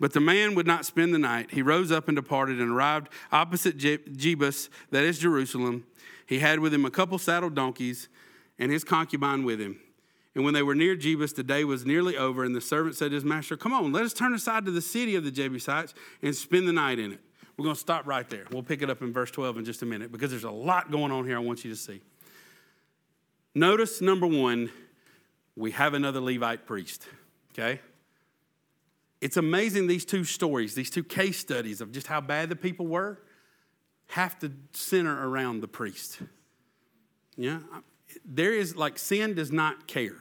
But 0.00 0.14
the 0.14 0.20
man 0.20 0.54
would 0.54 0.66
not 0.66 0.86
spend 0.86 1.12
the 1.12 1.18
night. 1.18 1.50
He 1.50 1.60
rose 1.60 1.92
up 1.92 2.08
and 2.08 2.16
departed 2.16 2.58
and 2.58 2.70
arrived 2.70 3.08
opposite 3.30 3.76
Jebus, 3.76 4.70
that 4.90 5.04
is 5.04 5.18
Jerusalem. 5.18 5.84
He 6.26 6.38
had 6.38 6.60
with 6.60 6.72
him 6.72 6.84
a 6.84 6.90
couple 6.90 7.18
saddled 7.18 7.54
donkeys 7.54 8.08
and 8.58 8.72
his 8.72 8.82
concubine 8.82 9.44
with 9.44 9.60
him. 9.60 9.78
And 10.34 10.44
when 10.44 10.54
they 10.54 10.62
were 10.62 10.74
near 10.74 10.96
Jebus, 10.96 11.34
the 11.34 11.42
day 11.42 11.64
was 11.64 11.84
nearly 11.84 12.16
over, 12.16 12.44
and 12.44 12.54
the 12.54 12.60
servant 12.60 12.94
said 12.94 13.10
to 13.10 13.16
his 13.16 13.24
master, 13.24 13.56
Come 13.56 13.72
on, 13.72 13.92
let 13.92 14.04
us 14.04 14.14
turn 14.14 14.32
aside 14.32 14.64
to 14.66 14.70
the 14.70 14.80
city 14.80 15.16
of 15.16 15.24
the 15.24 15.30
Jebusites 15.30 15.92
and 16.22 16.34
spend 16.34 16.68
the 16.68 16.72
night 16.72 16.98
in 16.98 17.12
it. 17.12 17.20
We're 17.56 17.64
going 17.64 17.74
to 17.74 17.80
stop 17.80 18.06
right 18.06 18.28
there. 18.30 18.44
We'll 18.50 18.62
pick 18.62 18.80
it 18.80 18.88
up 18.88 19.02
in 19.02 19.12
verse 19.12 19.30
12 19.32 19.58
in 19.58 19.64
just 19.64 19.82
a 19.82 19.86
minute 19.86 20.12
because 20.12 20.30
there's 20.30 20.44
a 20.44 20.50
lot 20.50 20.90
going 20.90 21.10
on 21.12 21.26
here 21.26 21.36
I 21.36 21.40
want 21.40 21.64
you 21.64 21.70
to 21.70 21.76
see. 21.76 22.00
Notice 23.54 24.00
number 24.00 24.26
one, 24.26 24.70
we 25.56 25.72
have 25.72 25.94
another 25.94 26.20
Levite 26.20 26.66
priest, 26.66 27.06
okay? 27.52 27.80
It's 29.20 29.36
amazing 29.36 29.86
these 29.86 30.04
two 30.04 30.24
stories, 30.24 30.74
these 30.74 30.90
two 30.90 31.04
case 31.04 31.38
studies 31.38 31.80
of 31.80 31.92
just 31.92 32.06
how 32.06 32.20
bad 32.20 32.48
the 32.48 32.56
people 32.56 32.86
were, 32.86 33.20
have 34.08 34.38
to 34.40 34.52
center 34.72 35.28
around 35.28 35.60
the 35.60 35.68
priest. 35.68 36.20
Yeah, 37.36 37.60
there 38.24 38.52
is 38.52 38.76
like 38.76 38.98
sin 38.98 39.34
does 39.34 39.52
not 39.52 39.86
care. 39.86 40.16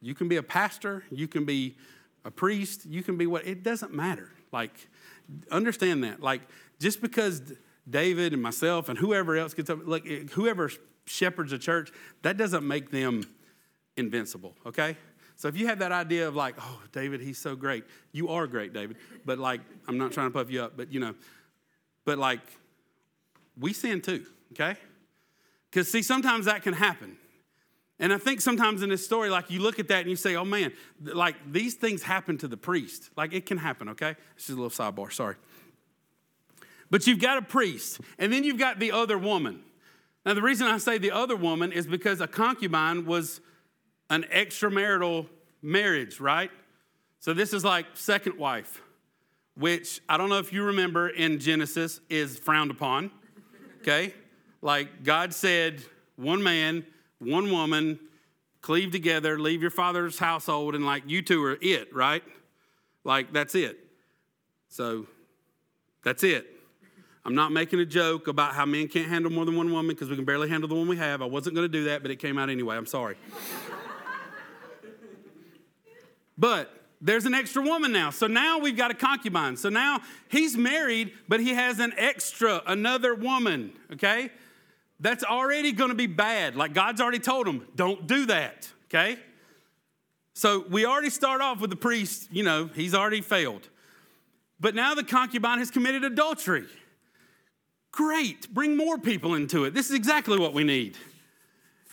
You 0.00 0.14
can 0.14 0.28
be 0.28 0.36
a 0.36 0.42
pastor, 0.42 1.04
you 1.10 1.26
can 1.26 1.44
be 1.44 1.76
a 2.24 2.30
priest, 2.30 2.86
you 2.86 3.02
can 3.02 3.16
be 3.16 3.26
what, 3.26 3.46
it 3.46 3.62
doesn't 3.62 3.92
matter. 3.92 4.30
Like, 4.52 4.88
understand 5.50 6.04
that. 6.04 6.20
Like, 6.20 6.42
just 6.78 7.00
because 7.00 7.42
David 7.88 8.32
and 8.32 8.42
myself 8.42 8.88
and 8.88 8.98
whoever 8.98 9.36
else 9.36 9.54
gets 9.54 9.70
up, 9.70 9.80
like, 9.84 10.06
whoever 10.30 10.70
shepherds 11.06 11.52
a 11.52 11.58
church, 11.58 11.90
that 12.22 12.36
doesn't 12.36 12.66
make 12.66 12.90
them 12.90 13.22
invincible, 13.96 14.54
okay? 14.66 14.96
So 15.36 15.48
if 15.48 15.56
you 15.56 15.66
have 15.66 15.78
that 15.80 15.92
idea 15.92 16.26
of 16.28 16.34
like, 16.34 16.54
oh, 16.58 16.80
David, 16.92 17.20
he's 17.20 17.38
so 17.38 17.56
great, 17.56 17.84
you 18.12 18.28
are 18.28 18.46
great, 18.46 18.72
David. 18.72 18.96
But 19.24 19.38
like, 19.38 19.60
I'm 19.86 19.98
not 19.98 20.12
trying 20.12 20.28
to 20.28 20.30
puff 20.32 20.50
you 20.50 20.62
up, 20.62 20.76
but 20.76 20.92
you 20.92 21.00
know, 21.00 21.14
but 22.04 22.18
like, 22.18 22.40
we 23.58 23.72
sin 23.72 24.00
too, 24.00 24.24
okay? 24.52 24.78
Because 25.70 25.90
see, 25.90 26.02
sometimes 26.02 26.46
that 26.46 26.62
can 26.62 26.74
happen. 26.74 27.16
And 27.98 28.12
I 28.12 28.18
think 28.18 28.42
sometimes 28.42 28.82
in 28.82 28.90
this 28.90 29.04
story, 29.04 29.30
like 29.30 29.50
you 29.50 29.60
look 29.60 29.78
at 29.78 29.88
that 29.88 30.00
and 30.00 30.10
you 30.10 30.16
say, 30.16 30.36
oh 30.36 30.44
man, 30.44 30.72
like 31.02 31.36
these 31.50 31.74
things 31.74 32.02
happen 32.02 32.36
to 32.38 32.48
the 32.48 32.56
priest. 32.56 33.10
Like 33.16 33.32
it 33.32 33.46
can 33.46 33.56
happen, 33.56 33.88
okay? 33.90 34.16
This 34.36 34.50
is 34.50 34.56
a 34.56 34.60
little 34.60 34.70
sidebar, 34.70 35.12
sorry. 35.12 35.36
But 36.90 37.06
you've 37.06 37.20
got 37.20 37.38
a 37.38 37.42
priest, 37.42 38.00
and 38.18 38.32
then 38.32 38.44
you've 38.44 38.58
got 38.58 38.78
the 38.78 38.92
other 38.92 39.18
woman. 39.18 39.62
Now, 40.26 40.34
the 40.34 40.42
reason 40.42 40.66
I 40.66 40.78
say 40.78 40.98
the 40.98 41.12
other 41.12 41.36
woman 41.36 41.70
is 41.70 41.86
because 41.86 42.20
a 42.20 42.26
concubine 42.26 43.06
was 43.06 43.40
an 44.10 44.24
extramarital 44.24 45.28
marriage, 45.62 46.18
right? 46.18 46.50
So 47.20 47.32
this 47.32 47.52
is 47.52 47.64
like 47.64 47.86
second 47.94 48.36
wife, 48.36 48.82
which 49.56 50.00
I 50.08 50.16
don't 50.16 50.28
know 50.28 50.38
if 50.38 50.52
you 50.52 50.64
remember 50.64 51.08
in 51.08 51.38
Genesis 51.38 52.00
is 52.10 52.40
frowned 52.40 52.72
upon. 52.72 53.12
Okay? 53.82 54.12
Like 54.62 55.04
God 55.04 55.32
said, 55.32 55.80
one 56.16 56.42
man, 56.42 56.84
one 57.20 57.52
woman, 57.52 58.00
cleave 58.62 58.90
together, 58.90 59.38
leave 59.38 59.62
your 59.62 59.70
father's 59.70 60.18
household, 60.18 60.74
and 60.74 60.84
like 60.84 61.04
you 61.06 61.22
two 61.22 61.44
are 61.44 61.56
it, 61.60 61.94
right? 61.94 62.24
Like 63.04 63.32
that's 63.32 63.54
it. 63.54 63.78
So 64.70 65.06
that's 66.02 66.24
it. 66.24 66.55
I'm 67.26 67.34
not 67.34 67.50
making 67.50 67.80
a 67.80 67.84
joke 67.84 68.28
about 68.28 68.54
how 68.54 68.64
men 68.64 68.86
can't 68.86 69.08
handle 69.08 69.32
more 69.32 69.44
than 69.44 69.56
one 69.56 69.72
woman 69.72 69.88
because 69.88 70.08
we 70.08 70.14
can 70.14 70.24
barely 70.24 70.48
handle 70.48 70.68
the 70.68 70.76
one 70.76 70.86
we 70.86 70.96
have. 70.96 71.22
I 71.22 71.24
wasn't 71.24 71.56
going 71.56 71.64
to 71.64 71.68
do 71.68 71.84
that, 71.86 72.02
but 72.02 72.12
it 72.12 72.20
came 72.20 72.38
out 72.38 72.50
anyway. 72.50 72.76
I'm 72.76 72.86
sorry. 72.86 73.16
but 76.38 76.72
there's 77.00 77.26
an 77.26 77.34
extra 77.34 77.62
woman 77.62 77.90
now. 77.90 78.10
So 78.10 78.28
now 78.28 78.60
we've 78.60 78.76
got 78.76 78.92
a 78.92 78.94
concubine. 78.94 79.56
So 79.56 79.68
now 79.68 80.02
he's 80.28 80.56
married, 80.56 81.14
but 81.26 81.40
he 81.40 81.48
has 81.54 81.80
an 81.80 81.94
extra, 81.96 82.62
another 82.64 83.12
woman, 83.16 83.72
okay? 83.94 84.30
That's 85.00 85.24
already 85.24 85.72
going 85.72 85.90
to 85.90 85.96
be 85.96 86.06
bad. 86.06 86.54
Like 86.54 86.74
God's 86.74 87.00
already 87.00 87.18
told 87.18 87.48
him, 87.48 87.66
don't 87.74 88.06
do 88.06 88.26
that, 88.26 88.70
okay? 88.84 89.18
So 90.34 90.64
we 90.70 90.86
already 90.86 91.10
start 91.10 91.40
off 91.40 91.60
with 91.60 91.70
the 91.70 91.76
priest, 91.76 92.28
you 92.30 92.44
know, 92.44 92.70
he's 92.72 92.94
already 92.94 93.20
failed. 93.20 93.68
But 94.60 94.76
now 94.76 94.94
the 94.94 95.02
concubine 95.02 95.58
has 95.58 95.72
committed 95.72 96.04
adultery. 96.04 96.66
Great, 97.96 98.52
bring 98.52 98.76
more 98.76 98.98
people 98.98 99.34
into 99.34 99.64
it. 99.64 99.72
This 99.72 99.88
is 99.88 99.96
exactly 99.96 100.38
what 100.38 100.52
we 100.52 100.64
need. 100.64 100.98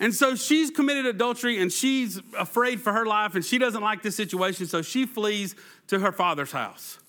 And 0.01 0.13
so 0.13 0.35
she's 0.35 0.69
committed 0.69 1.05
adultery 1.05 1.61
and 1.61 1.71
she's 1.71 2.19
afraid 2.37 2.81
for 2.81 2.91
her 2.91 3.05
life 3.05 3.35
and 3.35 3.45
she 3.45 3.57
doesn't 3.57 3.81
like 3.81 4.01
this 4.03 4.13
situation, 4.13 4.67
so 4.67 4.81
she 4.81 5.05
flees 5.05 5.55
to 5.87 5.99
her 5.99 6.11
father's 6.11 6.51
house. 6.51 6.99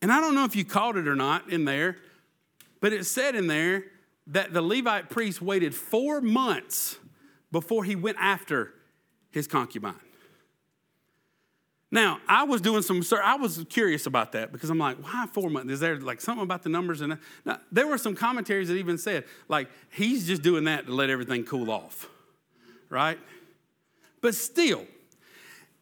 And 0.00 0.12
I 0.12 0.20
don't 0.20 0.36
know 0.36 0.44
if 0.44 0.54
you 0.54 0.64
caught 0.64 0.96
it 0.96 1.08
or 1.08 1.16
not 1.16 1.50
in 1.50 1.64
there, 1.64 1.96
but 2.80 2.92
it 2.92 3.06
said 3.06 3.34
in 3.34 3.48
there 3.48 3.86
that 4.28 4.52
the 4.52 4.62
Levite 4.62 5.10
priest 5.10 5.42
waited 5.42 5.74
four 5.74 6.20
months 6.20 6.96
before 7.50 7.82
he 7.82 7.96
went 7.96 8.18
after 8.20 8.72
his 9.32 9.48
concubine. 9.48 9.96
Now, 11.94 12.20
I 12.26 12.44
was 12.44 12.62
doing 12.62 12.80
some, 12.80 13.02
I 13.22 13.36
was 13.36 13.66
curious 13.68 14.06
about 14.06 14.32
that 14.32 14.50
because 14.50 14.70
I'm 14.70 14.78
like, 14.78 14.96
why 14.96 15.26
four 15.30 15.50
months? 15.50 15.70
Is 15.70 15.80
there 15.80 16.00
like 16.00 16.22
something 16.22 16.42
about 16.42 16.62
the 16.62 16.70
numbers? 16.70 17.02
And 17.02 17.18
now, 17.44 17.60
there 17.70 17.86
were 17.86 17.98
some 17.98 18.14
commentaries 18.14 18.68
that 18.68 18.76
even 18.76 18.96
said, 18.96 19.24
like, 19.46 19.68
he's 19.90 20.26
just 20.26 20.40
doing 20.40 20.64
that 20.64 20.86
to 20.86 20.94
let 20.94 21.10
everything 21.10 21.44
cool 21.44 21.70
off, 21.70 22.08
right? 22.88 23.18
But 24.22 24.34
still, 24.34 24.86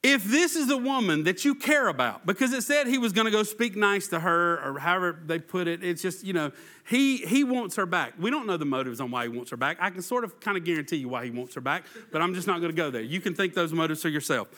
if 0.02 0.24
this 0.24 0.56
is 0.56 0.66
the 0.66 0.78
woman 0.78 1.24
that 1.24 1.44
you 1.44 1.54
care 1.54 1.86
about, 1.86 2.26
because 2.26 2.52
it 2.54 2.62
said 2.62 2.88
he 2.88 2.98
was 2.98 3.12
going 3.12 3.26
to 3.26 3.30
go 3.30 3.44
speak 3.44 3.76
nice 3.76 4.08
to 4.08 4.18
her, 4.18 4.60
or 4.64 4.80
however 4.80 5.16
they 5.24 5.38
put 5.38 5.68
it, 5.68 5.84
it's 5.84 6.02
just, 6.02 6.24
you 6.24 6.32
know, 6.32 6.50
he, 6.88 7.18
he 7.18 7.44
wants 7.44 7.76
her 7.76 7.86
back. 7.86 8.14
We 8.18 8.30
don't 8.30 8.48
know 8.48 8.56
the 8.56 8.64
motives 8.64 9.00
on 9.00 9.12
why 9.12 9.24
he 9.24 9.28
wants 9.28 9.52
her 9.52 9.56
back. 9.56 9.76
I 9.78 9.90
can 9.90 10.02
sort 10.02 10.24
of 10.24 10.40
kind 10.40 10.56
of 10.56 10.64
guarantee 10.64 10.96
you 10.96 11.08
why 11.08 11.24
he 11.24 11.30
wants 11.30 11.54
her 11.54 11.60
back, 11.60 11.84
but 12.10 12.20
I'm 12.20 12.34
just 12.34 12.48
not 12.48 12.60
going 12.60 12.72
to 12.72 12.76
go 12.76 12.90
there. 12.90 13.02
You 13.02 13.20
can 13.20 13.34
think 13.34 13.54
those 13.54 13.72
motives 13.72 14.02
for 14.02 14.08
yourself. 14.08 14.48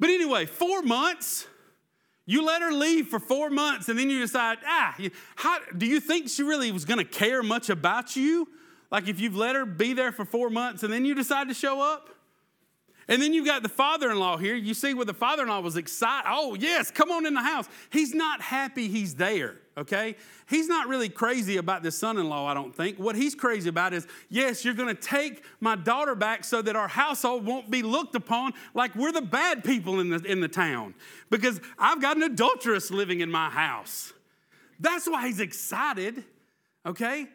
But 0.00 0.10
anyway, 0.10 0.46
four 0.46 0.82
months. 0.82 1.46
You 2.26 2.44
let 2.44 2.60
her 2.60 2.70
leave 2.70 3.08
for 3.08 3.18
four 3.18 3.48
months 3.48 3.88
and 3.88 3.98
then 3.98 4.10
you 4.10 4.20
decide, 4.20 4.58
ah, 4.66 4.94
how, 5.36 5.60
do 5.76 5.86
you 5.86 5.98
think 5.98 6.28
she 6.28 6.42
really 6.42 6.70
was 6.70 6.84
to 6.84 7.04
care 7.04 7.42
much 7.42 7.70
about 7.70 8.16
you? 8.16 8.46
Like 8.90 9.08
if 9.08 9.18
you've 9.18 9.34
let 9.34 9.56
her 9.56 9.64
be 9.64 9.94
there 9.94 10.12
for 10.12 10.26
four 10.26 10.50
months 10.50 10.82
and 10.82 10.92
then 10.92 11.06
you 11.06 11.14
decide 11.14 11.48
to 11.48 11.54
show 11.54 11.80
up? 11.80 12.10
And 13.08 13.22
then 13.22 13.32
you've 13.32 13.46
got 13.46 13.62
the 13.62 13.70
father 13.70 14.10
in 14.10 14.18
law 14.18 14.36
here. 14.36 14.54
You 14.54 14.74
see 14.74 14.92
where 14.92 15.06
the 15.06 15.14
father 15.14 15.44
in 15.44 15.48
law 15.48 15.60
was 15.60 15.78
excited. 15.78 16.28
Oh, 16.30 16.54
yes, 16.54 16.90
come 16.90 17.10
on 17.10 17.24
in 17.24 17.32
the 17.32 17.42
house. 17.42 17.66
He's 17.90 18.14
not 18.14 18.42
happy 18.42 18.88
he's 18.88 19.14
there, 19.14 19.56
okay? 19.78 20.16
He's 20.48 20.68
not 20.68 20.88
really 20.88 21.08
crazy 21.08 21.56
about 21.56 21.82
this 21.82 21.96
son 21.96 22.18
in 22.18 22.28
law, 22.28 22.46
I 22.46 22.54
don't 22.54 22.74
think. 22.74 22.98
What 22.98 23.16
he's 23.16 23.34
crazy 23.34 23.68
about 23.68 23.94
is, 23.94 24.06
yes, 24.28 24.64
you're 24.64 24.74
gonna 24.74 24.94
take 24.94 25.42
my 25.60 25.76
daughter 25.76 26.14
back 26.14 26.44
so 26.44 26.60
that 26.62 26.76
our 26.76 26.88
household 26.88 27.46
won't 27.46 27.70
be 27.70 27.82
looked 27.82 28.14
upon 28.14 28.52
like 28.74 28.94
we're 28.94 29.12
the 29.12 29.22
bad 29.22 29.64
people 29.64 30.00
in 30.00 30.10
the, 30.10 30.22
in 30.24 30.40
the 30.40 30.48
town 30.48 30.94
because 31.30 31.60
I've 31.78 32.00
got 32.00 32.16
an 32.16 32.24
adulteress 32.24 32.90
living 32.90 33.20
in 33.20 33.30
my 33.30 33.48
house. 33.48 34.12
That's 34.80 35.08
why 35.08 35.26
he's 35.26 35.40
excited, 35.40 36.24
okay? 36.84 37.26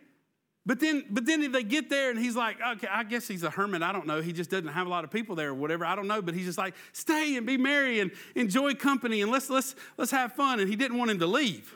But 0.66 0.80
then, 0.80 1.04
but 1.10 1.26
then 1.26 1.52
they 1.52 1.64
get 1.64 1.90
there 1.90 2.10
and 2.10 2.18
he's 2.18 2.38
like, 2.38 2.58
okay, 2.62 2.88
I 2.90 3.04
guess 3.04 3.28
he's 3.28 3.44
a 3.44 3.50
hermit. 3.50 3.82
I 3.82 3.92
don't 3.92 4.08
know. 4.08 4.22
He 4.22 4.32
just 4.32 4.50
doesn't 4.50 4.70
have 4.70 4.88
a 4.88 4.90
lot 4.90 5.04
of 5.04 5.12
people 5.12 5.36
there 5.36 5.50
or 5.50 5.54
whatever. 5.54 5.86
I 5.86 5.96
don't 5.96 6.08
know. 6.08 6.22
But 6.22 6.36
he's 6.36 6.46
just 6.46 6.58
like, 6.58 6.74
stay 6.94 7.36
and 7.36 7.46
be 7.46 7.58
merry 7.58 8.00
and 8.00 8.12
enjoy 8.36 8.74
company 8.74 9.22
and 9.22 9.30
let's 9.30 9.50
let's 9.50 9.76
let's 9.98 10.12
have 10.12 10.34
fun. 10.34 10.62
And 10.62 10.70
he 10.70 10.78
didn't 10.78 10.98
want 10.98 11.12
him 11.12 11.20
to 11.20 11.28
leave. 11.28 11.76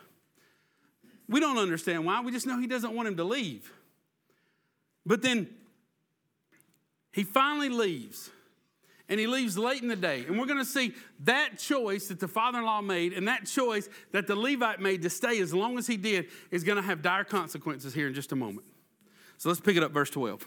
We 1.28 1.40
don't 1.40 1.58
understand 1.58 2.06
why. 2.06 2.20
We 2.20 2.32
just 2.32 2.46
know 2.46 2.58
he 2.58 2.66
doesn't 2.66 2.94
want 2.94 3.08
him 3.08 3.16
to 3.18 3.24
leave. 3.24 3.70
But 5.04 5.22
then 5.22 5.48
he 7.12 7.24
finally 7.24 7.68
leaves. 7.68 8.30
And 9.10 9.18
he 9.18 9.26
leaves 9.26 9.56
late 9.56 9.80
in 9.80 9.88
the 9.88 9.96
day. 9.96 10.24
And 10.26 10.38
we're 10.38 10.46
going 10.46 10.58
to 10.58 10.64
see 10.66 10.92
that 11.24 11.58
choice 11.58 12.08
that 12.08 12.20
the 12.20 12.28
father 12.28 12.58
in 12.58 12.64
law 12.64 12.82
made 12.82 13.14
and 13.14 13.26
that 13.26 13.46
choice 13.46 13.88
that 14.12 14.26
the 14.26 14.36
Levite 14.36 14.80
made 14.80 15.00
to 15.02 15.10
stay 15.10 15.40
as 15.40 15.54
long 15.54 15.78
as 15.78 15.86
he 15.86 15.96
did 15.96 16.26
is 16.50 16.62
going 16.62 16.76
to 16.76 16.82
have 16.82 17.00
dire 17.00 17.24
consequences 17.24 17.94
here 17.94 18.08
in 18.08 18.14
just 18.14 18.32
a 18.32 18.36
moment. 18.36 18.66
So 19.38 19.48
let's 19.48 19.60
pick 19.60 19.76
it 19.76 19.82
up, 19.82 19.92
verse 19.92 20.10
12. 20.10 20.44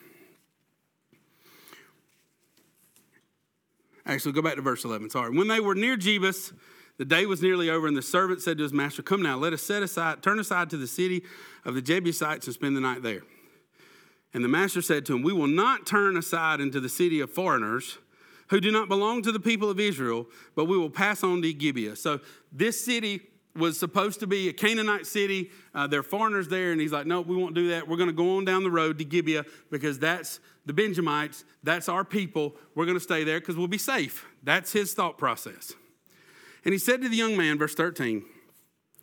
Actually, 4.05 4.33
go 4.33 4.41
back 4.41 4.55
to 4.55 4.61
verse 4.61 4.83
11. 4.83 5.09
Sorry. 5.09 5.35
When 5.35 5.47
they 5.47 5.59
were 5.59 5.75
near 5.75 5.97
Jebus, 5.97 6.53
the 7.01 7.05
day 7.05 7.25
was 7.25 7.41
nearly 7.41 7.67
over, 7.67 7.87
and 7.87 7.97
the 7.97 8.01
servant 8.03 8.43
said 8.43 8.57
to 8.57 8.63
his 8.63 8.73
master, 8.73 9.01
Come 9.01 9.23
now, 9.23 9.35
let 9.35 9.53
us 9.53 9.63
set 9.63 9.81
aside, 9.81 10.21
turn 10.21 10.37
aside 10.37 10.69
to 10.69 10.77
the 10.77 10.85
city 10.85 11.23
of 11.65 11.73
the 11.73 11.81
Jebusites 11.81 12.45
and 12.45 12.53
spend 12.53 12.77
the 12.77 12.79
night 12.79 13.01
there. 13.01 13.23
And 14.35 14.43
the 14.43 14.47
master 14.47 14.83
said 14.83 15.07
to 15.07 15.15
him, 15.15 15.23
We 15.23 15.33
will 15.33 15.47
not 15.47 15.87
turn 15.87 16.15
aside 16.15 16.61
into 16.61 16.79
the 16.79 16.89
city 16.89 17.19
of 17.19 17.31
foreigners 17.31 17.97
who 18.49 18.61
do 18.61 18.71
not 18.71 18.87
belong 18.87 19.23
to 19.23 19.31
the 19.31 19.39
people 19.39 19.67
of 19.67 19.79
Israel, 19.79 20.27
but 20.55 20.65
we 20.65 20.77
will 20.77 20.91
pass 20.91 21.23
on 21.23 21.41
to 21.41 21.51
Gibeah. 21.51 21.95
So 21.95 22.19
this 22.51 22.85
city 22.85 23.21
was 23.55 23.79
supposed 23.79 24.19
to 24.19 24.27
be 24.27 24.49
a 24.49 24.53
Canaanite 24.53 25.07
city. 25.07 25.49
Uh, 25.73 25.87
there 25.87 26.01
are 26.01 26.03
foreigners 26.03 26.49
there, 26.49 26.71
and 26.71 26.79
he's 26.79 26.91
like, 26.91 27.07
no, 27.07 27.21
we 27.21 27.35
won't 27.35 27.55
do 27.55 27.69
that. 27.69 27.87
We're 27.87 27.97
going 27.97 28.09
to 28.09 28.13
go 28.13 28.37
on 28.37 28.45
down 28.45 28.61
the 28.61 28.69
road 28.69 28.99
to 28.99 29.05
Gibeah 29.05 29.45
because 29.71 29.97
that's 29.97 30.39
the 30.67 30.73
Benjamites. 30.73 31.45
That's 31.63 31.89
our 31.89 32.05
people. 32.05 32.57
We're 32.75 32.85
going 32.85 32.97
to 32.97 33.03
stay 33.03 33.23
there 33.23 33.39
because 33.39 33.57
we'll 33.57 33.65
be 33.65 33.79
safe. 33.79 34.23
That's 34.43 34.71
his 34.71 34.93
thought 34.93 35.17
process. 35.17 35.73
And 36.63 36.73
he 36.73 36.77
said 36.77 37.01
to 37.01 37.09
the 37.09 37.15
young 37.15 37.35
man, 37.35 37.57
verse 37.57 37.73
13, 37.73 38.23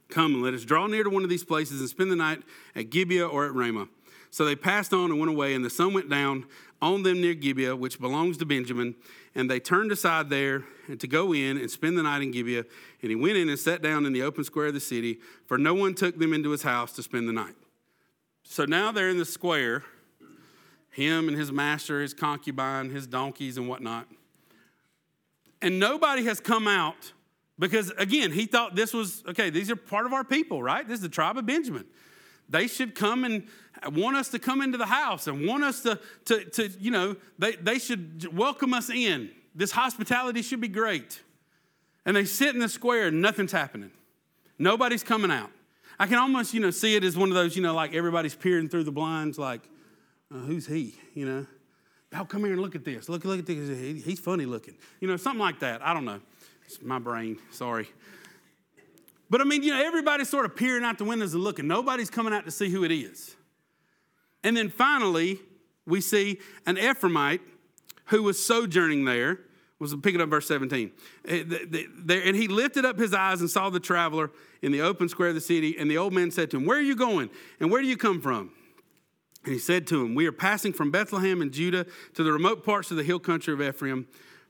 Come 0.08 0.34
and 0.34 0.42
let 0.42 0.54
us 0.54 0.64
draw 0.64 0.86
near 0.86 1.04
to 1.04 1.10
one 1.10 1.24
of 1.24 1.30
these 1.30 1.44
places 1.44 1.80
and 1.80 1.88
spend 1.88 2.10
the 2.10 2.16
night 2.16 2.42
at 2.74 2.90
Gibeah 2.90 3.26
or 3.26 3.44
at 3.44 3.54
Ramah. 3.54 3.88
So 4.30 4.44
they 4.44 4.56
passed 4.56 4.92
on 4.92 5.10
and 5.10 5.18
went 5.18 5.30
away, 5.30 5.54
and 5.54 5.64
the 5.64 5.70
sun 5.70 5.92
went 5.92 6.08
down 6.08 6.46
on 6.80 7.02
them 7.02 7.20
near 7.20 7.34
Gibeah, 7.34 7.76
which 7.76 8.00
belongs 8.00 8.36
to 8.38 8.46
Benjamin. 8.46 8.94
And 9.34 9.50
they 9.50 9.60
turned 9.60 9.90
aside 9.90 10.30
there 10.30 10.64
and 10.86 11.00
to 11.00 11.06
go 11.06 11.34
in 11.34 11.56
and 11.58 11.70
spend 11.70 11.98
the 11.98 12.02
night 12.02 12.22
in 12.22 12.30
Gibeah. 12.30 12.64
And 13.02 13.10
he 13.10 13.16
went 13.16 13.36
in 13.36 13.48
and 13.48 13.58
sat 13.58 13.82
down 13.82 14.06
in 14.06 14.12
the 14.12 14.22
open 14.22 14.44
square 14.44 14.66
of 14.66 14.74
the 14.74 14.80
city, 14.80 15.18
for 15.46 15.58
no 15.58 15.74
one 15.74 15.94
took 15.94 16.18
them 16.18 16.32
into 16.32 16.50
his 16.50 16.62
house 16.62 16.92
to 16.92 17.02
spend 17.02 17.28
the 17.28 17.32
night. 17.32 17.54
So 18.44 18.64
now 18.64 18.92
they're 18.92 19.10
in 19.10 19.18
the 19.18 19.24
square, 19.24 19.84
him 20.90 21.28
and 21.28 21.36
his 21.36 21.52
master, 21.52 22.00
his 22.00 22.14
concubine, 22.14 22.90
his 22.90 23.06
donkeys, 23.06 23.58
and 23.58 23.68
whatnot. 23.68 24.06
And 25.60 25.78
nobody 25.78 26.24
has 26.24 26.40
come 26.40 26.68
out 26.68 27.12
because, 27.58 27.90
again, 27.98 28.32
he 28.32 28.46
thought 28.46 28.74
this 28.74 28.92
was 28.92 29.24
okay, 29.28 29.50
these 29.50 29.70
are 29.70 29.76
part 29.76 30.06
of 30.06 30.12
our 30.12 30.24
people, 30.24 30.62
right? 30.62 30.86
This 30.86 30.96
is 30.96 31.02
the 31.02 31.08
tribe 31.08 31.36
of 31.36 31.46
Benjamin. 31.46 31.84
They 32.48 32.66
should 32.66 32.94
come 32.94 33.24
and 33.24 33.46
want 33.92 34.16
us 34.16 34.28
to 34.30 34.38
come 34.38 34.62
into 34.62 34.78
the 34.78 34.86
house 34.86 35.26
and 35.26 35.46
want 35.46 35.64
us 35.64 35.82
to, 35.82 36.00
to, 36.26 36.44
to 36.44 36.68
you 36.80 36.90
know, 36.90 37.16
they, 37.38 37.52
they 37.56 37.78
should 37.78 38.34
welcome 38.34 38.72
us 38.72 38.88
in. 38.88 39.30
This 39.54 39.70
hospitality 39.70 40.42
should 40.42 40.60
be 40.60 40.68
great. 40.68 41.20
And 42.06 42.16
they 42.16 42.24
sit 42.24 42.54
in 42.54 42.60
the 42.60 42.68
square 42.68 43.08
and 43.08 43.20
nothing's 43.20 43.52
happening. 43.52 43.90
Nobody's 44.58 45.02
coming 45.02 45.30
out. 45.30 45.50
I 45.98 46.06
can 46.06 46.16
almost, 46.16 46.54
you 46.54 46.60
know, 46.60 46.70
see 46.70 46.96
it 46.96 47.04
as 47.04 47.16
one 47.16 47.28
of 47.28 47.34
those, 47.34 47.56
you 47.56 47.62
know, 47.62 47.74
like 47.74 47.94
everybody's 47.94 48.34
peering 48.34 48.68
through 48.68 48.84
the 48.84 48.92
blinds, 48.92 49.38
like, 49.38 49.62
uh, 50.32 50.38
who's 50.38 50.66
he? 50.66 50.94
You 51.14 51.26
know, 51.26 51.46
oh, 52.14 52.24
come 52.24 52.44
here 52.44 52.52
and 52.52 52.62
look 52.62 52.74
at 52.74 52.84
this. 52.84 53.08
Look, 53.08 53.24
look 53.24 53.40
at 53.40 53.46
this. 53.46 53.68
He, 53.78 54.00
he's 54.00 54.20
funny 54.20 54.46
looking. 54.46 54.76
You 55.00 55.08
know, 55.08 55.16
something 55.16 55.40
like 55.40 55.60
that. 55.60 55.84
I 55.84 55.92
don't 55.92 56.04
know. 56.04 56.20
It's 56.68 56.82
my 56.82 56.98
brain. 56.98 57.38
Sorry. 57.50 57.88
But 59.30 59.40
I 59.40 59.44
mean, 59.44 59.62
you 59.62 59.72
know, 59.72 59.82
everybody's 59.82 60.28
sort 60.28 60.44
of 60.44 60.54
peering 60.54 60.84
out 60.84 60.98
the 60.98 61.04
windows 61.04 61.32
and 61.32 61.42
looking. 61.42 61.66
Nobody's 61.66 62.10
coming 62.10 62.34
out 62.34 62.44
to 62.44 62.50
see 62.50 62.68
who 62.68 62.84
it 62.84 62.92
is. 62.92 63.36
And 64.44 64.54
then 64.54 64.68
finally, 64.68 65.40
we 65.86 66.02
see 66.02 66.40
an 66.66 66.76
Ephraimite 66.76 67.40
who 68.06 68.22
was 68.22 68.44
sojourning 68.44 69.06
there. 69.06 69.40
Was 69.78 69.94
picking 70.02 70.20
up 70.20 70.28
verse 70.28 70.48
17. 70.48 70.90
Eh, 71.28 71.44
and 72.10 72.36
he 72.36 72.48
lifted 72.48 72.84
up 72.84 72.98
his 72.98 73.14
eyes 73.14 73.40
and 73.40 73.48
saw 73.48 73.70
the 73.70 73.78
traveler 73.78 74.32
in 74.60 74.72
the 74.72 74.82
open 74.82 75.08
square 75.08 75.28
of 75.28 75.36
the 75.36 75.40
city. 75.40 75.78
And 75.78 75.88
the 75.90 75.96
old 75.96 76.12
man 76.12 76.32
said 76.32 76.50
to 76.50 76.56
him, 76.56 76.66
Where 76.66 76.76
are 76.76 76.82
you 76.82 76.96
going? 76.96 77.30
And 77.60 77.70
where 77.70 77.80
do 77.80 77.86
you 77.86 77.96
come 77.96 78.20
from? 78.20 78.50
And 79.44 79.52
he 79.54 79.58
said 79.58 79.86
to 79.86 80.04
him, 80.04 80.16
We 80.16 80.26
are 80.26 80.32
passing 80.32 80.72
from 80.72 80.90
Bethlehem 80.90 81.40
in 81.40 81.52
Judah 81.52 81.86
to 82.14 82.24
the 82.24 82.32
remote 82.32 82.64
parts 82.64 82.90
of 82.90 82.96
the 82.96 83.04
hill 83.04 83.20
country 83.20 83.54
of 83.54 83.62
Ephraim, 83.62 84.08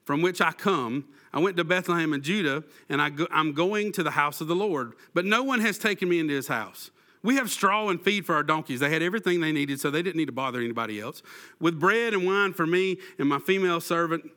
from 0.09 0.23
which 0.23 0.41
I 0.41 0.53
come. 0.53 1.05
I 1.35 1.39
went 1.39 1.59
to 1.59 1.65
Bethlehem 1.65 2.15
in 2.15 2.23
Judah, 2.23 2.65
and 2.89 3.03
I 3.03 3.11
go, 3.11 3.27
I'm 3.31 3.53
going 3.53 3.93
to 3.93 4.03
the 4.03 4.13
house 4.13 4.41
of 4.41 4.49
the 4.49 4.57
Lord. 4.57 4.95
But 5.13 5.27
no 5.27 5.43
one 5.43 5.61
has 5.61 5.77
taken 5.77 6.09
me 6.09 6.19
into 6.19 6.33
his 6.33 6.49
house. 6.49 6.91
We 7.23 7.37
have 7.37 7.51
straw 7.51 7.91
and 7.91 8.01
feed 8.01 8.25
for 8.25 8.35
our 8.35 8.43
donkeys. 8.43 8.81
They 8.81 8.89
had 8.89 9.03
everything 9.03 9.43
they 9.43 9.53
needed, 9.53 9.81
so 9.81 9.91
they 9.91 10.01
didn't 10.01 10.17
need 10.17 10.25
to 10.25 10.33
bother 10.33 10.61
anybody 10.61 10.99
else. 10.99 11.23
With 11.61 11.79
bread 11.79 12.15
and 12.15 12.25
wine 12.25 12.55
for 12.55 12.67
me 12.67 12.97
and 13.19 13.29
my 13.29 13.39
female 13.39 13.83
servant 13.83 14.31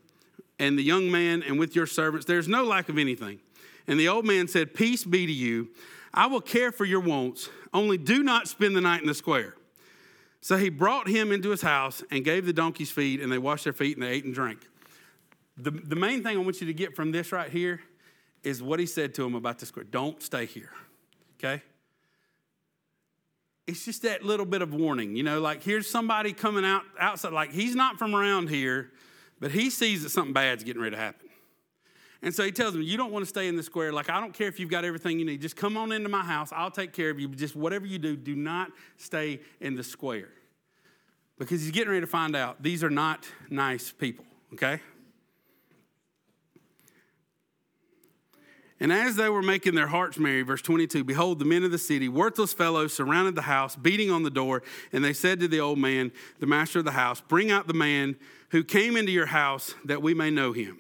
and 0.60 0.78
the 0.78 0.84
young 0.84 1.10
man, 1.10 1.42
and 1.42 1.58
with 1.58 1.74
your 1.74 1.88
servants, 1.88 2.26
there's 2.26 2.50
no 2.50 2.66
lack 2.66 2.90
of 2.90 2.98
anything. 2.98 3.40
And 3.88 3.98
the 3.98 4.10
old 4.10 4.26
man 4.26 4.50
said, 4.50 4.74
Peace 4.74 5.06
be 5.06 5.26
to 5.26 5.32
you. 5.32 5.70
I 6.14 6.26
will 6.26 6.42
care 6.42 6.74
for 6.74 6.84
your 6.84 7.00
wants, 7.00 7.48
only 7.74 7.98
do 7.98 8.24
not 8.24 8.50
spend 8.50 8.76
the 8.76 8.82
night 8.82 9.00
in 9.00 9.08
the 9.08 9.14
square. 9.14 9.56
So 10.42 10.58
he 10.58 10.68
brought 10.68 11.08
him 11.08 11.32
into 11.32 11.50
his 11.50 11.62
house 11.62 12.04
and 12.12 12.26
gave 12.26 12.46
the 12.46 12.52
donkeys 12.52 12.92
feed, 12.92 13.22
and 13.22 13.32
they 13.32 13.38
washed 13.38 13.64
their 13.64 13.72
feet 13.72 13.96
and 13.96 14.06
they 14.06 14.10
ate 14.12 14.26
and 14.26 14.34
drank. 14.34 14.68
The, 15.62 15.72
the 15.72 15.96
main 15.96 16.24
thing 16.24 16.38
I 16.38 16.40
want 16.40 16.60
you 16.60 16.68
to 16.68 16.74
get 16.74 16.96
from 16.96 17.12
this 17.12 17.32
right 17.32 17.50
here 17.50 17.82
is 18.44 18.64
what 18.64 18.80
he 18.80 18.86
said 18.86 19.14
to 19.16 19.26
him 19.26 19.36
about 19.36 19.60
the 19.60 19.66
square. 19.66 19.86
Don't 19.86 20.22
stay 20.22 20.46
here, 20.46 20.72
okay? 21.38 21.62
It's 23.68 23.86
just 23.86 24.02
that 24.02 24.24
little 24.24 24.46
bit 24.46 24.62
of 24.62 24.74
warning, 24.74 25.16
you 25.16 25.24
know, 25.24 25.40
like 25.40 25.62
here's 25.62 25.88
somebody 25.88 26.34
coming 26.34 26.66
out 26.66 26.82
outside, 27.00 27.32
like 27.32 27.52
he's 27.52 27.76
not 27.76 28.00
from 28.00 28.16
around 28.16 28.50
here, 28.50 28.92
but 29.40 29.52
he 29.52 29.70
sees 29.70 30.04
that 30.04 30.10
something 30.10 30.34
bad's 30.34 30.64
getting 30.64 30.82
ready 30.82 30.96
to 30.96 31.02
happen. 31.02 31.30
And 32.24 32.34
so 32.34 32.44
he 32.44 32.52
tells 32.52 32.76
him, 32.76 32.82
You 32.82 32.98
don't 32.98 33.12
want 33.12 33.24
to 33.24 33.30
stay 33.30 33.48
in 33.48 33.56
the 33.56 33.64
square. 33.64 33.92
Like, 33.92 34.10
I 34.10 34.20
don't 34.20 34.34
care 34.34 34.48
if 34.48 34.60
you've 34.60 34.70
got 34.70 34.86
everything 34.86 35.18
you 35.18 35.26
need. 35.26 35.42
Just 35.42 35.56
come 35.56 35.76
on 35.76 35.92
into 35.92 36.10
my 36.10 36.24
house. 36.24 36.52
I'll 36.52 36.72
take 36.72 36.94
care 36.94 37.10
of 37.10 37.20
you. 37.20 37.28
Just 37.30 37.56
whatever 37.56 37.86
you 37.86 37.98
do, 37.98 38.16
do 38.16 38.36
not 38.36 38.72
stay 38.98 39.40
in 39.60 39.76
the 39.76 39.84
square. 39.84 40.30
Because 41.40 41.62
he's 41.62 41.72
getting 41.72 41.90
ready 41.90 42.02
to 42.02 42.08
find 42.08 42.36
out 42.36 42.62
these 42.62 42.84
are 42.84 42.92
not 42.92 43.28
nice 43.50 43.92
people, 43.92 44.26
okay? 44.54 44.80
And 48.82 48.92
as 48.92 49.16
they 49.16 49.30
were 49.30 49.44
making 49.44 49.76
their 49.76 49.88
hearts 49.88 50.18
merry, 50.18 50.42
verse 50.42 50.64
22, 50.64 51.04
behold, 51.04 51.38
the 51.38 51.46
men 51.46 51.64
of 51.64 51.70
the 51.70 51.78
city, 51.78 52.10
worthless 52.10 52.52
fellows, 52.52 52.92
surrounded 52.92 53.36
the 53.36 53.44
house, 53.44 53.76
beating 53.76 54.10
on 54.10 54.24
the 54.24 54.32
door. 54.32 54.64
And 54.92 55.06
they 55.06 55.14
said 55.14 55.40
to 55.42 55.48
the 55.48 55.60
old 55.60 55.78
man, 55.78 56.12
the 56.40 56.48
master 56.48 56.80
of 56.80 56.86
the 56.86 56.92
house, 56.92 57.22
Bring 57.22 57.52
out 57.52 57.68
the 57.68 57.76
man 57.76 58.16
who 58.50 58.64
came 58.64 58.98
into 58.98 59.12
your 59.12 59.28
house 59.28 59.76
that 59.86 60.02
we 60.02 60.16
may 60.16 60.32
know 60.32 60.52
him. 60.52 60.80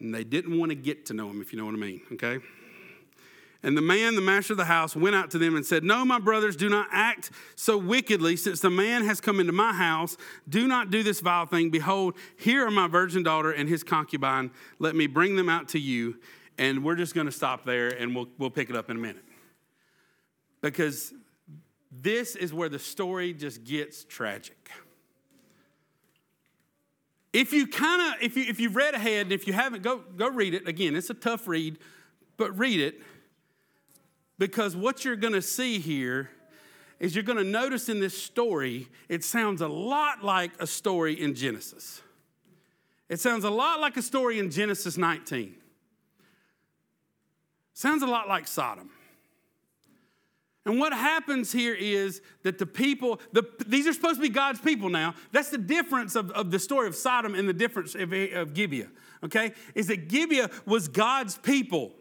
And 0.00 0.14
they 0.14 0.24
didn't 0.24 0.58
want 0.58 0.70
to 0.70 0.74
get 0.74 1.04
to 1.06 1.14
know 1.14 1.28
him, 1.28 1.42
if 1.42 1.52
you 1.52 1.58
know 1.58 1.66
what 1.66 1.74
I 1.74 1.78
mean, 1.78 2.00
okay? 2.12 2.38
And 3.62 3.76
the 3.76 3.82
man, 3.82 4.14
the 4.14 4.22
master 4.22 4.54
of 4.54 4.56
the 4.56 4.64
house, 4.64 4.96
went 4.96 5.14
out 5.14 5.30
to 5.32 5.38
them 5.38 5.56
and 5.56 5.66
said, 5.66 5.84
No, 5.84 6.02
my 6.06 6.18
brothers, 6.18 6.56
do 6.56 6.70
not 6.70 6.88
act 6.90 7.30
so 7.56 7.76
wickedly, 7.76 8.36
since 8.36 8.60
the 8.60 8.70
man 8.70 9.04
has 9.04 9.20
come 9.20 9.38
into 9.38 9.52
my 9.52 9.74
house. 9.74 10.16
Do 10.48 10.66
not 10.66 10.90
do 10.90 11.02
this 11.02 11.20
vile 11.20 11.44
thing. 11.44 11.68
Behold, 11.68 12.14
here 12.38 12.66
are 12.66 12.70
my 12.70 12.88
virgin 12.88 13.22
daughter 13.22 13.50
and 13.50 13.68
his 13.68 13.84
concubine. 13.84 14.50
Let 14.78 14.96
me 14.96 15.06
bring 15.06 15.36
them 15.36 15.50
out 15.50 15.68
to 15.70 15.78
you 15.78 16.16
and 16.58 16.84
we're 16.84 16.96
just 16.96 17.14
going 17.14 17.26
to 17.26 17.32
stop 17.32 17.64
there 17.64 17.88
and 17.88 18.14
we'll, 18.14 18.28
we'll 18.38 18.50
pick 18.50 18.70
it 18.70 18.76
up 18.76 18.90
in 18.90 18.96
a 18.96 19.00
minute. 19.00 19.24
Because 20.60 21.12
this 21.90 22.36
is 22.36 22.52
where 22.52 22.68
the 22.68 22.78
story 22.78 23.32
just 23.32 23.64
gets 23.64 24.04
tragic. 24.04 24.70
If 27.32 27.52
you 27.52 27.66
kind 27.66 28.14
of, 28.14 28.22
if, 28.22 28.36
you, 28.36 28.44
if 28.48 28.60
you've 28.60 28.76
read 28.76 28.94
ahead, 28.94 29.26
and 29.26 29.32
if 29.32 29.46
you 29.46 29.52
haven't, 29.52 29.82
go, 29.82 30.02
go 30.16 30.28
read 30.28 30.54
it. 30.54 30.68
Again, 30.68 30.94
it's 30.94 31.10
a 31.10 31.14
tough 31.14 31.48
read, 31.48 31.78
but 32.36 32.56
read 32.56 32.80
it. 32.80 33.02
Because 34.38 34.76
what 34.76 35.04
you're 35.04 35.16
going 35.16 35.32
to 35.32 35.42
see 35.42 35.78
here 35.78 36.30
is 37.00 37.14
you're 37.14 37.24
going 37.24 37.38
to 37.38 37.44
notice 37.44 37.88
in 37.88 38.00
this 38.00 38.20
story, 38.20 38.88
it 39.08 39.24
sounds 39.24 39.60
a 39.60 39.68
lot 39.68 40.24
like 40.24 40.52
a 40.60 40.66
story 40.66 41.20
in 41.20 41.34
Genesis. 41.34 42.02
It 43.08 43.20
sounds 43.20 43.44
a 43.44 43.50
lot 43.50 43.80
like 43.80 43.96
a 43.96 44.02
story 44.02 44.38
in 44.38 44.50
Genesis 44.50 44.96
19. 44.96 45.56
Sounds 47.74 48.02
a 48.02 48.06
lot 48.06 48.28
like 48.28 48.46
Sodom. 48.46 48.90
And 50.64 50.78
what 50.78 50.94
happens 50.94 51.52
here 51.52 51.74
is 51.74 52.22
that 52.42 52.58
the 52.58 52.64
people, 52.64 53.20
the, 53.32 53.44
these 53.66 53.86
are 53.86 53.92
supposed 53.92 54.16
to 54.16 54.22
be 54.22 54.30
God's 54.30 54.60
people 54.60 54.88
now. 54.88 55.14
That's 55.30 55.50
the 55.50 55.58
difference 55.58 56.14
of, 56.14 56.30
of 56.30 56.50
the 56.50 56.58
story 56.58 56.88
of 56.88 56.94
Sodom 56.94 57.34
and 57.34 57.46
the 57.46 57.52
difference 57.52 57.94
of, 57.94 58.12
of 58.12 58.54
Gibeah, 58.54 58.88
okay? 59.24 59.52
Is 59.74 59.88
that 59.88 60.08
Gibeah 60.08 60.48
was 60.64 60.88
God's 60.88 61.36
people. 61.36 61.92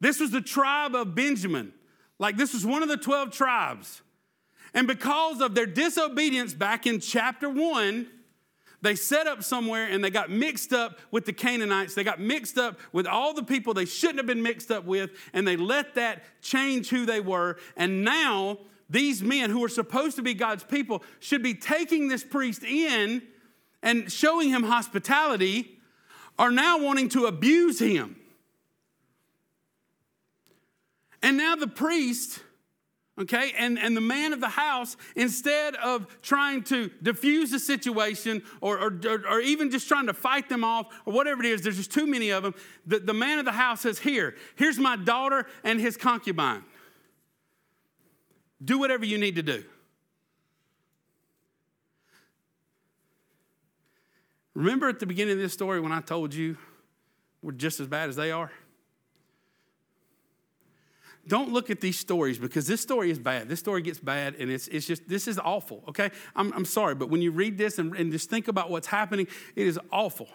This 0.00 0.20
was 0.20 0.30
the 0.30 0.42
tribe 0.42 0.94
of 0.94 1.14
Benjamin. 1.14 1.72
Like 2.18 2.36
this 2.36 2.52
was 2.52 2.66
one 2.66 2.82
of 2.82 2.90
the 2.90 2.98
12 2.98 3.30
tribes. 3.30 4.02
And 4.74 4.86
because 4.86 5.40
of 5.40 5.54
their 5.54 5.66
disobedience 5.66 6.52
back 6.52 6.86
in 6.86 7.00
chapter 7.00 7.48
1, 7.48 8.06
they 8.82 8.94
set 8.94 9.26
up 9.26 9.42
somewhere 9.42 9.86
and 9.86 10.02
they 10.02 10.10
got 10.10 10.30
mixed 10.30 10.72
up 10.72 10.98
with 11.10 11.26
the 11.26 11.32
Canaanites. 11.32 11.94
They 11.94 12.04
got 12.04 12.20
mixed 12.20 12.56
up 12.56 12.78
with 12.92 13.06
all 13.06 13.34
the 13.34 13.42
people 13.42 13.74
they 13.74 13.84
shouldn't 13.84 14.18
have 14.18 14.26
been 14.26 14.42
mixed 14.42 14.70
up 14.70 14.84
with, 14.84 15.10
and 15.32 15.46
they 15.46 15.56
let 15.56 15.94
that 15.96 16.22
change 16.40 16.88
who 16.88 17.04
they 17.04 17.20
were. 17.20 17.56
And 17.76 18.04
now, 18.04 18.58
these 18.88 19.22
men 19.22 19.50
who 19.50 19.62
are 19.64 19.68
supposed 19.68 20.16
to 20.16 20.22
be 20.22 20.34
God's 20.34 20.64
people 20.64 21.02
should 21.20 21.42
be 21.42 21.54
taking 21.54 22.08
this 22.08 22.24
priest 22.24 22.64
in 22.64 23.22
and 23.82 24.10
showing 24.10 24.50
him 24.50 24.64
hospitality, 24.64 25.78
are 26.38 26.50
now 26.50 26.82
wanting 26.82 27.08
to 27.10 27.26
abuse 27.26 27.78
him. 27.78 28.16
And 31.22 31.36
now 31.36 31.54
the 31.54 31.66
priest 31.66 32.40
okay? 33.20 33.52
And, 33.56 33.78
and 33.78 33.96
the 33.96 34.00
man 34.00 34.32
of 34.32 34.40
the 34.40 34.48
house, 34.48 34.96
instead 35.14 35.76
of 35.76 36.06
trying 36.22 36.62
to 36.64 36.90
diffuse 37.02 37.50
the 37.50 37.58
situation 37.58 38.42
or, 38.60 38.78
or, 38.78 39.00
or, 39.28 39.40
even 39.40 39.70
just 39.70 39.86
trying 39.86 40.06
to 40.06 40.14
fight 40.14 40.48
them 40.48 40.64
off 40.64 40.86
or 41.04 41.12
whatever 41.12 41.42
it 41.42 41.50
is, 41.50 41.62
there's 41.62 41.76
just 41.76 41.92
too 41.92 42.06
many 42.06 42.30
of 42.30 42.42
them, 42.42 42.54
the, 42.86 42.98
the 42.98 43.14
man 43.14 43.38
of 43.38 43.44
the 43.44 43.52
house 43.52 43.82
says, 43.82 43.98
Here, 43.98 44.34
here's 44.56 44.78
my 44.78 44.96
daughter 44.96 45.46
and 45.62 45.80
his 45.80 45.96
concubine. 45.96 46.64
Do 48.62 48.78
whatever 48.78 49.04
you 49.04 49.18
need 49.18 49.36
to 49.36 49.42
do. 49.42 49.64
Remember 54.54 54.88
at 54.88 54.98
the 54.98 55.06
beginning 55.06 55.34
of 55.34 55.38
this 55.38 55.52
story 55.52 55.80
when 55.80 55.92
I 55.92 56.00
told 56.00 56.34
you 56.34 56.58
we're 57.40 57.52
just 57.52 57.80
as 57.80 57.86
bad 57.86 58.08
as 58.08 58.16
they 58.16 58.30
are? 58.30 58.50
Don't 61.26 61.52
look 61.52 61.70
at 61.70 61.80
these 61.80 61.98
stories 61.98 62.38
because 62.38 62.66
this 62.66 62.80
story 62.80 63.10
is 63.10 63.18
bad. 63.18 63.48
This 63.48 63.60
story 63.60 63.82
gets 63.82 63.98
bad 63.98 64.34
and 64.36 64.50
it's, 64.50 64.68
it's 64.68 64.86
just, 64.86 65.08
this 65.08 65.28
is 65.28 65.38
awful, 65.38 65.84
okay? 65.88 66.10
I'm, 66.34 66.52
I'm 66.52 66.64
sorry, 66.64 66.94
but 66.94 67.10
when 67.10 67.22
you 67.22 67.30
read 67.30 67.58
this 67.58 67.78
and, 67.78 67.94
and 67.94 68.10
just 68.10 68.30
think 68.30 68.48
about 68.48 68.70
what's 68.70 68.86
happening, 68.86 69.26
it 69.54 69.66
is 69.66 69.78
awful. 69.92 70.28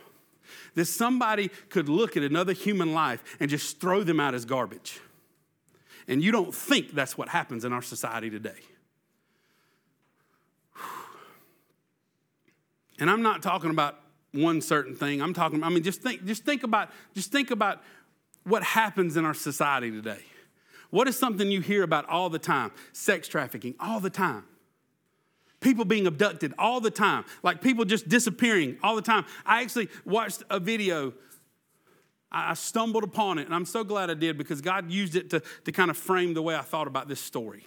That 0.75 0.85
somebody 0.85 1.49
could 1.69 1.89
look 1.89 2.15
at 2.15 2.23
another 2.23 2.53
human 2.53 2.93
life 2.93 3.23
and 3.39 3.49
just 3.49 3.79
throw 3.81 4.03
them 4.03 4.19
out 4.19 4.35
as 4.35 4.45
garbage. 4.45 4.99
And 6.07 6.23
you 6.23 6.31
don't 6.31 6.53
think 6.53 6.91
that's 6.91 7.17
what 7.17 7.29
happens 7.29 7.65
in 7.65 7.73
our 7.73 7.81
society 7.81 8.29
today. 8.29 8.59
And 12.99 13.09
I'm 13.09 13.23
not 13.23 13.41
talking 13.41 13.71
about 13.71 13.99
one 14.31 14.61
certain 14.61 14.95
thing. 14.95 15.21
I'm 15.21 15.33
talking, 15.33 15.63
I 15.63 15.69
mean, 15.69 15.83
just 15.83 16.01
think, 16.01 16.25
just 16.25 16.45
think 16.45 16.63
about, 16.63 16.91
just 17.13 17.31
think 17.31 17.51
about 17.51 17.81
what 18.43 18.63
happens 18.63 19.17
in 19.17 19.25
our 19.25 19.33
society 19.33 19.91
today. 19.91 20.23
What 20.95 21.09
is 21.09 21.19
something 21.19 21.51
you 21.51 21.59
hear 21.59 21.83
about 21.83 22.07
all 22.07 22.29
the 22.29 22.39
time? 22.39 22.71
Sex 22.93 23.27
trafficking, 23.27 23.75
all 23.81 23.99
the 23.99 24.09
time. 24.09 24.45
People 25.59 25.83
being 25.83 26.07
abducted 26.07 26.53
all 26.57 26.79
the 26.79 26.89
time, 26.89 27.25
like 27.43 27.61
people 27.61 27.83
just 27.83 28.07
disappearing 28.07 28.77
all 28.81 28.95
the 28.95 29.01
time. 29.01 29.25
I 29.45 29.61
actually 29.61 29.89
watched 30.05 30.43
a 30.49 30.57
video. 30.57 31.11
I 32.31 32.53
stumbled 32.53 33.03
upon 33.03 33.39
it, 33.39 33.45
and 33.45 33.53
I'm 33.53 33.65
so 33.65 33.83
glad 33.83 34.09
I 34.09 34.13
did 34.13 34.37
because 34.37 34.61
God 34.61 34.89
used 34.89 35.17
it 35.17 35.29
to, 35.31 35.41
to 35.65 35.71
kind 35.73 35.91
of 35.91 35.97
frame 35.97 36.33
the 36.33 36.41
way 36.41 36.55
I 36.55 36.61
thought 36.61 36.87
about 36.87 37.09
this 37.09 37.19
story. 37.19 37.65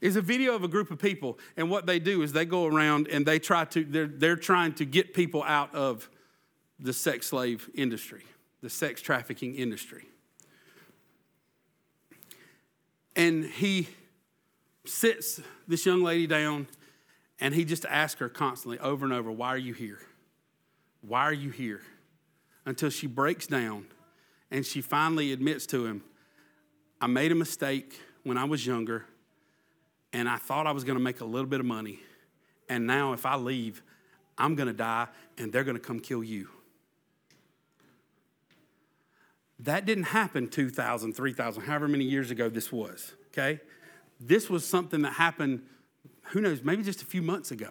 Is 0.00 0.16
a 0.16 0.22
video 0.22 0.54
of 0.54 0.64
a 0.64 0.68
group 0.68 0.90
of 0.90 0.98
people, 0.98 1.38
and 1.58 1.70
what 1.70 1.84
they 1.84 1.98
do 1.98 2.22
is 2.22 2.32
they 2.32 2.46
go 2.46 2.64
around 2.64 3.08
and 3.08 3.26
they 3.26 3.38
try 3.38 3.66
to, 3.66 3.84
they're, 3.84 4.06
they're 4.06 4.36
trying 4.36 4.72
to 4.76 4.86
get 4.86 5.12
people 5.12 5.42
out 5.42 5.74
of 5.74 6.08
the 6.80 6.94
sex 6.94 7.26
slave 7.26 7.68
industry, 7.74 8.24
the 8.62 8.70
sex 8.70 9.02
trafficking 9.02 9.56
industry. 9.56 10.06
And 13.18 13.44
he 13.44 13.88
sits 14.86 15.40
this 15.66 15.84
young 15.84 16.04
lady 16.04 16.28
down 16.28 16.68
and 17.40 17.52
he 17.52 17.64
just 17.64 17.84
asks 17.84 18.20
her 18.20 18.28
constantly 18.28 18.78
over 18.78 19.04
and 19.04 19.12
over, 19.12 19.30
Why 19.30 19.48
are 19.48 19.58
you 19.58 19.74
here? 19.74 19.98
Why 21.02 21.22
are 21.22 21.32
you 21.32 21.50
here? 21.50 21.82
Until 22.64 22.90
she 22.90 23.08
breaks 23.08 23.48
down 23.48 23.86
and 24.52 24.64
she 24.64 24.80
finally 24.80 25.32
admits 25.32 25.66
to 25.66 25.84
him, 25.84 26.04
I 27.00 27.08
made 27.08 27.32
a 27.32 27.34
mistake 27.34 28.00
when 28.22 28.38
I 28.38 28.44
was 28.44 28.64
younger 28.64 29.04
and 30.12 30.28
I 30.28 30.36
thought 30.36 30.68
I 30.68 30.72
was 30.72 30.84
going 30.84 30.96
to 30.96 31.02
make 31.02 31.20
a 31.20 31.24
little 31.24 31.48
bit 31.48 31.58
of 31.58 31.66
money. 31.66 31.98
And 32.68 32.86
now, 32.86 33.14
if 33.14 33.26
I 33.26 33.34
leave, 33.34 33.82
I'm 34.36 34.54
going 34.54 34.68
to 34.68 34.72
die 34.72 35.08
and 35.38 35.52
they're 35.52 35.64
going 35.64 35.76
to 35.76 35.82
come 35.82 35.98
kill 35.98 36.22
you. 36.22 36.50
That 39.60 39.86
didn't 39.86 40.04
happen 40.04 40.48
2,000, 40.48 41.14
3,000, 41.14 41.62
however 41.62 41.88
many 41.88 42.04
years 42.04 42.30
ago 42.30 42.48
this 42.48 42.70
was, 42.70 43.14
okay? 43.28 43.60
This 44.20 44.48
was 44.48 44.66
something 44.66 45.02
that 45.02 45.14
happened 45.14 45.62
who 46.30 46.40
knows, 46.40 46.62
maybe 46.62 46.82
just 46.82 47.02
a 47.02 47.06
few 47.06 47.22
months 47.22 47.50
ago. 47.50 47.70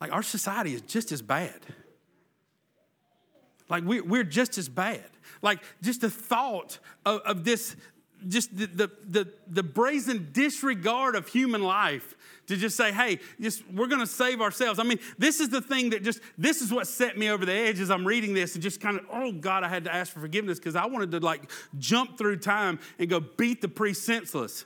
Like 0.00 0.12
our 0.12 0.22
society 0.22 0.74
is 0.74 0.82
just 0.82 1.10
as 1.10 1.22
bad. 1.22 1.60
Like 3.68 3.84
we, 3.84 4.00
we're 4.00 4.24
just 4.24 4.58
as 4.58 4.68
bad. 4.68 5.04
Like 5.42 5.60
just 5.82 6.00
the 6.02 6.10
thought 6.10 6.78
of, 7.04 7.20
of 7.22 7.44
this, 7.44 7.76
just 8.26 8.56
the, 8.56 8.66
the, 8.66 8.90
the, 9.08 9.32
the 9.46 9.62
brazen 9.62 10.30
disregard 10.32 11.14
of 11.14 11.28
human 11.28 11.62
life 11.62 12.14
to 12.48 12.56
just 12.56 12.76
say, 12.76 12.92
hey, 12.92 13.20
just 13.40 13.62
we're 13.70 13.86
going 13.86 14.00
to 14.00 14.06
save 14.06 14.40
ourselves. 14.40 14.78
I 14.78 14.82
mean, 14.82 14.98
this 15.18 15.38
is 15.38 15.50
the 15.50 15.60
thing 15.60 15.90
that 15.90 16.02
just 16.02 16.20
this 16.36 16.62
is 16.62 16.72
what 16.72 16.86
set 16.86 17.16
me 17.16 17.30
over 17.30 17.44
the 17.44 17.52
edge 17.52 17.78
as 17.78 17.90
I'm 17.90 18.06
reading 18.06 18.34
this 18.34 18.54
and 18.54 18.62
just 18.62 18.80
kind 18.80 18.98
of, 18.98 19.04
oh 19.12 19.32
God, 19.32 19.62
I 19.62 19.68
had 19.68 19.84
to 19.84 19.94
ask 19.94 20.12
for 20.12 20.20
forgiveness 20.20 20.58
because 20.58 20.74
I 20.74 20.86
wanted 20.86 21.10
to 21.12 21.20
like 21.20 21.50
jump 21.78 22.18
through 22.18 22.38
time 22.38 22.80
and 22.98 23.08
go 23.08 23.20
beat 23.20 23.60
the 23.60 23.68
priest 23.68 24.04
senseless. 24.04 24.64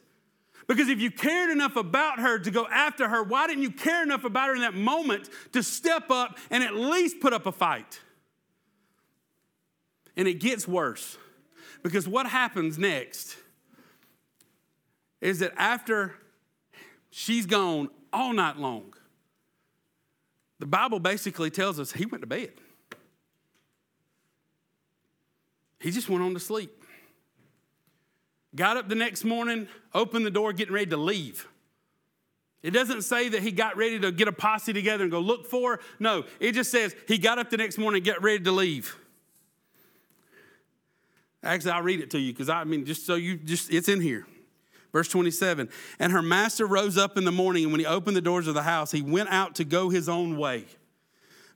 Because 0.69 0.89
if 0.89 1.01
you 1.01 1.11
cared 1.11 1.51
enough 1.51 1.75
about 1.75 2.21
her 2.21 2.39
to 2.39 2.51
go 2.51 2.67
after 2.69 3.09
her, 3.09 3.23
why 3.23 3.49
didn't 3.49 3.65
you 3.65 3.73
care 3.73 4.03
enough 4.03 4.25
about 4.25 4.49
her 4.49 4.55
in 4.55 4.61
that 4.61 4.75
moment 4.75 5.29
to 5.53 5.63
step 5.63 6.11
up 6.11 6.39
and 6.51 6.63
at 6.63 6.75
least 6.75 7.21
put 7.21 7.33
up 7.33 7.47
a 7.47 7.53
fight? 7.53 8.01
And 10.17 10.29
it 10.29 10.35
gets 10.35 10.69
worse. 10.69 11.19
Because 11.83 12.07
what 12.07 12.27
happens 12.27 12.79
next 12.79 13.37
is 15.23 15.39
that 15.39 15.53
after 15.57 16.14
she's 17.11 17.47
gone 17.47 17.89
all 18.12 18.35
night 18.35 18.59
long, 18.59 18.93
the 20.59 20.66
Bible 20.66 20.99
basically 21.01 21.49
tells 21.49 21.81
us 21.81 21.93
he 21.93 22.05
went 22.05 22.23
to 22.23 22.27
bed. 22.27 22.53
He 25.81 25.91
just 25.91 26.09
went 26.09 26.23
on 26.23 26.35
to 26.35 26.41
sleep. 26.41 26.70
Got 28.55 28.77
up 28.77 28.89
the 28.89 28.95
next 28.95 29.25
morning, 29.25 29.68
opened 29.95 30.27
the 30.27 30.31
door, 30.31 30.53
getting 30.53 30.75
ready 30.75 30.91
to 30.91 30.97
leave. 30.97 31.49
It 32.62 32.73
doesn't 32.73 33.03
say 33.03 33.29
that 33.31 33.43
he 33.43 33.51
got 33.51 33.77
ready 33.77 33.99
to 34.01 34.12
get 34.12 34.29
a 34.29 34.33
posse 34.33 34.73
together 34.73 35.03
and 35.05 35.11
go 35.11 35.20
look 35.20 35.47
for 35.47 35.73
her. 35.73 35.81
No, 35.99 36.25
it 36.39 36.53
just 36.53 36.70
says 36.70 36.95
he 37.09 37.16
got 37.18 37.39
up 37.39 37.49
the 37.51 37.57
next 37.57 37.79
morning 37.79 37.99
and 37.99 38.05
get 38.05 38.23
ready 38.23 38.43
to 38.45 38.53
leave. 38.53 38.97
Actually, 41.43 41.73
I'll 41.73 41.83
read 41.83 42.01
it 42.01 42.11
to 42.11 42.18
you 42.20 42.33
because 42.33 42.49
I 42.49 42.64
mean, 42.64 42.85
just 42.85 43.07
so 43.07 43.14
you 43.14 43.37
just, 43.37 43.73
it's 43.73 43.89
in 43.89 44.01
here. 44.01 44.27
Verse 44.93 45.09
27 45.09 45.68
And 45.99 46.12
her 46.12 46.22
master 46.22 46.66
rose 46.66 46.97
up 46.97 47.16
in 47.16 47.24
the 47.24 47.32
morning, 47.32 47.64
and 47.64 47.72
when 47.72 47.80
he 47.80 47.86
opened 47.86 48.16
the 48.16 48.20
doors 48.20 48.47
of 48.47 48.55
the 48.55 48.62
house, 48.62 48.93
he 48.93 49.03
went 49.03 49.30
out 49.30 49.55
to 49.57 49.64
go 49.64 49.88
his 49.88 50.09
own 50.09 50.36
way. 50.36 50.66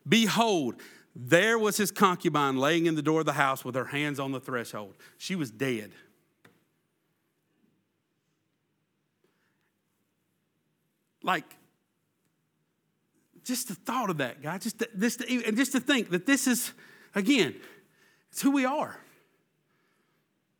Behold, 0.08 0.76
there 1.14 1.58
was 1.58 1.76
his 1.76 1.90
concubine 1.90 2.56
laying 2.56 2.86
in 2.86 2.94
the 2.94 3.02
door 3.02 3.20
of 3.20 3.26
the 3.26 3.32
house 3.32 3.64
with 3.64 3.74
her 3.74 3.86
hands 3.86 4.20
on 4.20 4.32
the 4.32 4.40
threshold. 4.40 4.94
She 5.18 5.34
was 5.34 5.50
dead. 5.50 5.92
Like, 11.22 11.44
just 13.44 13.68
the 13.68 13.74
thought 13.74 14.10
of 14.10 14.18
that, 14.18 14.42
guy, 14.42 14.58
just 14.58 14.78
to, 14.78 14.88
this, 14.94 15.16
and 15.16 15.56
just 15.56 15.72
to 15.72 15.80
think 15.80 16.10
that 16.10 16.26
this 16.26 16.46
is, 16.46 16.72
again, 17.14 17.54
it's 18.30 18.42
who 18.42 18.50
we 18.50 18.64
are. 18.64 18.96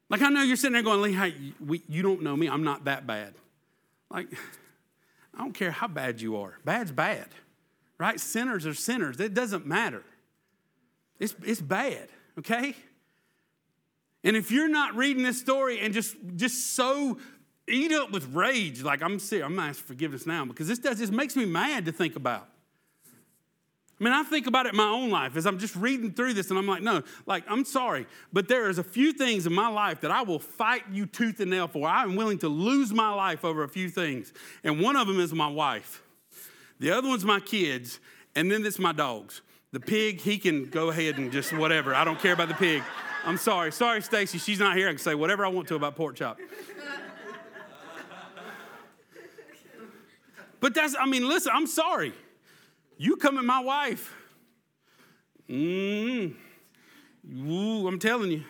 Like, 0.08 0.22
I 0.22 0.28
know 0.28 0.42
you're 0.42 0.56
sitting 0.56 0.74
there 0.74 0.82
going, 0.82 1.02
Lee, 1.02 1.12
hey, 1.12 1.34
you 1.88 2.02
don't 2.02 2.22
know 2.22 2.36
me. 2.36 2.48
I'm 2.48 2.62
not 2.62 2.84
that 2.84 3.06
bad. 3.06 3.34
Like, 4.10 4.28
I 5.34 5.38
don't 5.38 5.52
care 5.52 5.70
how 5.70 5.88
bad 5.88 6.20
you 6.20 6.36
are. 6.36 6.58
Bad's 6.64 6.92
bad, 6.92 7.28
right? 7.98 8.18
Sinners 8.20 8.66
are 8.66 8.74
sinners. 8.74 9.20
It 9.20 9.34
doesn't 9.34 9.66
matter. 9.66 10.02
It's, 11.18 11.34
it's 11.44 11.60
bad, 11.60 12.08
okay? 12.38 12.74
And 14.22 14.36
if 14.36 14.50
you're 14.50 14.68
not 14.68 14.94
reading 14.94 15.22
this 15.22 15.40
story 15.40 15.80
and 15.80 15.92
just, 15.92 16.16
just 16.36 16.74
so 16.74 17.18
eat 17.68 17.92
up 17.92 18.12
with 18.12 18.32
rage, 18.34 18.82
like 18.82 19.02
I'm 19.02 19.18
I'm 19.32 19.58
asking 19.58 19.86
forgiveness 19.86 20.26
now 20.26 20.44
because 20.44 20.68
this 20.68 20.78
does 20.78 20.98
this 20.98 21.10
makes 21.10 21.36
me 21.36 21.44
mad 21.44 21.84
to 21.86 21.92
think 21.92 22.16
about. 22.16 22.48
I 23.98 24.04
mean, 24.04 24.12
I 24.12 24.22
think 24.24 24.46
about 24.46 24.66
it 24.66 24.70
in 24.70 24.76
my 24.76 24.88
own 24.88 25.08
life 25.08 25.36
as 25.36 25.46
I'm 25.46 25.58
just 25.58 25.74
reading 25.74 26.12
through 26.12 26.34
this, 26.34 26.50
and 26.50 26.58
I'm 26.58 26.66
like, 26.66 26.82
no, 26.82 27.02
like, 27.24 27.44
I'm 27.48 27.64
sorry, 27.64 28.06
but 28.30 28.46
there 28.46 28.68
is 28.68 28.76
a 28.76 28.84
few 28.84 29.12
things 29.12 29.46
in 29.46 29.54
my 29.54 29.68
life 29.68 30.02
that 30.02 30.10
I 30.10 30.20
will 30.22 30.38
fight 30.38 30.82
you 30.92 31.06
tooth 31.06 31.40
and 31.40 31.50
nail 31.50 31.66
for. 31.66 31.88
I 31.88 32.02
am 32.02 32.14
willing 32.14 32.38
to 32.40 32.48
lose 32.48 32.92
my 32.92 33.08
life 33.14 33.42
over 33.42 33.62
a 33.62 33.68
few 33.68 33.88
things. 33.88 34.34
And 34.64 34.82
one 34.82 34.96
of 34.96 35.06
them 35.06 35.18
is 35.18 35.32
my 35.32 35.48
wife, 35.48 36.02
the 36.78 36.90
other 36.90 37.08
one's 37.08 37.24
my 37.24 37.40
kids, 37.40 37.98
and 38.34 38.52
then 38.52 38.66
it's 38.66 38.78
my 38.78 38.92
dogs. 38.92 39.40
The 39.72 39.80
pig, 39.80 40.20
he 40.20 40.38
can 40.38 40.66
go 40.66 40.90
ahead 40.90 41.16
and 41.18 41.32
just 41.32 41.52
whatever. 41.54 41.94
I 41.94 42.04
don't 42.04 42.18
care 42.20 42.32
about 42.34 42.48
the 42.48 42.54
pig. 42.54 42.82
I'm 43.24 43.38
sorry. 43.38 43.72
Sorry, 43.72 44.00
Stacy. 44.00 44.38
She's 44.38 44.60
not 44.60 44.76
here. 44.76 44.88
I 44.88 44.92
can 44.92 44.98
say 44.98 45.14
whatever 45.14 45.44
I 45.44 45.48
want 45.48 45.68
to 45.68 45.74
about 45.74 45.96
pork 45.96 46.16
chop. 46.16 46.38
But 50.60 50.74
that's, 50.74 50.94
I 50.98 51.06
mean, 51.06 51.28
listen, 51.28 51.52
I'm 51.54 51.66
sorry. 51.66 52.12
You 52.96 53.16
come 53.16 53.38
at 53.38 53.44
my 53.44 53.60
wife. 53.60 54.14
Mm, 55.48 56.34
Ooh, 57.48 57.86
I'm 57.86 57.98
telling 57.98 58.30
you. 58.30 58.44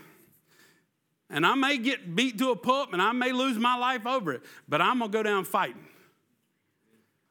And 1.29 1.45
I 1.45 1.55
may 1.55 1.79
get 1.79 2.15
beat 2.15 2.39
to 2.39 2.51
a 2.51 2.57
pulp 2.57 2.93
and 2.93 3.03
I 3.03 3.13
may 3.13 3.33
lose 3.33 3.59
my 3.59 3.77
life 3.77 4.07
over 4.07 4.33
it, 4.33 4.43
but 4.69 4.81
I'm 4.81 4.99
going 4.99 5.11
to 5.11 5.19
go 5.19 5.23
down 5.23 5.45
fighting. 5.45 5.85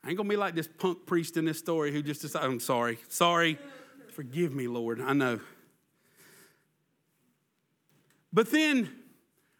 I 0.04 0.10
ain't 0.10 0.18
going 0.18 0.28
to 0.28 0.34
be 0.34 0.38
like 0.38 0.54
this 0.54 0.68
punk 0.68 1.06
priest 1.06 1.38
in 1.38 1.46
this 1.46 1.58
story 1.58 1.92
who 1.92 2.02
just 2.02 2.22
decided, 2.22 2.46
I'm 2.46 2.60
sorry, 2.60 3.00
sorry, 3.08 3.58
forgive 4.12 4.54
me, 4.54 4.68
Lord, 4.68 5.02
I 5.02 5.14
know. 5.14 5.40
But 8.34 8.52
then 8.52 8.92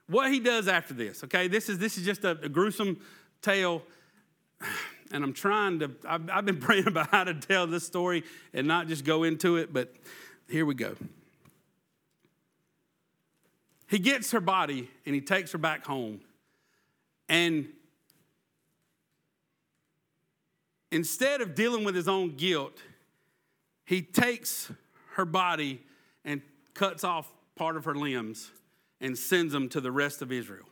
what 0.08 0.32
he 0.32 0.40
does 0.40 0.68
after 0.68 0.94
this, 0.94 1.24
okay, 1.24 1.48
this 1.48 1.70
is, 1.70 1.80
this 1.80 1.98
is 1.98 2.06
just 2.06 2.26
a, 2.26 2.32
a 2.42 2.50
gruesome 2.50 3.00
tale 3.42 3.84
and 5.12 5.24
I'm 5.24 5.34
trying 5.34 5.80
to, 5.80 5.92
I've, 6.08 6.30
I've 6.30 6.46
been 6.46 6.58
praying 6.60 6.88
about 6.88 7.10
how 7.12 7.24
to 7.24 7.34
tell 7.34 7.68
this 7.68 7.86
story 7.86 8.24
and 8.54 8.68
not 8.68 8.88
just 8.88 9.06
go 9.06 9.24
into 9.24 9.58
it, 9.58 9.74
but 9.74 9.94
here 10.50 10.66
we 10.66 10.76
go. 10.76 10.96
He 13.88 14.00
gets 14.00 14.32
her 14.32 14.40
body 14.40 14.90
and 15.06 15.14
he 15.14 15.22
takes 15.22 15.52
her 15.52 15.58
back 15.58 15.86
home. 15.86 16.22
And 17.30 17.68
instead 20.92 21.42
of 21.42 21.56
dealing 21.56 21.84
with 21.84 21.96
his 21.96 22.08
own 22.08 22.36
guilt, 22.36 22.82
he 23.86 24.02
takes 24.02 24.72
her 25.14 25.26
body 25.26 25.82
and 26.24 26.42
cuts 26.74 27.04
off 27.04 27.32
part 27.56 27.78
of 27.78 27.86
her 27.86 27.96
limbs 27.96 28.52
and 29.00 29.18
sends 29.18 29.54
them 29.54 29.70
to 29.70 29.82
the 29.82 29.92
rest 29.92 30.22
of 30.22 30.32
Israel. 30.32 30.66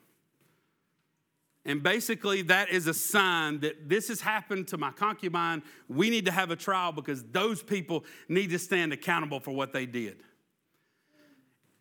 And 1.65 1.81
basically, 1.81 2.41
that 2.43 2.69
is 2.69 2.87
a 2.87 2.93
sign 2.93 3.61
that 3.61 3.87
this 3.87 4.09
has 4.09 4.19
happened 4.19 4.67
to 4.69 4.77
my 4.77 4.91
concubine. 4.91 5.63
We 5.87 6.09
need 6.09 6.25
to 6.25 6.31
have 6.31 6.51
a 6.51 6.57
trial 6.57 6.91
because 6.91 7.23
those 7.23 7.63
people 7.63 8.03
need 8.27 8.49
to 8.49 8.59
stand 8.59 8.91
accountable 8.91 9.39
for 9.39 9.51
what 9.51 9.71
they 9.71 9.85
did. 9.85 10.17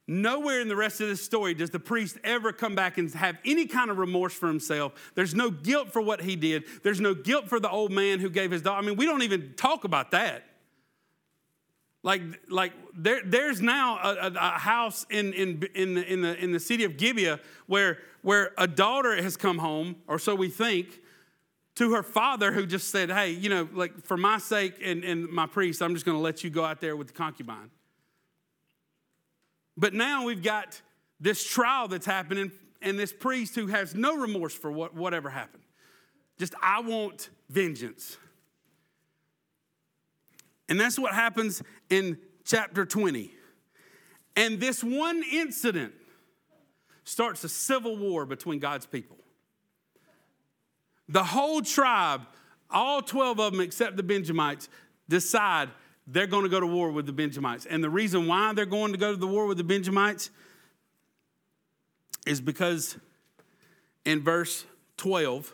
Nowhere 0.06 0.60
in 0.60 0.68
the 0.68 0.76
rest 0.76 1.00
of 1.00 1.08
this 1.08 1.24
story 1.24 1.54
does 1.54 1.70
the 1.70 1.80
priest 1.80 2.18
ever 2.22 2.52
come 2.52 2.74
back 2.74 2.98
and 2.98 3.10
have 3.14 3.38
any 3.44 3.66
kind 3.66 3.90
of 3.90 3.98
remorse 3.98 4.34
for 4.34 4.46
himself. 4.46 5.12
There's 5.14 5.34
no 5.34 5.50
guilt 5.50 5.92
for 5.92 6.02
what 6.02 6.20
he 6.20 6.36
did. 6.36 6.64
There's 6.82 7.00
no 7.00 7.14
guilt 7.14 7.48
for 7.48 7.58
the 7.58 7.70
old 7.70 7.92
man 7.92 8.18
who 8.18 8.28
gave 8.28 8.50
his 8.50 8.62
daughter. 8.62 8.82
I 8.82 8.86
mean, 8.86 8.96
we 8.96 9.06
don't 9.06 9.22
even 9.22 9.54
talk 9.56 9.84
about 9.84 10.10
that. 10.10 10.44
Like, 12.02 12.22
like 12.50 12.72
there, 12.94 13.20
there's 13.24 13.60
now 13.60 13.98
a, 13.98 14.32
a, 14.34 14.58
house 14.58 15.06
in, 15.08 15.32
in, 15.34 15.62
in, 15.74 15.94
the, 15.94 16.12
in, 16.12 16.22
the, 16.22 16.36
in 16.42 16.52
the 16.52 16.58
city 16.58 16.82
of 16.84 16.96
Gibeah 16.96 17.38
where, 17.66 17.98
where 18.22 18.50
a 18.58 18.66
daughter 18.66 19.20
has 19.22 19.36
come 19.36 19.58
home, 19.58 19.96
or 20.08 20.18
so 20.18 20.34
we 20.34 20.48
think, 20.48 21.00
to 21.76 21.94
her 21.94 22.02
father 22.02 22.52
who 22.52 22.66
just 22.66 22.90
said, 22.90 23.10
Hey, 23.10 23.30
you 23.30 23.48
know, 23.48 23.68
like 23.72 24.04
for 24.04 24.16
my 24.16 24.38
sake 24.38 24.74
and, 24.82 25.04
and 25.04 25.28
my 25.28 25.46
priest, 25.46 25.80
I'm 25.80 25.94
just 25.94 26.04
going 26.04 26.16
to 26.16 26.22
let 26.22 26.42
you 26.42 26.50
go 26.50 26.64
out 26.64 26.80
there 26.80 26.96
with 26.96 27.08
the 27.08 27.12
concubine. 27.12 27.70
But 29.76 29.94
now 29.94 30.24
we've 30.24 30.42
got 30.42 30.80
this 31.20 31.44
trial 31.44 31.86
that's 31.86 32.04
happening, 32.04 32.50
and 32.82 32.98
this 32.98 33.12
priest 33.12 33.54
who 33.54 33.68
has 33.68 33.94
no 33.94 34.16
remorse 34.16 34.54
for 34.54 34.72
what, 34.72 34.94
whatever 34.94 35.30
happened. 35.30 35.62
Just, 36.36 36.54
I 36.60 36.80
want 36.80 37.30
vengeance. 37.48 38.16
And 40.68 40.80
that's 40.80 40.98
what 40.98 41.14
happens 41.14 41.62
in 41.92 42.16
chapter 42.44 42.86
20. 42.86 43.30
And 44.34 44.58
this 44.58 44.82
one 44.82 45.22
incident 45.30 45.92
starts 47.04 47.44
a 47.44 47.50
civil 47.50 47.96
war 47.96 48.24
between 48.24 48.58
God's 48.58 48.86
people. 48.86 49.18
The 51.08 51.22
whole 51.22 51.60
tribe, 51.60 52.22
all 52.70 53.02
12 53.02 53.38
of 53.38 53.52
them 53.52 53.60
except 53.60 53.98
the 53.98 54.02
Benjamites, 54.02 54.70
decide 55.08 55.68
they're 56.06 56.26
going 56.26 56.44
to 56.44 56.48
go 56.48 56.60
to 56.60 56.66
war 56.66 56.90
with 56.90 57.04
the 57.04 57.12
Benjamites. 57.12 57.66
And 57.66 57.84
the 57.84 57.90
reason 57.90 58.26
why 58.26 58.54
they're 58.54 58.64
going 58.64 58.92
to 58.92 58.98
go 58.98 59.12
to 59.12 59.18
the 59.18 59.26
war 59.26 59.46
with 59.46 59.58
the 59.58 59.64
Benjamites 59.64 60.30
is 62.26 62.40
because 62.40 62.96
in 64.06 64.22
verse 64.22 64.64
12, 64.96 65.52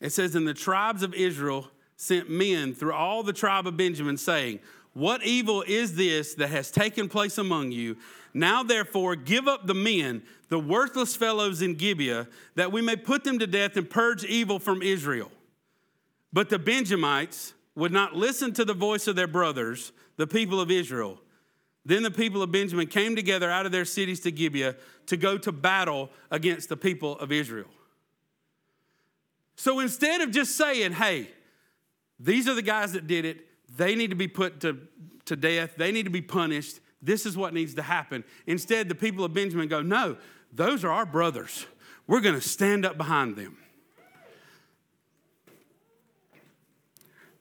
it 0.00 0.10
says, 0.10 0.36
In 0.36 0.44
the 0.44 0.52
tribes 0.52 1.02
of 1.02 1.14
Israel, 1.14 1.68
sent 1.96 2.30
men 2.30 2.74
through 2.74 2.94
all 2.94 3.22
the 3.22 3.32
tribe 3.32 3.66
of 3.66 3.76
Benjamin, 3.76 4.16
saying, 4.16 4.58
What 4.92 5.24
evil 5.24 5.62
is 5.66 5.94
this 5.94 6.34
that 6.34 6.48
has 6.48 6.70
taken 6.70 7.08
place 7.08 7.38
among 7.38 7.72
you? 7.72 7.96
Now, 8.34 8.62
therefore, 8.62 9.16
give 9.16 9.48
up 9.48 9.66
the 9.66 9.74
men, 9.74 10.22
the 10.48 10.58
worthless 10.58 11.16
fellows 11.16 11.62
in 11.62 11.74
Gibeah, 11.74 12.28
that 12.56 12.72
we 12.72 12.82
may 12.82 12.96
put 12.96 13.24
them 13.24 13.38
to 13.38 13.46
death 13.46 13.76
and 13.76 13.88
purge 13.88 14.24
evil 14.24 14.58
from 14.58 14.82
Israel. 14.82 15.30
But 16.32 16.48
the 16.48 16.58
Benjamites 16.58 17.54
would 17.74 17.92
not 17.92 18.14
listen 18.14 18.52
to 18.54 18.64
the 18.64 18.74
voice 18.74 19.06
of 19.06 19.16
their 19.16 19.26
brothers, 19.26 19.92
the 20.16 20.26
people 20.26 20.60
of 20.60 20.70
Israel. 20.70 21.20
Then 21.84 22.02
the 22.02 22.10
people 22.10 22.42
of 22.42 22.52
Benjamin 22.52 22.86
came 22.86 23.16
together 23.16 23.50
out 23.50 23.66
of 23.66 23.72
their 23.72 23.84
cities 23.84 24.20
to 24.20 24.30
Gibeah 24.30 24.76
to 25.06 25.16
go 25.16 25.38
to 25.38 25.50
battle 25.50 26.10
against 26.30 26.68
the 26.68 26.76
people 26.76 27.18
of 27.18 27.32
Israel. 27.32 27.70
So 29.56 29.80
instead 29.80 30.20
of 30.20 30.30
just 30.30 30.56
saying, 30.56 30.92
hey, 30.92 31.28
these 32.18 32.48
are 32.48 32.54
the 32.54 32.62
guys 32.62 32.92
that 32.92 33.06
did 33.06 33.24
it, 33.24 33.46
they 33.76 33.94
need 33.94 34.10
to 34.10 34.16
be 34.16 34.28
put 34.28 34.60
to, 34.60 34.78
to 35.26 35.36
death, 35.36 35.74
they 35.76 35.92
need 35.92 36.04
to 36.04 36.10
be 36.10 36.22
punished, 36.22 36.80
this 37.02 37.24
is 37.24 37.36
what 37.36 37.54
needs 37.54 37.74
to 37.74 37.82
happen. 37.82 38.24
Instead, 38.46 38.88
the 38.88 38.94
people 38.94 39.24
of 39.24 39.32
Benjamin 39.32 39.68
go, 39.68 39.82
no, 39.82 40.16
those 40.52 40.84
are 40.84 40.90
our 40.90 41.06
brothers. 41.06 41.66
We're 42.06 42.20
going 42.20 42.34
to 42.34 42.40
stand 42.40 42.84
up 42.84 42.98
behind 42.98 43.36
them. 43.36 43.56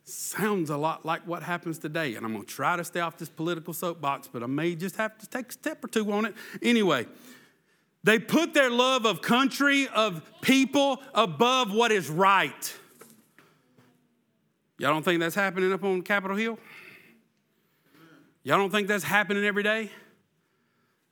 Sounds 0.03 0.69
a 0.69 0.77
lot 0.77 1.05
like 1.05 1.27
what 1.27 1.43
happens 1.43 1.77
today, 1.77 2.15
and 2.15 2.25
I'm 2.25 2.34
going 2.34 2.45
to 2.45 2.51
try 2.51 2.75
to 2.75 2.84
stay 2.84 2.99
off 2.99 3.17
this 3.17 3.30
political 3.30 3.73
soapbox, 3.73 4.27
but 4.32 4.41
I 4.41 4.47
may 4.47 4.75
just 4.75 4.95
have 4.95 5.17
to 5.19 5.27
take 5.27 5.49
a 5.49 5.51
step 5.51 5.84
or 5.84 5.88
two 5.88 6.11
on 6.11 6.25
it. 6.25 6.34
Anyway, 6.61 7.05
they 8.03 8.17
put 8.17 8.53
their 8.53 8.69
love 8.69 9.05
of 9.05 9.21
country, 9.21 9.88
of 9.88 10.23
people, 10.41 11.01
above 11.13 11.73
what 11.73 11.91
is 11.91 12.09
right. 12.09 12.73
Y'all 14.80 14.93
don't 14.93 15.03
think 15.03 15.19
that's 15.19 15.36
happening 15.36 15.73
up 15.73 15.84
on 15.84 16.01
Capitol 16.01 16.38
Hill? 16.38 16.57
Y'all 18.43 18.57
don't 18.57 18.71
think 18.71 18.88
that's 18.88 19.03
happening 19.03 19.43
every 19.43 19.61
day? 19.61 19.91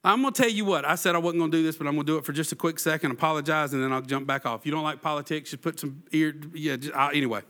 I'm 0.06 0.22
gonna 0.22 0.32
tell 0.32 0.50
you 0.50 0.64
what, 0.64 0.86
I 0.86 0.96
said 0.96 1.16
I 1.16 1.18
wasn't 1.18 1.42
gonna 1.42 1.52
do 1.52 1.62
this, 1.64 1.76
but 1.76 1.86
I'm 1.86 1.96
gonna 1.96 2.06
do 2.06 2.18
it 2.18 2.24
for 2.24 2.32
just 2.32 2.54
a 2.54 2.56
quick 2.56 2.80
second, 2.80 3.12
apologize, 3.12 3.74
and 3.74 3.84
then 3.84 3.92
I'll 3.92 4.02
jump 4.02 4.26
back 4.26 4.46
off. 4.46 4.66
You 4.66 4.72
don't 4.72 4.84
like 4.84 5.02
politics, 5.02 5.52
just 5.52 5.62
put 5.62 5.82
some 5.82 6.02
ear, 6.14 6.34
yeah, 6.54 6.78
just, 6.78 6.96
uh, 6.96 7.10
anyway. 7.14 7.42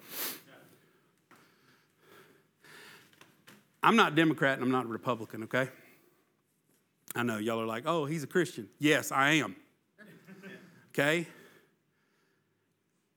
I'm 3.84 3.96
not 3.96 4.16
Democrat 4.16 4.56
and 4.56 4.64
I'm 4.64 4.72
not 4.72 4.88
Republican, 4.88 5.44
okay? 5.44 5.70
I 7.16 7.22
know 7.22 7.38
y'all 7.38 7.62
are 7.62 7.68
like, 7.68 7.84
oh, 7.86 8.06
he's 8.06 8.24
a 8.24 8.28
Christian. 8.28 8.68
Yes, 8.80 9.12
I 9.12 9.34
am. 9.34 9.56
Okay? 10.90 11.28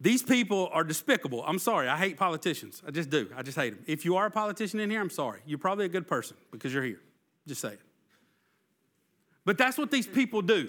These 0.00 0.22
people 0.22 0.70
are 0.72 0.82
despicable. 0.82 1.44
I'm 1.46 1.58
sorry. 1.58 1.86
I 1.86 1.96
hate 1.98 2.16
politicians. 2.16 2.82
I 2.86 2.90
just 2.90 3.10
do. 3.10 3.28
I 3.36 3.42
just 3.42 3.58
hate 3.58 3.74
them. 3.74 3.84
If 3.86 4.04
you 4.04 4.16
are 4.16 4.26
a 4.26 4.30
politician 4.30 4.80
in 4.80 4.90
here, 4.90 5.00
I'm 5.00 5.10
sorry. 5.10 5.40
You're 5.44 5.58
probably 5.58 5.84
a 5.84 5.90
good 5.90 6.08
person 6.08 6.36
because 6.50 6.72
you're 6.72 6.84
here. 6.84 7.00
Just 7.46 7.60
say 7.60 7.72
it. 7.72 7.80
But 9.44 9.58
that's 9.58 9.76
what 9.76 9.90
these 9.90 10.06
people 10.06 10.40
do. 10.40 10.68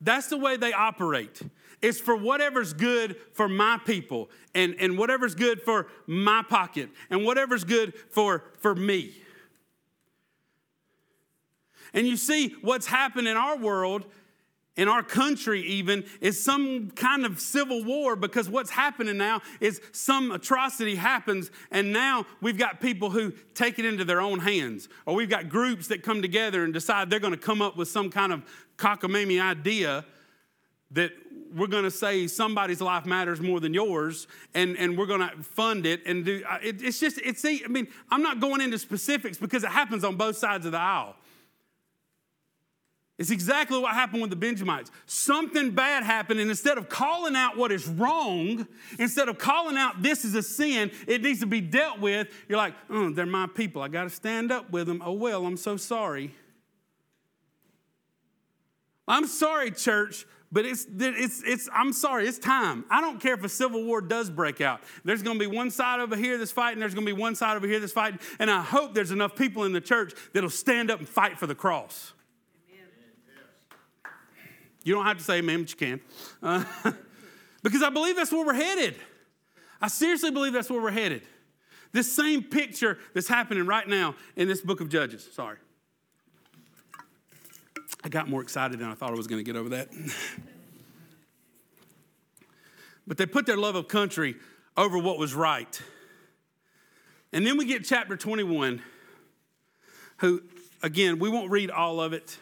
That's 0.00 0.26
the 0.26 0.36
way 0.36 0.56
they 0.56 0.72
operate. 0.72 1.40
It's 1.80 2.00
for 2.00 2.16
whatever's 2.16 2.72
good 2.72 3.16
for 3.32 3.48
my 3.48 3.78
people 3.84 4.30
and, 4.54 4.74
and 4.78 4.98
whatever's 4.98 5.34
good 5.34 5.62
for 5.62 5.86
my 6.06 6.42
pocket 6.48 6.90
and 7.10 7.24
whatever's 7.24 7.64
good 7.64 7.94
for, 8.10 8.44
for 8.58 8.74
me. 8.74 9.14
And 11.94 12.06
you 12.06 12.16
see, 12.16 12.54
what's 12.62 12.86
happened 12.86 13.28
in 13.28 13.36
our 13.36 13.56
world 13.56 14.06
in 14.76 14.88
our 14.88 15.02
country 15.02 15.62
even 15.62 16.04
is 16.20 16.42
some 16.42 16.90
kind 16.90 17.24
of 17.24 17.40
civil 17.40 17.82
war 17.82 18.14
because 18.14 18.48
what's 18.48 18.70
happening 18.70 19.16
now 19.16 19.40
is 19.60 19.80
some 19.92 20.30
atrocity 20.30 20.94
happens 20.94 21.50
and 21.70 21.92
now 21.92 22.26
we've 22.40 22.58
got 22.58 22.80
people 22.80 23.10
who 23.10 23.32
take 23.54 23.78
it 23.78 23.84
into 23.84 24.04
their 24.04 24.20
own 24.20 24.38
hands. 24.38 24.88
Or 25.06 25.14
we've 25.14 25.30
got 25.30 25.48
groups 25.48 25.88
that 25.88 26.02
come 26.02 26.22
together 26.22 26.62
and 26.64 26.72
decide 26.72 27.10
they're 27.10 27.20
going 27.20 27.32
to 27.32 27.38
come 27.38 27.62
up 27.62 27.76
with 27.76 27.88
some 27.88 28.10
kind 28.10 28.32
of 28.32 28.42
cockamamie 28.76 29.40
idea 29.40 30.04
that 30.92 31.10
we're 31.54 31.66
going 31.66 31.84
to 31.84 31.90
say 31.90 32.26
somebody's 32.26 32.80
life 32.80 33.06
matters 33.06 33.40
more 33.40 33.60
than 33.60 33.72
yours 33.72 34.26
and, 34.54 34.76
and 34.76 34.96
we're 34.96 35.06
going 35.06 35.20
to 35.20 35.42
fund 35.42 35.86
it 35.86 36.04
and 36.06 36.24
do 36.24 36.42
uh, 36.48 36.58
it, 36.62 36.82
it's 36.82 37.00
just 37.00 37.18
it's 37.24 37.44
i 37.44 37.60
mean 37.68 37.88
i'm 38.10 38.22
not 38.22 38.40
going 38.40 38.60
into 38.60 38.78
specifics 38.78 39.38
because 39.38 39.64
it 39.64 39.70
happens 39.70 40.04
on 40.04 40.16
both 40.16 40.36
sides 40.36 40.66
of 40.66 40.72
the 40.72 40.78
aisle 40.78 41.16
it's 43.18 43.30
exactly 43.30 43.78
what 43.78 43.94
happened 43.94 44.20
with 44.20 44.30
the 44.30 44.36
Benjamites. 44.36 44.90
Something 45.06 45.70
bad 45.70 46.02
happened, 46.02 46.38
and 46.38 46.50
instead 46.50 46.76
of 46.76 46.90
calling 46.90 47.34
out 47.34 47.56
what 47.56 47.72
is 47.72 47.88
wrong, 47.88 48.66
instead 48.98 49.30
of 49.30 49.38
calling 49.38 49.78
out 49.78 50.02
this 50.02 50.24
is 50.24 50.34
a 50.34 50.42
sin, 50.42 50.90
it 51.06 51.22
needs 51.22 51.40
to 51.40 51.46
be 51.46 51.62
dealt 51.62 51.98
with, 51.98 52.28
you're 52.46 52.58
like, 52.58 52.74
oh, 52.90 53.10
they're 53.10 53.24
my 53.24 53.46
people. 53.46 53.80
I 53.80 53.88
got 53.88 54.04
to 54.04 54.10
stand 54.10 54.52
up 54.52 54.70
with 54.70 54.86
them. 54.86 55.00
Oh, 55.04 55.12
well, 55.12 55.46
I'm 55.46 55.56
so 55.56 55.78
sorry. 55.78 56.34
I'm 59.08 59.26
sorry, 59.26 59.70
church, 59.70 60.26
but 60.52 60.66
it's, 60.66 60.86
it's, 60.98 61.42
it's, 61.46 61.68
I'm 61.72 61.94
sorry, 61.94 62.26
it's 62.26 62.38
time. 62.38 62.84
I 62.90 63.00
don't 63.00 63.18
care 63.18 63.34
if 63.34 63.44
a 63.44 63.48
civil 63.48 63.82
war 63.84 64.02
does 64.02 64.28
break 64.28 64.60
out. 64.60 64.80
There's 65.04 65.22
going 65.22 65.38
to 65.38 65.48
be 65.48 65.54
one 65.54 65.70
side 65.70 66.00
over 66.00 66.16
here 66.16 66.36
that's 66.36 66.50
fighting, 66.50 66.80
there's 66.80 66.94
going 66.94 67.06
to 67.06 67.14
be 67.14 67.18
one 67.18 67.34
side 67.34 67.56
over 67.56 67.66
here 67.66 67.80
that's 67.80 67.92
fighting, 67.92 68.20
and 68.38 68.50
I 68.50 68.60
hope 68.60 68.94
there's 68.94 69.10
enough 69.10 69.36
people 69.36 69.64
in 69.64 69.72
the 69.72 69.80
church 69.80 70.12
that'll 70.34 70.50
stand 70.50 70.90
up 70.90 70.98
and 70.98 71.08
fight 71.08 71.38
for 71.38 71.46
the 71.46 71.54
cross. 71.54 72.12
You 74.86 74.94
don't 74.94 75.04
have 75.04 75.18
to 75.18 75.24
say 75.24 75.38
amen, 75.38 75.62
but 75.62 75.70
you 75.70 75.76
can. 75.76 76.00
Uh, 76.40 76.64
because 77.64 77.82
I 77.82 77.90
believe 77.90 78.14
that's 78.14 78.30
where 78.30 78.46
we're 78.46 78.54
headed. 78.54 78.94
I 79.82 79.88
seriously 79.88 80.30
believe 80.30 80.52
that's 80.52 80.70
where 80.70 80.80
we're 80.80 80.92
headed. 80.92 81.22
This 81.90 82.14
same 82.14 82.44
picture 82.44 82.96
that's 83.12 83.26
happening 83.26 83.66
right 83.66 83.88
now 83.88 84.14
in 84.36 84.46
this 84.46 84.60
book 84.60 84.80
of 84.80 84.88
Judges. 84.88 85.28
Sorry. 85.32 85.56
I 88.04 88.08
got 88.08 88.28
more 88.28 88.40
excited 88.40 88.78
than 88.78 88.88
I 88.88 88.94
thought 88.94 89.10
I 89.10 89.16
was 89.16 89.26
going 89.26 89.40
to 89.40 89.44
get 89.44 89.58
over 89.58 89.70
that. 89.70 89.88
but 93.08 93.16
they 93.16 93.26
put 93.26 93.44
their 93.44 93.56
love 93.56 93.74
of 93.74 93.88
country 93.88 94.36
over 94.76 94.98
what 94.98 95.18
was 95.18 95.34
right. 95.34 95.82
And 97.32 97.44
then 97.44 97.58
we 97.58 97.64
get 97.64 97.84
chapter 97.84 98.16
21, 98.16 98.80
who, 100.18 100.42
again, 100.84 101.18
we 101.18 101.28
won't 101.28 101.50
read 101.50 101.72
all 101.72 102.00
of 102.00 102.12
it. 102.12 102.38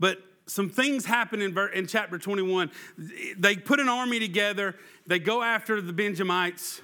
But 0.00 0.18
some 0.46 0.68
things 0.68 1.04
happen 1.04 1.40
in, 1.40 1.56
in 1.72 1.86
chapter 1.86 2.18
21. 2.18 2.72
They 3.38 3.54
put 3.54 3.78
an 3.78 3.88
army 3.88 4.18
together, 4.18 4.74
they 5.06 5.20
go 5.20 5.42
after 5.42 5.80
the 5.80 5.92
Benjamites. 5.92 6.82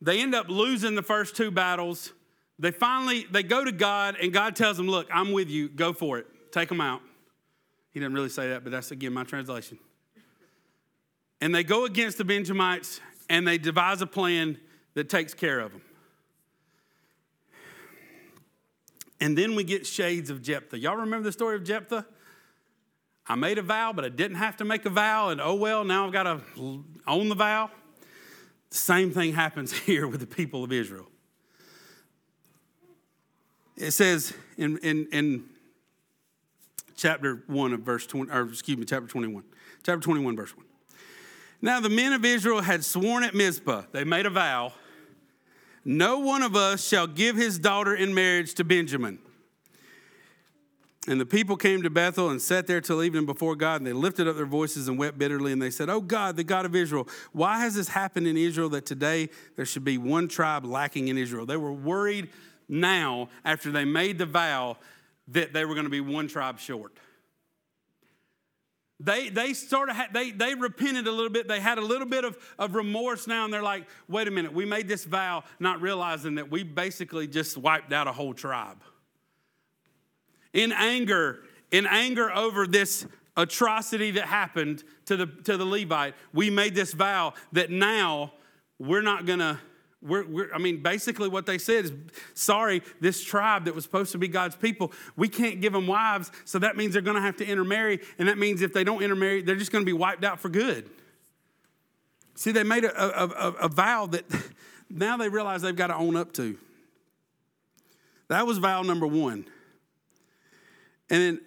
They 0.00 0.20
end 0.20 0.34
up 0.34 0.48
losing 0.48 0.96
the 0.96 1.02
first 1.02 1.36
two 1.36 1.50
battles. 1.50 2.12
They 2.58 2.72
finally 2.72 3.26
they 3.30 3.42
go 3.42 3.64
to 3.64 3.72
God 3.72 4.16
and 4.20 4.32
God 4.32 4.54
tells 4.54 4.76
them, 4.76 4.86
"Look, 4.86 5.08
I'm 5.10 5.32
with 5.32 5.48
you. 5.48 5.68
Go 5.68 5.92
for 5.94 6.18
it. 6.18 6.26
Take 6.52 6.68
them 6.68 6.80
out." 6.80 7.00
He 7.90 8.00
didn't 8.00 8.14
really 8.14 8.28
say 8.28 8.50
that, 8.50 8.64
but 8.64 8.70
that's 8.70 8.90
again 8.90 9.14
my 9.14 9.24
translation. 9.24 9.78
And 11.40 11.54
they 11.54 11.64
go 11.64 11.84
against 11.86 12.18
the 12.18 12.24
Benjamites 12.24 13.00
and 13.30 13.48
they 13.48 13.56
devise 13.56 14.02
a 14.02 14.06
plan 14.06 14.58
that 14.92 15.08
takes 15.08 15.32
care 15.32 15.60
of 15.60 15.72
them. 15.72 15.82
And 19.20 19.38
then 19.38 19.54
we 19.54 19.64
get 19.64 19.86
shades 19.86 20.28
of 20.28 20.42
Jephthah. 20.42 20.78
Y'all 20.78 20.96
remember 20.96 21.24
the 21.24 21.32
story 21.32 21.56
of 21.56 21.64
Jephthah? 21.64 22.04
I 23.26 23.36
made 23.36 23.58
a 23.58 23.62
vow, 23.62 23.92
but 23.92 24.04
I 24.04 24.10
didn't 24.10 24.36
have 24.36 24.56
to 24.58 24.64
make 24.64 24.84
a 24.84 24.90
vow, 24.90 25.30
and 25.30 25.40
oh 25.40 25.54
well, 25.54 25.84
now 25.84 26.06
I've 26.06 26.12
got 26.12 26.24
to 26.24 26.40
own 27.06 27.28
the 27.28 27.34
vow. 27.34 27.70
The 28.70 28.76
same 28.76 29.10
thing 29.12 29.32
happens 29.32 29.72
here 29.78 30.06
with 30.06 30.20
the 30.20 30.26
people 30.26 30.62
of 30.62 30.72
Israel. 30.72 31.06
It 33.76 33.90
says 33.90 34.32
in, 34.56 34.78
in, 34.78 35.08
in 35.10 35.44
chapter 36.96 37.42
1 37.46 37.72
of 37.72 37.80
verse 37.80 38.06
20, 38.06 38.30
or 38.30 38.42
excuse 38.42 38.76
me, 38.76 38.84
chapter 38.84 39.08
21. 39.08 39.42
Chapter 39.82 40.00
21, 40.00 40.36
verse 40.36 40.56
1. 40.56 40.64
Now 41.62 41.80
the 41.80 41.88
men 41.88 42.12
of 42.12 42.24
Israel 42.24 42.60
had 42.60 42.84
sworn 42.84 43.24
at 43.24 43.34
Mizpah, 43.34 43.84
they 43.92 44.04
made 44.04 44.26
a 44.26 44.30
vow, 44.30 44.74
no 45.84 46.18
one 46.18 46.42
of 46.42 46.56
us 46.56 46.86
shall 46.86 47.06
give 47.06 47.36
his 47.36 47.58
daughter 47.58 47.94
in 47.94 48.14
marriage 48.14 48.54
to 48.54 48.64
Benjamin. 48.64 49.18
And 51.06 51.20
the 51.20 51.26
people 51.26 51.56
came 51.56 51.82
to 51.82 51.90
Bethel 51.90 52.30
and 52.30 52.40
sat 52.40 52.66
there 52.66 52.80
till 52.80 53.02
evening 53.02 53.26
before 53.26 53.56
God, 53.56 53.80
and 53.80 53.86
they 53.86 53.92
lifted 53.92 54.26
up 54.26 54.36
their 54.36 54.46
voices 54.46 54.88
and 54.88 54.98
wept 54.98 55.18
bitterly. 55.18 55.52
And 55.52 55.60
they 55.60 55.70
said, 55.70 55.90
Oh 55.90 56.00
God, 56.00 56.36
the 56.36 56.44
God 56.44 56.64
of 56.64 56.74
Israel, 56.74 57.06
why 57.32 57.60
has 57.60 57.74
this 57.74 57.88
happened 57.88 58.26
in 58.26 58.38
Israel 58.38 58.70
that 58.70 58.86
today 58.86 59.28
there 59.56 59.66
should 59.66 59.84
be 59.84 59.98
one 59.98 60.28
tribe 60.28 60.64
lacking 60.64 61.08
in 61.08 61.18
Israel? 61.18 61.44
They 61.44 61.58
were 61.58 61.72
worried 61.72 62.30
now, 62.68 63.28
after 63.44 63.70
they 63.70 63.84
made 63.84 64.16
the 64.16 64.24
vow, 64.24 64.78
that 65.28 65.52
they 65.52 65.66
were 65.66 65.74
going 65.74 65.84
to 65.84 65.90
be 65.90 66.00
one 66.00 66.26
tribe 66.26 66.58
short. 66.58 66.96
They, 68.98 69.28
they 69.28 69.52
sort 69.52 69.90
of 69.90 69.96
they, 70.14 70.30
they 70.30 70.54
repented 70.54 71.06
a 71.06 71.12
little 71.12 71.28
bit. 71.28 71.46
They 71.46 71.60
had 71.60 71.76
a 71.76 71.82
little 71.82 72.06
bit 72.06 72.24
of, 72.24 72.38
of 72.58 72.74
remorse 72.74 73.26
now, 73.26 73.44
and 73.44 73.52
they're 73.52 73.62
like, 73.62 73.86
wait 74.08 74.28
a 74.28 74.30
minute, 74.30 74.54
we 74.54 74.64
made 74.64 74.88
this 74.88 75.04
vow 75.04 75.44
not 75.60 75.82
realizing 75.82 76.36
that 76.36 76.50
we 76.50 76.62
basically 76.62 77.26
just 77.26 77.58
wiped 77.58 77.92
out 77.92 78.06
a 78.06 78.12
whole 78.12 78.32
tribe 78.32 78.78
in 80.54 80.72
anger, 80.72 81.40
in 81.70 81.86
anger 81.86 82.32
over 82.32 82.66
this 82.66 83.06
atrocity 83.36 84.12
that 84.12 84.24
happened 84.24 84.82
to 85.04 85.16
the, 85.16 85.26
to 85.26 85.58
the 85.58 85.64
Levite, 85.66 86.14
we 86.32 86.48
made 86.48 86.74
this 86.74 86.94
vow 86.94 87.34
that 87.52 87.70
now 87.70 88.32
we're 88.78 89.02
not 89.02 89.26
gonna, 89.26 89.60
We're, 90.00 90.24
we're, 90.24 90.54
I 90.54 90.58
mean, 90.58 90.82
basically, 90.82 91.28
what 91.28 91.46
they 91.46 91.58
said 91.58 91.86
is 91.86 91.92
sorry, 92.34 92.82
this 93.00 93.24
tribe 93.24 93.64
that 93.64 93.74
was 93.74 93.84
supposed 93.84 94.12
to 94.12 94.18
be 94.18 94.28
God's 94.28 94.54
people, 94.54 94.92
we 95.16 95.28
can't 95.28 95.60
give 95.60 95.72
them 95.72 95.86
wives, 95.86 96.30
so 96.44 96.58
that 96.60 96.76
means 96.76 96.92
they're 96.92 97.02
going 97.02 97.16
to 97.16 97.22
have 97.22 97.36
to 97.38 97.46
intermarry. 97.46 98.00
And 98.18 98.28
that 98.28 98.38
means 98.38 98.62
if 98.62 98.72
they 98.72 98.84
don't 98.84 99.02
intermarry, 99.02 99.42
they're 99.42 99.56
just 99.56 99.72
going 99.72 99.82
to 99.82 99.86
be 99.86 99.92
wiped 99.94 100.24
out 100.24 100.38
for 100.40 100.48
good. 100.48 100.90
See, 102.36 102.52
they 102.52 102.64
made 102.64 102.84
a, 102.84 103.22
a, 103.22 103.26
a, 103.26 103.52
a 103.62 103.68
vow 103.68 104.06
that 104.06 104.24
now 104.90 105.16
they 105.16 105.28
realize 105.28 105.62
they've 105.62 105.74
got 105.74 105.88
to 105.88 105.96
own 105.96 106.16
up 106.16 106.32
to. 106.34 106.58
That 108.28 108.46
was 108.46 108.58
vow 108.58 108.82
number 108.82 109.06
one. 109.06 109.46
And 111.10 111.22
then 111.22 111.40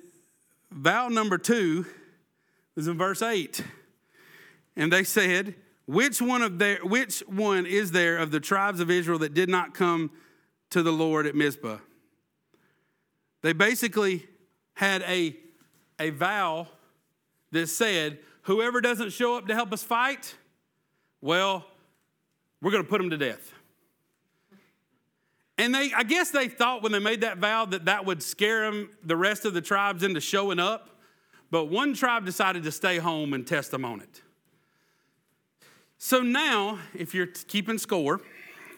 vow 0.72 1.08
number 1.08 1.38
two 1.38 1.86
was 2.76 2.88
in 2.88 2.98
verse 2.98 3.22
8. 3.22 3.64
And 4.76 4.92
they 4.94 5.04
said, 5.04 5.56
which 5.88 6.22
one 6.22 6.42
of 6.42 6.60
their 6.60 6.80
which 6.84 7.20
one 7.28 7.66
is 7.66 7.92
there 7.92 8.18
of 8.18 8.30
the 8.32 8.40
tribes 8.40 8.80
of 8.80 8.92
Israel 8.92 9.20
that 9.20 9.34
did 9.34 9.50
not 9.50 9.74
come 9.74 10.12
to 10.70 10.84
the 10.84 10.92
Lord 10.92 11.26
at 11.26 11.34
Mizpah? 11.34 11.78
They 13.42 13.54
basically 13.54 14.28
had 14.74 15.02
a, 15.04 15.36
a 16.00 16.10
vow 16.10 16.68
that 17.52 17.68
said, 17.68 18.20
whoever 18.44 18.82
doesn't 18.82 19.12
show 19.12 19.38
up 19.38 19.48
to 19.48 19.56
help 19.56 19.72
us 19.72 19.82
fight, 19.82 20.36
well, 21.22 21.66
we're 22.62 22.72
going 22.72 22.84
to 22.84 22.90
put 22.90 23.00
them 23.00 23.10
to 23.10 23.18
death. 23.18 23.54
And 25.58 25.74
they, 25.74 25.92
I 25.94 26.04
guess 26.04 26.30
they 26.30 26.48
thought 26.48 26.84
when 26.84 26.92
they 26.92 27.00
made 27.00 27.22
that 27.22 27.40
vow 27.40 27.66
that 27.66 27.86
that 27.86 28.06
would 28.06 28.22
scare 28.22 28.70
them, 28.70 28.92
the 29.04 29.16
rest 29.16 29.46
of 29.46 29.54
the 29.54 29.62
tribes 29.62 30.04
into 30.04 30.22
showing 30.22 30.60
up. 30.60 30.90
But 31.50 31.66
one 31.66 31.94
tribe 31.94 32.26
decided 32.26 32.64
to 32.64 32.72
stay 32.72 32.98
home 32.98 33.34
and 33.34 33.48
test 33.48 33.72
them 33.72 33.84
on 33.86 34.02
it. 34.02 34.22
So 35.98 36.22
now, 36.22 36.80
if 36.94 37.16
you're 37.16 37.28
keeping 37.28 37.80
score 37.80 38.22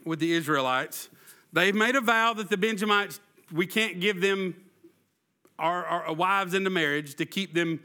with 0.06 0.20
the 0.20 0.32
Israelites, 0.32 1.10
they've 1.52 1.76
made 1.76 1.96
a 1.96 2.02
vow 2.02 2.34
that 2.34 2.50
the 2.50 2.58
Benjamites, 2.58 3.20
we 3.52 3.68
can't 3.68 4.00
give 4.00 4.22
them 4.22 4.56
our, 5.58 5.86
our 5.86 6.10
uh, 6.10 6.14
wives 6.14 6.54
into 6.54 6.70
marriage 6.70 7.16
to 7.16 7.26
keep 7.26 7.54
them, 7.54 7.82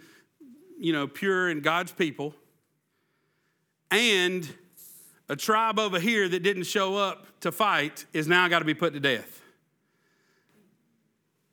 you 0.78 0.92
know, 0.92 1.08
pure 1.08 1.48
and 1.48 1.64
God's 1.64 1.90
people. 1.90 2.34
And 3.90 4.48
a 5.28 5.34
tribe 5.34 5.80
over 5.80 5.98
here 5.98 6.28
that 6.28 6.42
didn't 6.44 6.64
show 6.64 6.96
up 6.96 7.33
to 7.44 7.52
fight 7.52 8.06
is 8.14 8.26
now 8.26 8.48
got 8.48 8.60
to 8.60 8.64
be 8.64 8.72
put 8.72 8.94
to 8.94 9.00
death. 9.00 9.42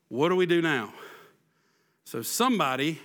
What 0.07 0.29
do 0.29 0.37
we 0.37 0.45
do 0.45 0.61
now? 0.61 0.93
So 2.05 2.21
somebody 2.21 2.97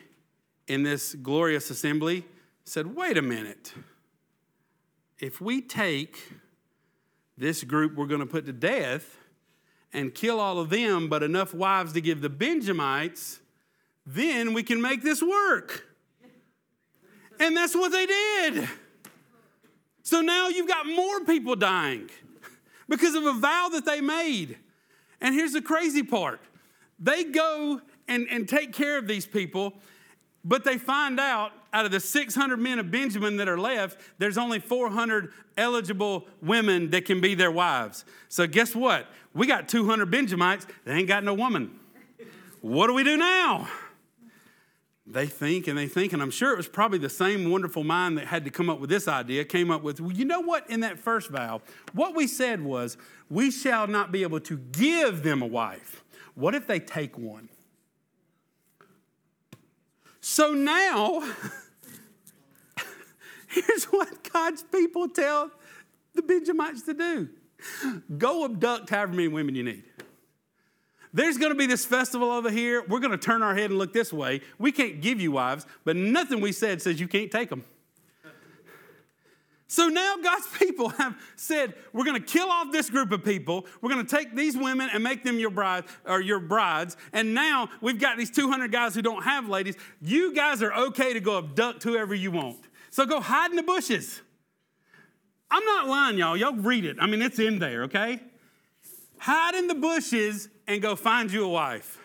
in 0.68 0.84
this 0.84 1.14
glorious 1.14 1.68
assembly 1.70 2.24
said, 2.64 2.94
wait 2.94 3.18
a 3.18 3.22
minute. 3.22 3.74
If 5.18 5.40
we 5.40 5.62
take 5.62 6.32
this 7.36 7.64
group 7.64 7.96
we're 7.96 8.06
going 8.06 8.20
to 8.20 8.26
put 8.26 8.46
to 8.46 8.52
death 8.52 9.18
and 9.92 10.14
kill 10.14 10.38
all 10.38 10.60
of 10.60 10.70
them, 10.70 11.08
but 11.08 11.24
enough 11.24 11.52
wives 11.52 11.92
to 11.94 12.00
give 12.00 12.20
the 12.20 12.30
Benjamites, 12.30 13.40
then 14.06 14.54
we 14.54 14.62
can 14.62 14.80
make 14.80 15.02
this 15.02 15.20
work. 15.20 15.88
And 17.40 17.56
that's 17.56 17.74
what 17.74 17.90
they 17.90 18.06
did. 18.06 18.68
So 20.04 20.20
now 20.20 20.46
you've 20.46 20.68
got 20.68 20.86
more 20.86 21.24
people 21.24 21.56
dying 21.56 22.10
because 22.88 23.14
of 23.14 23.24
a 23.24 23.32
vow 23.32 23.68
that 23.72 23.84
they 23.84 24.00
made. 24.00 24.58
And 25.20 25.34
here's 25.34 25.52
the 25.52 25.62
crazy 25.62 26.02
part 26.02 26.40
they 26.98 27.24
go 27.24 27.80
and, 28.08 28.26
and 28.30 28.48
take 28.48 28.72
care 28.72 28.96
of 28.98 29.06
these 29.06 29.26
people, 29.26 29.74
but 30.44 30.64
they 30.64 30.78
find 30.78 31.20
out 31.20 31.52
out 31.72 31.84
of 31.84 31.90
the 31.90 32.00
600 32.00 32.56
men 32.56 32.78
of 32.78 32.90
Benjamin 32.90 33.36
that 33.36 33.48
are 33.48 33.58
left, 33.58 34.00
there's 34.16 34.38
only 34.38 34.58
400 34.58 35.30
eligible 35.58 36.26
women 36.40 36.88
that 36.90 37.04
can 37.04 37.20
be 37.20 37.34
their 37.34 37.50
wives. 37.50 38.06
So 38.30 38.46
guess 38.46 38.74
what? 38.74 39.06
We 39.34 39.46
got 39.46 39.68
200 39.68 40.10
Benjamites, 40.10 40.66
they 40.84 40.94
ain't 40.94 41.08
got 41.08 41.22
no 41.22 41.34
woman. 41.34 41.78
What 42.62 42.86
do 42.86 42.94
we 42.94 43.04
do 43.04 43.18
now? 43.18 43.68
They 45.06 45.26
think 45.26 45.68
and 45.68 45.78
they 45.78 45.86
think, 45.86 46.12
and 46.12 46.20
I'm 46.20 46.30
sure 46.30 46.52
it 46.52 46.56
was 46.56 46.68
probably 46.68 46.98
the 46.98 47.08
same 47.08 47.50
wonderful 47.50 47.84
mind 47.84 48.18
that 48.18 48.26
had 48.26 48.44
to 48.44 48.50
come 48.50 48.68
up 48.68 48.80
with 48.80 48.90
this 48.90 49.06
idea, 49.06 49.44
came 49.44 49.70
up 49.70 49.82
with, 49.82 50.00
well, 50.00 50.12
you 50.12 50.24
know 50.24 50.40
what, 50.40 50.68
in 50.68 50.80
that 50.80 50.98
first 50.98 51.30
vow, 51.30 51.62
what 51.92 52.16
we 52.16 52.26
said 52.26 52.62
was, 52.62 52.96
we 53.30 53.50
shall 53.50 53.86
not 53.86 54.10
be 54.10 54.22
able 54.22 54.40
to 54.40 54.56
give 54.56 55.22
them 55.22 55.42
a 55.42 55.46
wife. 55.46 56.02
What 56.34 56.54
if 56.54 56.66
they 56.66 56.80
take 56.80 57.16
one? 57.16 57.48
So 60.20 60.52
now, 60.52 61.20
here's 63.46 63.84
what 63.84 64.32
God's 64.32 64.64
people 64.64 65.08
tell 65.08 65.52
the 66.14 66.22
Benjamites 66.22 66.82
to 66.82 66.94
do 66.94 67.28
go 68.18 68.44
abduct 68.44 68.90
however 68.90 69.12
many 69.12 69.28
women 69.28 69.54
you 69.54 69.62
need. 69.62 69.84
There's 71.16 71.38
going 71.38 71.50
to 71.50 71.56
be 71.56 71.64
this 71.64 71.86
festival 71.86 72.30
over 72.30 72.50
here. 72.50 72.84
We're 72.86 73.00
going 73.00 73.10
to 73.12 73.16
turn 73.16 73.42
our 73.42 73.54
head 73.54 73.70
and 73.70 73.78
look 73.78 73.94
this 73.94 74.12
way. 74.12 74.42
We 74.58 74.70
can't 74.70 75.00
give 75.00 75.18
you 75.18 75.32
wives, 75.32 75.64
but 75.82 75.96
nothing 75.96 76.42
we 76.42 76.52
said 76.52 76.82
says 76.82 77.00
you 77.00 77.08
can't 77.08 77.30
take 77.30 77.48
them. 77.48 77.64
So 79.66 79.88
now 79.88 80.16
God's 80.22 80.46
people 80.58 80.90
have 80.90 81.18
said, 81.34 81.72
we're 81.94 82.04
going 82.04 82.22
to 82.22 82.26
kill 82.26 82.50
off 82.50 82.70
this 82.70 82.90
group 82.90 83.12
of 83.12 83.24
people. 83.24 83.64
We're 83.80 83.88
going 83.88 84.04
to 84.04 84.16
take 84.16 84.36
these 84.36 84.58
women 84.58 84.90
and 84.92 85.02
make 85.02 85.24
them 85.24 85.38
your 85.38 85.48
bride 85.48 85.84
or 86.04 86.20
your 86.20 86.38
brides. 86.38 86.98
And 87.14 87.32
now 87.32 87.70
we've 87.80 87.98
got 87.98 88.18
these 88.18 88.30
200 88.30 88.70
guys 88.70 88.94
who 88.94 89.00
don't 89.00 89.22
have 89.22 89.48
ladies. 89.48 89.76
You 90.02 90.34
guys 90.34 90.62
are 90.62 90.74
okay 90.74 91.14
to 91.14 91.20
go 91.20 91.38
abduct 91.38 91.82
whoever 91.82 92.14
you 92.14 92.30
want. 92.30 92.58
So 92.90 93.06
go 93.06 93.20
hide 93.20 93.48
in 93.48 93.56
the 93.56 93.62
bushes. 93.62 94.20
I'm 95.50 95.64
not 95.64 95.88
lying, 95.88 96.18
y'all. 96.18 96.36
Y'all 96.36 96.56
read 96.56 96.84
it. 96.84 96.98
I 97.00 97.06
mean, 97.06 97.22
it's 97.22 97.38
in 97.38 97.58
there, 97.58 97.84
okay? 97.84 98.20
Hide 99.18 99.54
in 99.54 99.66
the 99.66 99.74
bushes 99.74 100.48
and 100.66 100.82
go 100.82 100.96
find 100.96 101.30
you 101.30 101.44
a 101.44 101.48
wife. 101.48 101.98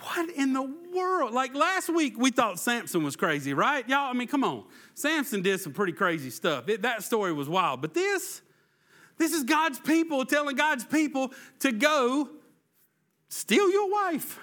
What 0.00 0.28
in 0.30 0.52
the 0.52 0.62
world? 0.94 1.32
Like 1.32 1.54
last 1.54 1.88
week, 1.88 2.14
we 2.18 2.30
thought 2.30 2.58
Samson 2.58 3.02
was 3.02 3.16
crazy, 3.16 3.54
right? 3.54 3.88
Y'all, 3.88 4.10
I 4.10 4.12
mean, 4.12 4.28
come 4.28 4.44
on. 4.44 4.64
Samson 4.94 5.42
did 5.42 5.60
some 5.60 5.72
pretty 5.72 5.92
crazy 5.92 6.30
stuff. 6.30 6.68
It, 6.68 6.82
that 6.82 7.02
story 7.02 7.32
was 7.32 7.48
wild. 7.48 7.80
But 7.80 7.94
this, 7.94 8.42
this 9.18 9.32
is 9.32 9.44
God's 9.44 9.78
people 9.78 10.24
telling 10.24 10.56
God's 10.56 10.84
people 10.84 11.32
to 11.60 11.72
go 11.72 12.28
steal 13.28 13.70
your 13.70 13.90
wife. 13.90 14.38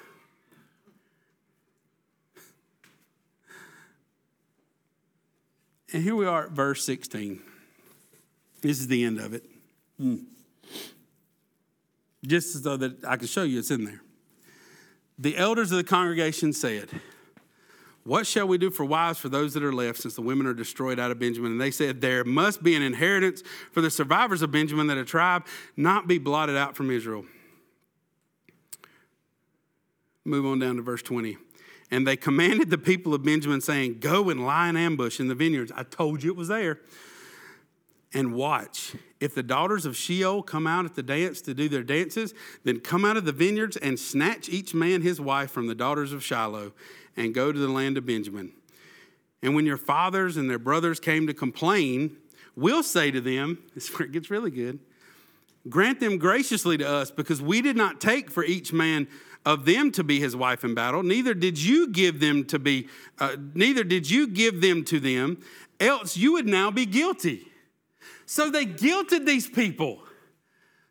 And 5.94 6.02
here 6.02 6.16
we 6.16 6.26
are 6.26 6.46
at 6.46 6.52
verse 6.52 6.84
16. 6.84 7.40
This 8.62 8.80
is 8.80 8.88
the 8.88 9.04
end 9.04 9.20
of 9.20 9.36
it. 9.36 9.46
Hmm 9.98 10.16
just 12.26 12.64
so 12.64 12.78
that 12.78 13.04
I 13.06 13.18
can 13.18 13.28
show 13.28 13.44
you 13.44 13.60
it's 13.60 13.72
in 13.72 13.86
there. 13.86 14.02
The 15.20 15.38
elders 15.38 15.72
of 15.72 15.78
the 15.78 15.84
congregation 15.84 16.54
said, 16.54 16.90
What 18.04 18.26
shall 18.26 18.48
we 18.48 18.58
do 18.58 18.72
for 18.72 18.86
wives 18.86 19.20
for 19.20 19.30
those 19.30 19.54
that 19.54 19.64
are 19.64 19.74
left, 19.74 20.02
since 20.02 20.16
the 20.16 20.22
women 20.22 20.48
are 20.48 20.54
destroyed 20.54 21.00
out 21.00 21.12
of 21.12 21.20
Benjamin? 21.20 21.52
And 21.52 21.62
they 21.62 21.72
said, 21.72 22.02
There 22.02 22.24
must 22.24 22.64
be 22.64 22.76
an 22.76 22.82
inheritance 22.82 23.44
for 23.72 23.82
the 23.82 23.92
survivors 23.92 24.42
of 24.42 24.52
Benjamin, 24.52 24.88
that 24.88 24.98
a 24.98 25.06
tribe 25.06 25.46
not 25.78 26.08
be 26.08 26.18
blotted 26.18 26.56
out 26.56 26.76
from 26.76 26.90
Israel. 26.90 27.26
Move 30.26 30.46
on 30.46 30.60
down 30.60 30.78
to 30.78 30.82
verse 30.82 31.02
20. 31.02 31.38
And 31.92 32.08
they 32.08 32.16
commanded 32.16 32.70
the 32.70 32.78
people 32.78 33.14
of 33.14 33.24
Benjamin, 33.24 33.62
saying, 33.62 34.00
Go 34.00 34.30
and 34.30 34.46
lie 34.46 34.70
in 34.70 34.78
ambush 34.78 35.20
in 35.20 35.28
the 35.28 35.36
vineyards. 35.36 35.72
I 35.76 35.84
told 35.84 36.24
you 36.24 36.32
it 36.32 36.38
was 36.38 36.48
there 36.48 36.80
and 38.14 38.34
watch. 38.34 38.94
If 39.20 39.36
the 39.36 39.44
daughters 39.44 39.86
of 39.86 39.96
Shiloh 39.96 40.42
come 40.42 40.68
out 40.68 40.86
at 40.86 40.96
the 40.96 41.04
dance 41.04 41.42
to 41.42 41.54
do 41.54 41.70
their 41.70 41.84
dances, 41.84 42.34
then 42.64 42.80
come 42.80 43.06
out 43.06 43.18
of 43.18 43.26
the 43.26 43.32
vineyards 43.32 43.78
and 43.78 44.00
snatch 44.00 44.50
each 44.50 44.74
man 44.74 45.02
his 45.02 45.20
wife 45.20 45.52
from 45.52 45.68
the 45.68 45.76
daughters 45.76 46.14
of 46.14 46.24
Shiloh 46.24 46.74
and 47.16 47.34
go 47.34 47.52
to 47.52 47.60
the 47.60 47.68
land 47.68 47.98
of 47.98 48.06
Benjamin. 48.06 48.52
And 49.42 49.56
when 49.56 49.66
your 49.66 49.78
fathers 49.78 50.38
and 50.38 50.50
their 50.50 50.60
brothers 50.60 51.00
came 51.00 51.28
to 51.28 51.34
complain, 51.34 52.18
we'll 52.56 52.84
say 52.84 53.12
to 53.12 53.22
them, 53.22 53.60
this 53.76 53.90
is 53.90 53.98
where 53.98 54.08
it 54.08 54.12
gets 54.12 54.30
really 54.30 54.52
good, 54.52 54.80
grant 55.70 56.00
them 56.00 56.18
graciously 56.18 56.78
to 56.78 56.88
us, 56.88 57.12
because 57.12 57.42
we 57.42 57.62
did 57.62 57.78
not 57.78 58.02
take 58.02 58.30
for 58.30 58.44
each 58.44 58.74
man 58.74 59.08
of 59.46 59.66
them 59.66 59.92
to 59.92 60.04
be 60.04 60.20
his 60.20 60.36
wife 60.36 60.64
in 60.64 60.74
battle, 60.74 61.04
neither 61.04 61.34
did 61.34 61.62
you 61.62 61.90
give 61.90 62.20
them 62.20 62.46
to 62.46 62.58
be, 62.58 62.88
uh, 63.20 63.36
neither 63.54 63.84
did 63.84 64.10
you 64.10 64.28
give 64.28 64.62
them 64.62 64.86
to 64.86 65.00
them, 65.00 65.42
else 65.80 66.16
you 66.16 66.34
would 66.34 66.48
now 66.48 66.72
be 66.72 66.86
guilty. 66.86 67.48
So 68.26 68.50
they 68.50 68.66
guilted 68.66 69.26
these 69.26 69.50
people. 69.50 70.00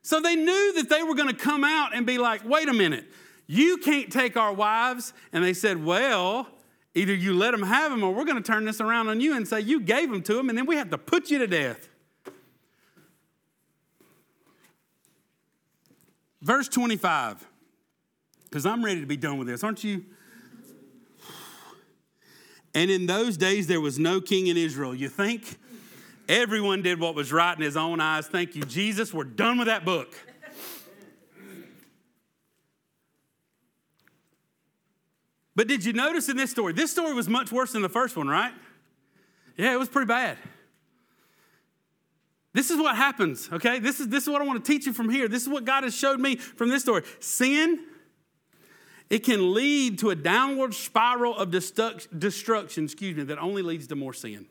So 0.03 0.21
they 0.21 0.37
knew 0.37 0.73
that 0.75 0.89
they 0.91 1.03
were 1.03 1.15
going 1.15 1.29
to 1.29 1.35
come 1.35 1.65
out 1.65 1.95
and 1.95 2.05
be 2.05 2.19
like, 2.19 2.45
wait 2.45 2.69
a 2.69 2.73
minute, 2.73 3.05
you 3.47 3.77
can't 3.79 4.11
take 4.11 4.37
our 4.37 4.53
wives. 4.53 5.13
And 5.33 5.45
they 5.45 5.55
said, 5.55 5.83
well, 5.85 6.49
either 6.95 7.15
you 7.15 7.35
let 7.35 7.53
them 7.53 7.63
have 7.63 7.91
them 7.91 8.03
or 8.03 8.13
we're 8.13 8.25
going 8.25 8.43
to 8.43 8.53
turn 8.53 8.65
this 8.65 8.81
around 8.81 9.09
on 9.09 9.21
you 9.21 9.37
and 9.37 9.47
say 9.47 9.61
you 9.61 9.81
gave 9.81 10.11
them 10.11 10.23
to 10.23 10.35
them 10.35 10.49
and 10.49 10.59
then 10.59 10.67
we 10.67 10.77
have 10.77 10.91
to 10.91 10.99
put 10.99 11.31
you 11.31 11.39
to 11.39 11.47
death. 11.47 11.89
Verse 16.43 16.69
25, 16.69 17.47
because 18.45 18.67
I'm 18.67 18.85
ready 18.85 19.01
to 19.01 19.07
be 19.07 19.17
done 19.17 19.39
with 19.39 19.47
this, 19.47 19.63
aren't 19.63 19.85
you? 19.85 20.05
And 22.75 22.91
in 22.91 23.07
those 23.07 23.37
days 23.37 23.69
there 23.69 23.81
was 23.81 24.01
no 24.01 24.21
king 24.21 24.49
in 24.49 24.57
Israel. 24.57 24.93
You 24.93 25.09
think? 25.09 25.59
Everyone 26.29 26.83
did 26.83 27.01
what 27.01 27.15
was 27.15 27.33
right 27.33 27.57
in 27.57 27.63
his 27.63 27.77
own 27.77 28.01
eyes. 28.01 28.27
Thank 28.27 28.55
you, 28.55 28.63
Jesus. 28.63 29.13
We're 29.13 29.25
done 29.25 29.59
with 29.59 29.67
that 29.67 29.85
book. 29.85 30.15
But 35.55 35.69
did 35.69 35.85
you 35.85 35.93
notice 35.93 36.29
in 36.29 36.37
this 36.37 36.51
story? 36.51 36.73
This 36.73 36.91
story 36.91 37.13
was 37.13 37.29
much 37.29 37.53
worse 37.53 37.73
than 37.73 37.83
the 37.83 37.89
first 37.89 38.17
one, 38.17 38.29
right? 38.29 38.53
Yeah, 39.57 39.75
it 39.75 39.79
was 39.79 39.89
pretty 39.89 40.07
bad. 40.07 40.39
This 42.55 42.71
is 42.71 42.79
what 42.79 42.97
happens, 42.97 43.49
okay? 43.53 43.79
This 43.79 44.01
is, 44.01 44.09
this 44.09 44.25
is 44.25 44.31
what 44.31 44.43
I 44.43 44.45
want 44.45 44.65
to 44.65 44.73
teach 44.73 44.87
you 44.87 44.93
from 44.93 45.11
here. 45.11 45.29
This 45.29 45.43
is 45.43 45.49
what 45.49 45.65
God 45.65 45.85
has 45.85 45.95
showed 45.95 46.21
me 46.21 46.37
from 46.37 46.69
this 46.69 46.83
story. 46.83 47.03
Sin, 47.19 47.81
it 49.11 49.25
can 49.25 49.55
lead 49.55 49.99
to 50.01 50.11
a 50.11 50.15
downward 50.15 50.75
spiral 50.75 51.37
of 51.37 51.51
destruction, 51.51 52.85
excuse 52.85 53.17
me, 53.17 53.25
that 53.25 53.39
only 53.39 53.63
leads 53.63 53.87
to 53.89 53.97
more 53.97 54.13
sin. 54.13 54.47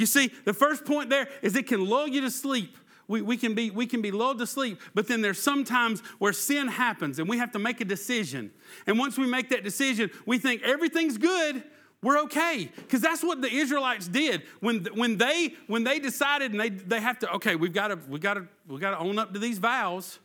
You 0.00 0.06
see, 0.06 0.32
the 0.46 0.54
first 0.54 0.86
point 0.86 1.10
there 1.10 1.28
is 1.42 1.54
it 1.54 1.66
can 1.66 1.86
lull 1.86 2.08
you 2.08 2.22
to 2.22 2.30
sleep. 2.30 2.78
We, 3.06 3.20
we, 3.20 3.36
can 3.36 3.54
be, 3.54 3.70
we 3.70 3.86
can 3.86 4.00
be 4.00 4.10
lulled 4.10 4.38
to 4.38 4.46
sleep, 4.46 4.80
but 4.94 5.06
then 5.08 5.20
there's 5.20 5.38
sometimes 5.38 6.00
where 6.18 6.32
sin 6.32 6.68
happens 6.68 7.18
and 7.18 7.28
we 7.28 7.36
have 7.36 7.52
to 7.52 7.58
make 7.58 7.82
a 7.82 7.84
decision. 7.84 8.50
And 8.86 8.98
once 8.98 9.18
we 9.18 9.26
make 9.26 9.50
that 9.50 9.62
decision, 9.62 10.10
we 10.24 10.38
think 10.38 10.62
everything's 10.62 11.18
good, 11.18 11.62
we're 12.02 12.18
okay. 12.20 12.70
Because 12.76 13.02
that's 13.02 13.22
what 13.22 13.42
the 13.42 13.52
Israelites 13.52 14.08
did. 14.08 14.44
When, 14.60 14.86
when, 14.94 15.18
they, 15.18 15.54
when 15.66 15.84
they 15.84 15.98
decided 15.98 16.52
and 16.52 16.60
they, 16.60 16.70
they 16.70 17.00
have 17.00 17.18
to, 17.18 17.34
okay, 17.34 17.56
we've 17.56 17.74
got 17.74 17.88
to, 17.88 17.98
we've 18.08 18.22
got 18.22 18.34
to, 18.34 18.48
we've 18.66 18.80
got 18.80 18.92
to 18.92 18.98
own 18.98 19.18
up 19.18 19.34
to 19.34 19.38
these 19.38 19.58
vows. 19.58 20.18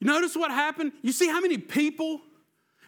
Notice 0.00 0.34
what 0.34 0.50
happened? 0.50 0.92
You 1.02 1.12
see 1.12 1.28
how 1.28 1.40
many 1.40 1.58
people 1.58 2.22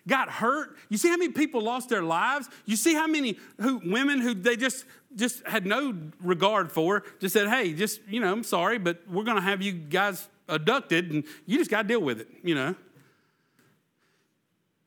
got 0.06 0.28
hurt? 0.28 0.76
You 0.88 0.98
see 0.98 1.08
how 1.08 1.16
many 1.16 1.32
people 1.32 1.62
lost 1.62 1.88
their 1.88 2.02
lives? 2.02 2.48
You 2.66 2.76
see 2.76 2.94
how 2.94 3.06
many 3.06 3.38
who, 3.60 3.80
women 3.84 4.20
who 4.20 4.34
they 4.34 4.56
just 4.56 4.84
just 5.16 5.46
had 5.46 5.64
no 5.64 5.96
regard 6.20 6.72
for, 6.72 7.04
just 7.20 7.32
said, 7.32 7.48
hey, 7.48 7.72
just, 7.72 8.00
you 8.08 8.18
know, 8.18 8.32
I'm 8.32 8.42
sorry, 8.42 8.78
but 8.78 9.00
we're 9.08 9.22
going 9.22 9.36
to 9.36 9.42
have 9.42 9.62
you 9.62 9.70
guys 9.72 10.28
abducted 10.48 11.12
and 11.12 11.24
you 11.46 11.58
just 11.58 11.70
got 11.70 11.82
to 11.82 11.88
deal 11.88 12.00
with 12.00 12.20
it, 12.20 12.28
you 12.42 12.54
know. 12.54 12.74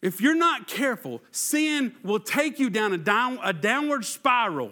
If 0.01 0.21
you're 0.21 0.35
not 0.35 0.67
careful, 0.67 1.21
sin 1.31 1.95
will 2.03 2.19
take 2.19 2.59
you 2.59 2.69
down 2.69 2.93
a, 2.93 2.97
down 2.97 3.39
a 3.41 3.53
downward 3.53 4.05
spiral. 4.05 4.71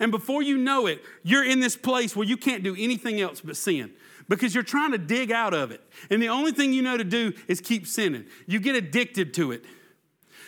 And 0.00 0.10
before 0.10 0.42
you 0.42 0.56
know 0.56 0.86
it, 0.86 1.02
you're 1.22 1.44
in 1.44 1.60
this 1.60 1.76
place 1.76 2.16
where 2.16 2.26
you 2.26 2.36
can't 2.36 2.62
do 2.62 2.74
anything 2.78 3.20
else 3.20 3.40
but 3.40 3.56
sin 3.56 3.92
because 4.28 4.54
you're 4.54 4.64
trying 4.64 4.92
to 4.92 4.98
dig 4.98 5.32
out 5.32 5.54
of 5.54 5.70
it. 5.70 5.80
And 6.10 6.22
the 6.22 6.28
only 6.28 6.52
thing 6.52 6.72
you 6.72 6.82
know 6.82 6.96
to 6.96 7.04
do 7.04 7.32
is 7.46 7.60
keep 7.60 7.86
sinning. 7.86 8.26
You 8.46 8.60
get 8.60 8.76
addicted 8.76 9.34
to 9.34 9.52
it. 9.52 9.64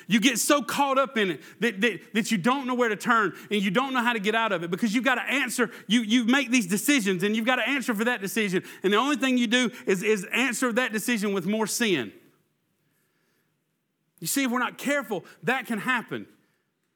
You 0.06 0.18
get 0.18 0.40
so 0.40 0.60
caught 0.60 0.98
up 0.98 1.16
in 1.16 1.30
it 1.30 1.40
that, 1.60 1.80
that, 1.82 2.00
that 2.14 2.32
you 2.32 2.38
don't 2.38 2.66
know 2.66 2.74
where 2.74 2.88
to 2.88 2.96
turn 2.96 3.32
and 3.48 3.62
you 3.62 3.70
don't 3.70 3.94
know 3.94 4.02
how 4.02 4.12
to 4.12 4.18
get 4.18 4.34
out 4.34 4.50
of 4.50 4.64
it 4.64 4.70
because 4.70 4.92
you've 4.92 5.04
got 5.04 5.14
to 5.14 5.22
answer. 5.22 5.70
You, 5.86 6.02
you 6.02 6.24
make 6.24 6.50
these 6.50 6.66
decisions 6.66 7.22
and 7.22 7.36
you've 7.36 7.46
got 7.46 7.56
to 7.56 7.68
answer 7.68 7.94
for 7.94 8.04
that 8.04 8.20
decision. 8.20 8.64
And 8.82 8.92
the 8.92 8.96
only 8.96 9.16
thing 9.16 9.38
you 9.38 9.46
do 9.46 9.70
is, 9.86 10.02
is 10.02 10.26
answer 10.32 10.72
that 10.72 10.92
decision 10.92 11.32
with 11.32 11.46
more 11.46 11.68
sin. 11.68 12.12
You 14.18 14.26
see, 14.26 14.44
if 14.44 14.50
we're 14.50 14.58
not 14.58 14.78
careful, 14.78 15.24
that 15.44 15.66
can 15.66 15.78
happen. 15.78 16.26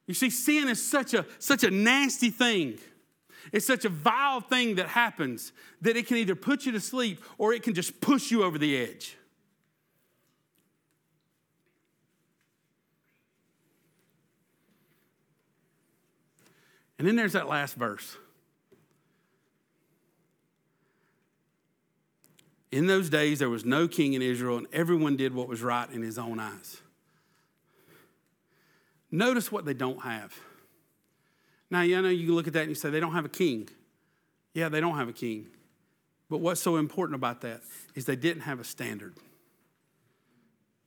You 0.07 0.13
see, 0.13 0.29
sin 0.29 0.67
is 0.67 0.85
such 0.85 1.13
a, 1.13 1.25
such 1.39 1.63
a 1.63 1.71
nasty 1.71 2.29
thing. 2.29 2.79
It's 3.55 3.65
such 3.65 3.85
a 3.85 3.89
vile 3.89 4.41
thing 4.41 4.75
that 4.75 4.87
happens 4.89 5.53
that 5.79 5.95
it 5.95 6.07
can 6.07 6.17
either 6.17 6.35
put 6.35 6.65
you 6.65 6.73
to 6.73 6.81
sleep 6.81 7.23
or 7.37 7.53
it 7.53 7.63
can 7.63 7.73
just 7.73 8.01
push 8.01 8.29
you 8.29 8.43
over 8.43 8.57
the 8.57 8.75
edge. 8.75 9.15
And 16.99 17.07
then 17.07 17.15
there's 17.15 17.31
that 17.31 17.47
last 17.47 17.75
verse. 17.75 18.17
In 22.73 22.87
those 22.87 23.09
days, 23.09 23.39
there 23.39 23.49
was 23.49 23.63
no 23.63 23.87
king 23.87 24.15
in 24.15 24.21
Israel, 24.21 24.57
and 24.57 24.67
everyone 24.73 25.15
did 25.15 25.33
what 25.33 25.47
was 25.47 25.61
right 25.61 25.89
in 25.89 26.01
his 26.01 26.17
own 26.17 26.41
eyes. 26.41 26.81
Notice 29.09 29.49
what 29.49 29.63
they 29.63 29.73
don't 29.73 30.01
have. 30.01 30.37
Now, 31.69 31.81
you 31.81 32.01
know, 32.01 32.09
you 32.09 32.33
look 32.33 32.47
at 32.47 32.53
that 32.53 32.61
and 32.61 32.69
you 32.69 32.75
say, 32.75 32.89
they 32.89 32.99
don't 32.99 33.13
have 33.13 33.25
a 33.25 33.29
king. 33.29 33.69
Yeah, 34.53 34.69
they 34.69 34.79
don't 34.79 34.97
have 34.97 35.09
a 35.09 35.13
king. 35.13 35.47
But 36.29 36.39
what's 36.39 36.61
so 36.61 36.77
important 36.77 37.15
about 37.15 37.41
that 37.41 37.61
is 37.93 38.05
they 38.05 38.15
didn't 38.15 38.43
have 38.43 38.59
a 38.59 38.63
standard. 38.63 39.15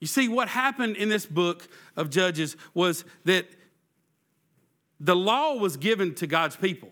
You 0.00 0.06
see, 0.06 0.28
what 0.28 0.48
happened 0.48 0.96
in 0.96 1.08
this 1.08 1.26
book 1.26 1.68
of 1.96 2.10
Judges 2.10 2.56
was 2.74 3.04
that 3.24 3.46
the 5.00 5.16
law 5.16 5.54
was 5.54 5.76
given 5.76 6.14
to 6.16 6.26
God's 6.26 6.56
people, 6.56 6.90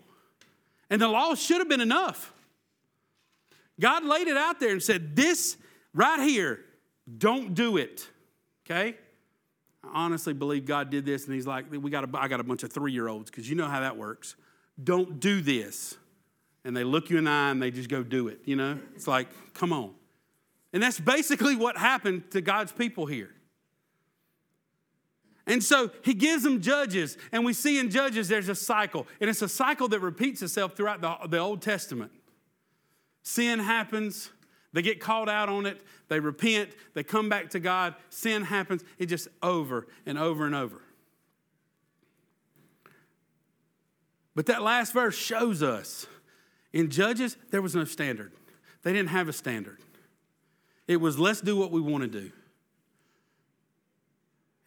and 0.89 1.01
the 1.01 1.07
law 1.07 1.35
should 1.35 1.59
have 1.59 1.69
been 1.69 1.81
enough. 1.81 2.33
God 3.79 4.03
laid 4.03 4.27
it 4.27 4.37
out 4.37 4.59
there 4.59 4.71
and 4.71 4.81
said, 4.81 5.15
This 5.15 5.57
right 5.93 6.21
here, 6.21 6.59
don't 7.17 7.53
do 7.53 7.77
it. 7.77 8.07
Okay? 8.65 8.95
Honestly 9.93 10.33
believe 10.33 10.65
God 10.65 10.89
did 10.89 11.05
this, 11.05 11.25
and 11.25 11.33
He's 11.33 11.47
like, 11.47 11.65
we 11.71 11.89
got 11.89 12.03
a, 12.03 12.19
I 12.19 12.27
got 12.27 12.39
a 12.39 12.43
bunch 12.43 12.63
of 12.63 12.71
three 12.71 12.91
year 12.91 13.07
olds, 13.07 13.29
because 13.29 13.49
you 13.49 13.55
know 13.55 13.67
how 13.67 13.79
that 13.79 13.97
works. 13.97 14.35
Don't 14.83 15.19
do 15.19 15.41
this. 15.41 15.97
And 16.63 16.75
they 16.75 16.83
look 16.83 17.09
you 17.09 17.17
in 17.17 17.23
the 17.23 17.31
eye 17.31 17.51
and 17.51 17.61
they 17.61 17.71
just 17.71 17.89
go 17.89 18.03
do 18.03 18.27
it, 18.27 18.41
you 18.43 18.55
know? 18.55 18.77
It's 18.93 19.07
like, 19.07 19.27
come 19.53 19.71
on. 19.71 19.93
And 20.73 20.83
that's 20.83 20.99
basically 20.99 21.55
what 21.55 21.77
happened 21.77 22.29
to 22.31 22.41
God's 22.41 22.71
people 22.73 23.05
here. 23.05 23.29
And 25.47 25.63
so 25.63 25.91
he 26.03 26.13
gives 26.13 26.43
them 26.43 26.61
judges, 26.61 27.17
and 27.31 27.45
we 27.45 27.53
see 27.53 27.79
in 27.79 27.89
Judges 27.89 28.27
there's 28.27 28.49
a 28.49 28.55
cycle, 28.55 29.07
and 29.21 29.29
it's 29.29 29.41
a 29.41 29.47
cycle 29.47 29.87
that 29.87 30.01
repeats 30.01 30.41
itself 30.41 30.75
throughout 30.75 30.99
the, 30.99 31.15
the 31.29 31.37
Old 31.37 31.61
Testament. 31.61 32.11
Sin 33.23 33.59
happens, 33.59 34.29
they 34.77 34.83
get 34.83 34.99
called 34.99 35.27
out 35.27 35.49
on 35.49 35.65
it, 35.65 35.81
they 36.07 36.19
repent, 36.19 36.69
they 36.93 37.01
come 37.01 37.29
back 37.29 37.49
to 37.49 37.59
God, 37.59 37.95
sin 38.11 38.43
happens, 38.43 38.83
it 38.99 39.07
just 39.07 39.27
over 39.41 39.87
and 40.05 40.19
over 40.19 40.45
and 40.45 40.53
over. 40.53 40.83
But 44.35 44.45
that 44.45 44.61
last 44.61 44.93
verse 44.93 45.17
shows 45.17 45.63
us 45.63 46.05
in 46.71 46.91
Judges, 46.91 47.37
there 47.49 47.59
was 47.59 47.73
no 47.73 47.85
standard. 47.85 48.33
They 48.83 48.93
didn't 48.93 49.09
have 49.09 49.27
a 49.27 49.33
standard. 49.33 49.79
It 50.87 50.97
was 50.97 51.17
let's 51.17 51.41
do 51.41 51.57
what 51.57 51.71
we 51.71 51.81
want 51.81 52.03
to 52.03 52.07
do. 52.07 52.31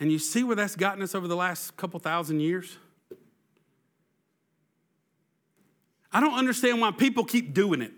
And 0.01 0.11
you 0.11 0.19
see 0.19 0.43
where 0.43 0.57
that's 0.57 0.75
gotten 0.75 1.05
us 1.05 1.15
over 1.15 1.29
the 1.29 1.37
last 1.37 1.77
couple 1.77 2.01
thousand 2.01 2.41
years? 2.41 2.79
I 6.13 6.19
don't 6.19 6.35
understand 6.35 6.81
why 6.81 6.91
people 6.91 7.23
keep 7.23 7.55
doing 7.55 7.81
it. 7.81 7.93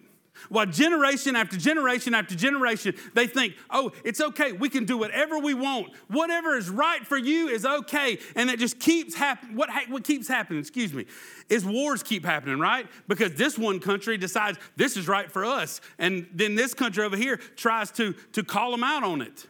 Why 0.49 0.65
generation 0.65 1.37
after 1.37 1.57
generation 1.57 2.15
after 2.15 2.35
generation, 2.35 2.95
they 3.15 3.27
think, 3.27 3.55
oh, 3.71 3.93
it's 4.05 4.21
okay. 4.21 4.53
We 4.53 4.69
can 4.69 4.85
do 4.85 4.97
whatever 4.97 5.39
we 5.39 5.55
want. 5.55 5.95
Whatever 6.09 6.57
is 6.57 6.69
right 6.69 7.07
for 7.07 7.17
you 7.17 7.49
is 7.49 7.65
okay. 7.65 8.19
And 8.35 8.51
it 8.51 8.59
just 8.59 8.81
keeps 8.81 9.15
happening. 9.15 9.57
What, 9.57 9.71
ha- 9.71 9.85
what 9.89 10.05
keeps 10.05 10.27
happening, 10.29 10.61
excuse 10.61 10.93
me, 10.93 11.07
is 11.49 11.65
wars 11.65 12.03
keep 12.03 12.25
happening, 12.25 12.59
right? 12.59 12.87
Because 13.09 13.35
this 13.35 13.59
one 13.59 13.79
country 13.79 14.17
decides 14.17 14.59
this 14.77 14.97
is 14.97 15.07
right 15.07 15.31
for 15.31 15.45
us. 15.45 15.81
And 15.99 16.27
then 16.35 16.55
this 16.55 16.75
country 16.75 17.05
over 17.05 17.17
here 17.17 17.37
tries 17.57 17.91
to, 17.93 18.15
to 18.33 18.43
call 18.43 18.71
them 18.71 18.83
out 18.83 19.05
on 19.05 19.21
it. 19.21 19.47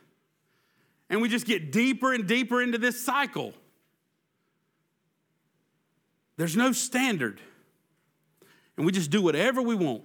And 1.09 1.22
we 1.22 1.28
just 1.28 1.47
get 1.47 1.72
deeper 1.72 2.12
and 2.12 2.26
deeper 2.26 2.61
into 2.61 2.78
this 2.78 3.03
cycle. 3.03 3.55
There's 6.37 6.57
no 6.57 6.72
standard. 6.72 7.41
And 8.76 8.85
we 8.85 8.93
just 8.93 9.11
do 9.11 9.22
whatever 9.22 9.62
we 9.62 9.74
want. 9.74 10.03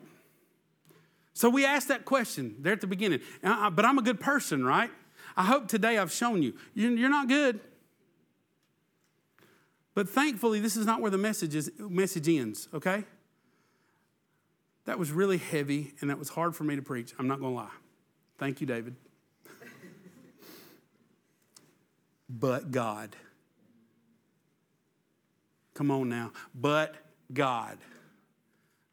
So 1.37 1.51
we 1.51 1.65
asked 1.65 1.89
that 1.89 2.03
question 2.03 2.55
there 2.61 2.73
at 2.73 2.81
the 2.81 2.87
beginning. 2.87 3.19
But 3.43 3.85
I'm 3.85 3.99
a 3.99 4.01
good 4.01 4.19
person, 4.19 4.65
right? 4.65 4.89
I 5.35 5.43
hope 5.43 5.67
today 5.67 5.99
I've 5.99 6.11
shown 6.11 6.41
you. 6.41 6.55
You're 6.73 7.11
not 7.11 7.27
good. 7.27 7.59
But 9.93 10.09
thankfully, 10.09 10.59
this 10.59 10.75
is 10.75 10.87
not 10.87 10.99
where 10.99 11.11
the 11.11 11.19
message, 11.19 11.53
is, 11.53 11.71
message 11.77 12.27
ends, 12.27 12.67
okay? 12.73 13.03
That 14.85 14.97
was 14.97 15.11
really 15.11 15.37
heavy 15.37 15.93
and 16.01 16.09
that 16.09 16.17
was 16.17 16.29
hard 16.29 16.55
for 16.55 16.63
me 16.63 16.75
to 16.75 16.81
preach. 16.81 17.13
I'm 17.19 17.27
not 17.27 17.39
going 17.39 17.51
to 17.51 17.57
lie. 17.57 17.69
Thank 18.39 18.59
you, 18.59 18.65
David. 18.65 18.95
but 22.27 22.71
God. 22.71 23.15
Come 25.75 25.91
on 25.91 26.09
now. 26.09 26.31
But 26.55 26.95
God. 27.31 27.77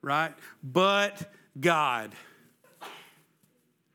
Right? 0.02 0.34
But 0.62 1.32
God. 1.58 2.12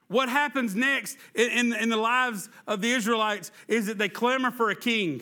What 0.10 0.28
happens 0.28 0.76
next 0.76 1.18
in, 1.36 1.72
in, 1.72 1.90
the 1.90 1.98
lives 1.98 2.50
of 2.66 2.82
the 2.82 2.92
Israelites 2.92 3.52
is 3.68 3.86
that 3.86 4.00
they 4.00 4.10
clamor 4.10 4.50
for 4.50 4.72
a 4.72 4.76
king. 4.76 5.22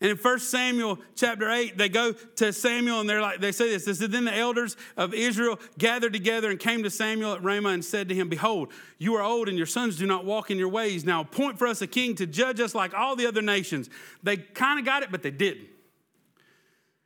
And 0.00 0.12
in 0.12 0.16
1 0.16 0.38
Samuel 0.38 1.00
chapter 1.16 1.50
8, 1.50 1.76
they 1.76 1.88
go 1.88 2.12
to 2.12 2.52
Samuel 2.52 3.00
and 3.00 3.10
they're 3.10 3.20
like, 3.20 3.40
they 3.40 3.50
say 3.50 3.70
this. 3.70 3.84
They 3.84 3.94
said, 3.94 4.12
Then 4.12 4.24
the 4.24 4.36
elders 4.36 4.76
of 4.96 5.14
Israel 5.14 5.58
gathered 5.78 6.12
together 6.12 6.48
and 6.48 6.60
came 6.60 6.84
to 6.84 6.90
Samuel 6.90 7.34
at 7.34 7.42
Ramah 7.42 7.70
and 7.70 7.84
said 7.84 8.08
to 8.08 8.14
him, 8.14 8.28
Behold, 8.28 8.72
you 8.98 9.16
are 9.16 9.22
old 9.22 9.48
and 9.48 9.56
your 9.56 9.66
sons 9.66 9.96
do 9.96 10.06
not 10.06 10.24
walk 10.24 10.52
in 10.52 10.56
your 10.56 10.68
ways. 10.68 11.04
Now 11.04 11.22
appoint 11.22 11.58
for 11.58 11.66
us 11.66 11.82
a 11.82 11.88
king 11.88 12.14
to 12.16 12.26
judge 12.26 12.60
us 12.60 12.72
like 12.72 12.94
all 12.94 13.16
the 13.16 13.26
other 13.26 13.42
nations. 13.42 13.90
They 14.22 14.36
kind 14.36 14.78
of 14.78 14.84
got 14.84 15.02
it, 15.02 15.10
but 15.10 15.24
they 15.24 15.32
didn't. 15.32 15.68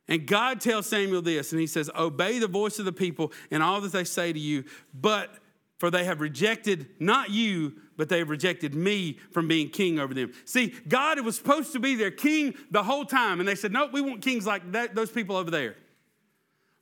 And 0.09 0.27
God 0.27 0.61
tells 0.61 0.87
Samuel 0.87 1.23
this, 1.23 1.53
and 1.53 1.61
he 1.61 1.67
says, 1.67 1.91
Obey 1.97 2.39
the 2.39 2.49
voice 2.49 2.79
of 2.79 2.85
the 2.85 2.93
people 2.93 3.33
and 3.51 3.63
all 3.63 3.81
that 3.81 3.93
they 3.93 4.05
say 4.05 4.33
to 4.33 4.39
you, 4.39 4.65
but 4.93 5.31
for 5.79 5.91
they 5.91 6.05
have 6.05 6.21
rejected 6.21 6.89
not 6.99 7.31
you, 7.31 7.75
but 7.97 8.09
they 8.09 8.19
have 8.19 8.31
rejected 8.31 8.75
me 8.75 9.19
from 9.31 9.49
being 9.49 9.69
king 9.69 9.99
over 9.99 10.15
them. 10.15 10.33
See, 10.45 10.75
God 10.89 11.21
was 11.21 11.37
supposed 11.37 11.73
to 11.73 11.79
be 11.79 11.95
their 11.95 12.11
king 12.11 12.55
the 12.71 12.83
whole 12.83 13.05
time, 13.05 13.41
and 13.41 13.49
they 13.49 13.55
said, 13.55 13.73
No, 13.73 13.87
we 13.87 14.01
want 14.01 14.23
kings 14.23 14.47
like 14.47 14.73
that, 14.73 14.95
those 14.95 15.11
people 15.11 15.37
over 15.37 15.51
there. 15.51 15.77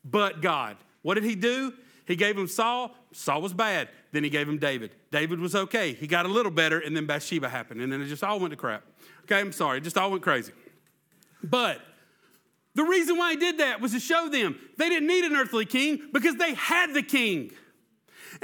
But 0.05 0.43
God, 0.43 0.77
what 1.03 1.15
did 1.15 1.25
he 1.25 1.35
do? 1.35 1.73
He 2.07 2.17
gave 2.17 2.37
him 2.37 2.47
Saul. 2.47 2.95
Saul 3.13 3.41
was 3.41 3.55
bad. 3.55 3.89
Then 4.13 4.23
he 4.25 4.31
gave 4.31 4.49
him 4.49 4.59
David. 4.59 4.95
David 5.11 5.41
was 5.41 5.55
okay. 5.55 5.95
He 5.95 6.07
got 6.07 6.27
a 6.27 6.29
little 6.29 6.53
better, 6.53 6.79
and 6.79 6.97
then 6.97 7.07
Bathsheba 7.07 7.49
happened, 7.49 7.81
and 7.81 7.93
then 7.93 8.03
it 8.03 8.07
just 8.07 8.23
all 8.23 8.39
went 8.39 8.51
to 8.51 8.57
crap. 8.57 8.85
Okay, 9.23 9.41
I'm 9.41 9.53
sorry, 9.53 9.79
it 9.79 9.85
just 9.85 9.97
all 9.97 10.11
went 10.11 10.23
crazy. 10.23 10.53
But 11.43 11.81
the 12.75 12.85
reason 12.85 13.17
why 13.17 13.33
he 13.33 13.37
did 13.37 13.59
that 13.59 13.81
was 13.81 13.93
to 13.93 14.01
show 14.01 14.29
them 14.29 14.59
they 14.77 14.89
didn't 14.89 15.09
need 15.09 15.25
an 15.25 15.35
earthly 15.35 15.65
king 15.65 16.09
because 16.13 16.37
they 16.37 16.55
had 16.55 16.93
the 16.93 17.03
king. 17.03 17.53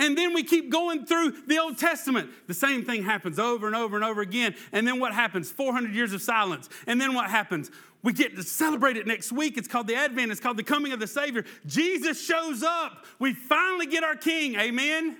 And 0.00 0.16
then 0.16 0.32
we 0.32 0.42
keep 0.42 0.70
going 0.70 1.04
through 1.04 1.42
the 1.46 1.58
Old 1.58 1.76
Testament. 1.76 2.30
The 2.46 2.54
same 2.54 2.86
thing 2.86 3.04
happens 3.04 3.38
over 3.38 3.66
and 3.66 3.76
over 3.76 3.96
and 3.96 4.04
over 4.04 4.22
again. 4.22 4.54
And 4.72 4.88
then 4.88 4.98
what 4.98 5.12
happens? 5.12 5.50
400 5.50 5.94
years 5.94 6.14
of 6.14 6.22
silence. 6.22 6.70
And 6.86 6.98
then 6.98 7.12
what 7.12 7.28
happens? 7.28 7.70
We 8.02 8.14
get 8.14 8.34
to 8.36 8.42
celebrate 8.42 8.96
it 8.96 9.06
next 9.06 9.30
week. 9.30 9.58
It's 9.58 9.68
called 9.68 9.86
the 9.86 9.94
Advent, 9.94 10.32
it's 10.32 10.40
called 10.40 10.56
the 10.56 10.62
coming 10.62 10.92
of 10.92 11.00
the 11.00 11.06
Savior. 11.06 11.44
Jesus 11.66 12.24
shows 12.24 12.62
up. 12.62 13.04
We 13.18 13.34
finally 13.34 13.84
get 13.84 14.02
our 14.02 14.16
King. 14.16 14.54
Amen? 14.54 15.04
Amen. 15.04 15.16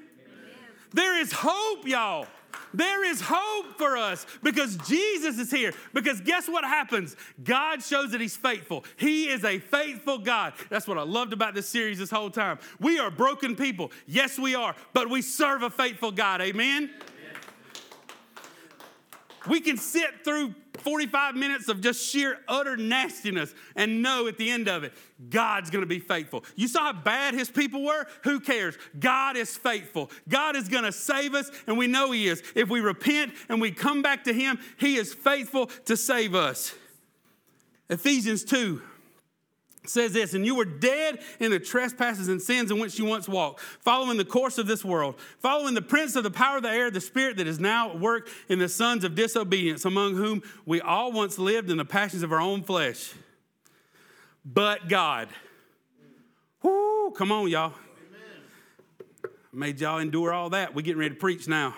There 0.95 1.21
is 1.21 1.31
hope, 1.31 1.87
y'all. 1.87 2.27
There 2.73 3.05
is 3.05 3.21
hope 3.21 3.79
for 3.79 3.97
us 3.97 4.27
because 4.43 4.77
Jesus 4.89 5.39
is 5.39 5.51
here. 5.51 5.73
Because 5.93 6.21
guess 6.21 6.49
what 6.49 6.65
happens? 6.65 7.17
God 7.43 7.83
shows 7.83 8.13
that 8.13 8.21
He's 8.21 8.37
faithful. 8.37 8.85
He 8.97 9.29
is 9.29 9.45
a 9.45 9.59
faithful 9.59 10.19
God. 10.19 10.55
That's 10.69 10.87
what 10.87 10.99
I 10.99 11.03
loved 11.03 11.33
about 11.33 11.55
this 11.55 11.69
series 11.69 11.99
this 11.99 12.11
whole 12.11 12.31
time. 12.31 12.59
We 12.79 12.99
are 12.99 13.11
broken 13.11 13.57
people. 13.57 13.93
Yes, 14.07 14.39
we 14.39 14.55
are, 14.55 14.75
but 14.93 15.11
we 15.11 15.23
serve 15.23 15.63
a 15.63 15.71
faithful 15.71 16.13
God. 16.13 16.41
Amen? 16.41 16.91
We 19.49 19.61
can 19.61 19.77
sit 19.77 20.25
through 20.25 20.55
45 20.79 21.35
minutes 21.35 21.69
of 21.69 21.81
just 21.81 22.05
sheer 22.05 22.39
utter 22.49 22.77
nastiness 22.77 23.55
and 23.77 24.03
know 24.03 24.27
at 24.27 24.39
the 24.39 24.51
end 24.51 24.69
of 24.69 24.85
it, 24.85 24.93
God's 25.29 25.71
gonna 25.71 25.87
be 25.87 25.99
faithful. 25.99 26.45
You 26.57 26.69
saw 26.69 26.93
how 26.93 26.93
bad 26.93 27.35
his 27.35 27.51
people 27.51 27.83
were? 27.83 28.07
Who 28.25 28.41
cares? 28.41 28.77
God 28.99 29.37
is 29.37 29.57
faithful. 29.57 30.11
God 30.29 30.57
is 30.57 30.69
gonna 30.69 30.93
save 30.93 31.35
us, 31.35 31.51
and 31.67 31.79
we 31.79 31.87
know 31.87 32.13
he 32.13 32.29
is. 32.29 32.43
If 32.55 32.69
we 32.69 32.81
repent 32.81 33.33
and 33.49 33.61
we 33.61 33.71
come 33.71 34.03
back 34.03 34.25
to 34.25 34.33
him, 34.33 34.59
he 34.79 34.97
is 34.97 35.15
faithful 35.15 35.67
to 35.87 35.97
save 35.97 36.35
us. 36.35 36.75
Ephesians 37.89 38.45
2 38.45 38.83
says 39.87 40.13
this, 40.13 40.35
and 40.35 40.45
you 40.45 40.55
were 40.55 40.65
dead 40.65 41.21
in 41.39 41.51
the 41.51 41.59
trespasses 41.59 42.29
and 42.29 42.41
sins 42.41 42.71
in 42.71 42.79
which 42.79 42.99
you 42.99 43.05
once 43.05 43.29
walked, 43.29 43.61
following 43.61 44.19
the 44.19 44.25
course 44.25 44.59
of 44.59 44.67
this 44.67 44.85
world, 44.85 45.15
following 45.39 45.75
the 45.75 45.83
prince 45.83 46.17
of 46.17 46.23
the 46.23 46.31
power 46.31 46.59
of 46.59 46.63
the 46.63 46.71
air, 46.71 46.91
the 46.91 47.01
spirit 47.01 47.39
that 47.39 47.47
is 47.47 47.59
now 47.59 47.91
at 47.91 47.99
work 47.99 48.29
in 48.49 48.59
the 48.59 48.69
sons 48.69 49.05
of 49.05 49.15
disobedience, 49.15 49.85
among 49.85 50.17
whom 50.17 50.43
we 50.67 50.81
all 50.81 51.13
once 51.13 51.39
lived 51.39 51.71
in 51.71 51.77
the 51.77 51.85
passions 51.85 52.23
of 52.23 52.33
our 52.33 52.41
own 52.41 52.63
flesh. 52.63 53.15
But 54.45 54.89
God, 54.89 55.29
whoo, 56.63 57.13
come 57.13 57.33
on, 57.33 57.49
y'all. 57.49 57.73
Amen. 57.73 59.33
Made 59.53 59.81
y'all 59.81 59.99
endure 59.99 60.33
all 60.33 60.51
that. 60.51 60.75
We're 60.75 60.83
getting 60.83 61.01
ready 61.01 61.15
to 61.15 61.21
preach 61.21 61.49
now. 61.49 61.75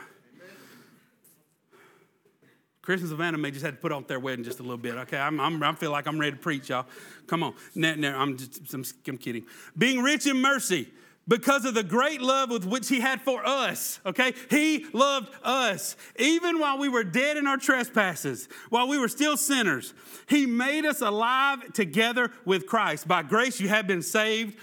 Christians 2.82 3.12
of 3.12 3.18
may 3.20 3.52
just 3.52 3.64
had 3.64 3.76
to 3.76 3.80
put 3.80 3.92
off 3.92 4.08
their 4.08 4.18
wedding 4.18 4.44
just 4.44 4.58
a 4.58 4.62
little 4.62 4.76
bit. 4.76 4.96
Okay, 4.96 5.16
I'm, 5.16 5.38
I'm, 5.38 5.62
I 5.62 5.72
feel 5.74 5.92
like 5.92 6.08
I'm 6.08 6.18
ready 6.18 6.32
to 6.32 6.42
preach, 6.42 6.68
y'all. 6.68 6.84
Come 7.26 7.42
on. 7.42 7.54
No, 7.74 7.94
no, 7.94 8.16
I'm 8.16 8.36
just, 8.36 8.74
I'm, 8.74 8.84
I'm 9.06 9.18
kidding. 9.18 9.44
Being 9.76 10.02
rich 10.02 10.26
in 10.26 10.40
mercy 10.40 10.88
because 11.28 11.64
of 11.64 11.74
the 11.74 11.82
great 11.82 12.20
love 12.20 12.50
with 12.50 12.64
which 12.64 12.88
he 12.88 13.00
had 13.00 13.20
for 13.20 13.46
us. 13.46 14.00
Okay? 14.04 14.34
He 14.50 14.86
loved 14.92 15.30
us. 15.42 15.96
Even 16.18 16.58
while 16.58 16.78
we 16.78 16.88
were 16.88 17.04
dead 17.04 17.36
in 17.36 17.46
our 17.46 17.56
trespasses, 17.56 18.48
while 18.70 18.88
we 18.88 18.98
were 18.98 19.08
still 19.08 19.36
sinners, 19.36 19.94
he 20.28 20.46
made 20.46 20.84
us 20.84 21.00
alive 21.00 21.72
together 21.72 22.30
with 22.44 22.66
Christ. 22.66 23.06
By 23.06 23.22
grace 23.22 23.60
you 23.60 23.68
have 23.68 23.86
been 23.86 24.02
saved. 24.02 24.56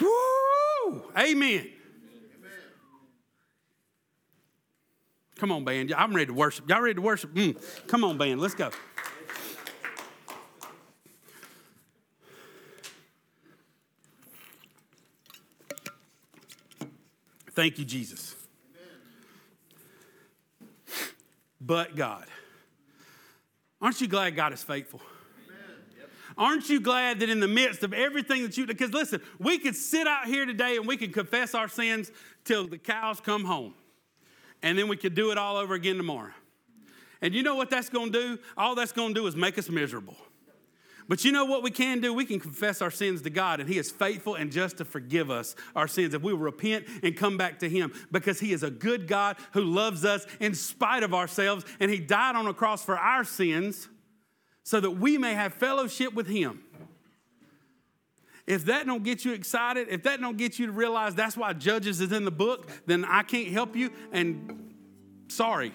Woo! 0.00 1.02
Amen. 1.16 1.70
Come 5.36 5.50
on, 5.50 5.64
band. 5.64 5.92
I'm 5.92 6.14
ready 6.14 6.26
to 6.26 6.32
worship. 6.32 6.68
Y'all 6.68 6.80
ready 6.80 6.94
to 6.94 7.02
worship? 7.02 7.34
Mm. 7.34 7.86
Come 7.88 8.04
on, 8.04 8.16
band. 8.16 8.40
Let's 8.40 8.54
go. 8.54 8.70
Thank 17.54 17.78
you, 17.78 17.84
Jesus. 17.84 18.34
But 21.60 21.96
God. 21.96 22.26
Aren't 23.80 24.00
you 24.00 24.08
glad 24.08 24.36
God 24.36 24.52
is 24.52 24.62
faithful? 24.62 25.00
Aren't 26.36 26.68
you 26.68 26.80
glad 26.80 27.20
that 27.20 27.30
in 27.30 27.38
the 27.38 27.48
midst 27.48 27.84
of 27.84 27.92
everything 27.92 28.42
that 28.42 28.56
you, 28.56 28.66
because 28.66 28.92
listen, 28.92 29.20
we 29.38 29.58
could 29.58 29.76
sit 29.76 30.06
out 30.08 30.26
here 30.26 30.44
today 30.44 30.76
and 30.76 30.86
we 30.86 30.96
could 30.96 31.12
confess 31.12 31.54
our 31.54 31.68
sins 31.68 32.10
till 32.44 32.66
the 32.66 32.78
cows 32.78 33.20
come 33.20 33.44
home 33.44 33.74
and 34.62 34.76
then 34.76 34.88
we 34.88 34.96
could 34.96 35.14
do 35.14 35.30
it 35.30 35.38
all 35.38 35.56
over 35.56 35.74
again 35.74 35.96
tomorrow. 35.96 36.32
And 37.22 37.34
you 37.34 37.42
know 37.42 37.54
what 37.54 37.70
that's 37.70 37.88
going 37.88 38.12
to 38.12 38.18
do? 38.36 38.38
All 38.56 38.74
that's 38.74 38.92
going 38.92 39.14
to 39.14 39.20
do 39.20 39.26
is 39.26 39.36
make 39.36 39.58
us 39.58 39.68
miserable. 39.68 40.16
But 41.06 41.24
you 41.24 41.32
know 41.32 41.44
what 41.44 41.62
we 41.62 41.70
can 41.70 42.00
do? 42.00 42.14
We 42.14 42.24
can 42.24 42.40
confess 42.40 42.80
our 42.80 42.90
sins 42.90 43.22
to 43.22 43.30
God, 43.30 43.60
and 43.60 43.68
He 43.68 43.78
is 43.78 43.90
faithful 43.90 44.36
and 44.36 44.50
just 44.50 44.78
to 44.78 44.84
forgive 44.84 45.30
us 45.30 45.54
our 45.76 45.86
sins 45.86 46.14
if 46.14 46.22
we 46.22 46.32
repent 46.32 46.86
and 47.02 47.14
come 47.16 47.36
back 47.36 47.58
to 47.58 47.68
Him 47.68 47.92
because 48.10 48.40
He 48.40 48.52
is 48.52 48.62
a 48.62 48.70
good 48.70 49.06
God 49.06 49.36
who 49.52 49.62
loves 49.62 50.04
us 50.04 50.26
in 50.40 50.54
spite 50.54 51.02
of 51.02 51.12
ourselves, 51.12 51.64
and 51.78 51.90
He 51.90 51.98
died 51.98 52.36
on 52.36 52.46
a 52.46 52.54
cross 52.54 52.84
for 52.84 52.98
our 52.98 53.24
sins 53.24 53.88
so 54.62 54.80
that 54.80 54.92
we 54.92 55.18
may 55.18 55.34
have 55.34 55.52
fellowship 55.52 56.14
with 56.14 56.26
Him. 56.26 56.62
If 58.46 58.66
that 58.66 58.86
don't 58.86 59.04
get 59.04 59.24
you 59.24 59.32
excited, 59.32 59.88
if 59.90 60.02
that 60.04 60.20
don't 60.20 60.36
get 60.36 60.58
you 60.58 60.66
to 60.66 60.72
realize 60.72 61.14
that's 61.14 61.36
why 61.36 61.52
Judges 61.52 62.00
is 62.00 62.12
in 62.12 62.24
the 62.24 62.30
book, 62.30 62.70
then 62.86 63.04
I 63.04 63.22
can't 63.22 63.48
help 63.48 63.76
you, 63.76 63.90
and 64.10 64.72
sorry. 65.28 65.72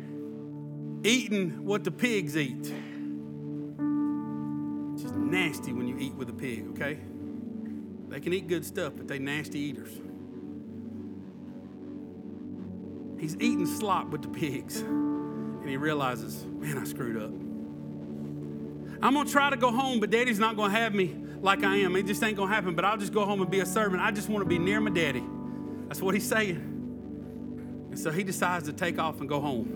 eating 1.04 1.64
what 1.64 1.84
the 1.84 1.90
pigs 1.90 2.36
eat. 2.36 2.72
It's 4.92 5.02
just 5.02 5.16
nasty 5.16 5.72
when 5.72 5.88
you 5.88 5.98
eat 5.98 6.14
with 6.14 6.28
a 6.28 6.32
pig, 6.32 6.66
okay? 6.70 6.98
They 8.08 8.20
can 8.20 8.32
eat 8.32 8.46
good 8.46 8.64
stuff, 8.64 8.92
but 8.96 9.08
they 9.08 9.18
nasty 9.18 9.58
eaters. 9.58 9.98
He's 13.18 13.36
eating 13.36 13.66
slop 13.66 14.10
with 14.10 14.22
the 14.22 14.28
pigs 14.28 14.80
and 14.80 15.68
he 15.68 15.76
realizes, 15.76 16.44
man, 16.44 16.76
I 16.78 16.84
screwed 16.84 17.16
up. 17.16 17.30
I'm 19.02 19.14
gonna 19.14 19.28
try 19.28 19.50
to 19.50 19.56
go 19.56 19.72
home, 19.72 19.98
but 19.98 20.10
daddy's 20.10 20.38
not 20.38 20.56
gonna 20.56 20.72
have 20.72 20.94
me 20.94 21.16
like 21.40 21.64
I 21.64 21.76
am. 21.76 21.96
It 21.96 22.06
just 22.06 22.22
ain't 22.22 22.36
gonna 22.36 22.52
happen, 22.52 22.74
but 22.74 22.84
I'll 22.84 22.96
just 22.96 23.12
go 23.12 23.24
home 23.24 23.40
and 23.40 23.50
be 23.50 23.60
a 23.60 23.66
servant. 23.66 24.02
I 24.02 24.10
just 24.10 24.28
wanna 24.28 24.44
be 24.44 24.58
near 24.58 24.80
my 24.80 24.90
daddy. 24.90 25.24
That's 25.88 26.00
what 26.00 26.14
he's 26.14 26.28
saying. 26.28 26.71
And 27.92 28.00
so 28.00 28.10
he 28.10 28.24
decides 28.24 28.64
to 28.64 28.72
take 28.72 28.98
off 28.98 29.20
and 29.20 29.28
go 29.28 29.38
home. 29.38 29.66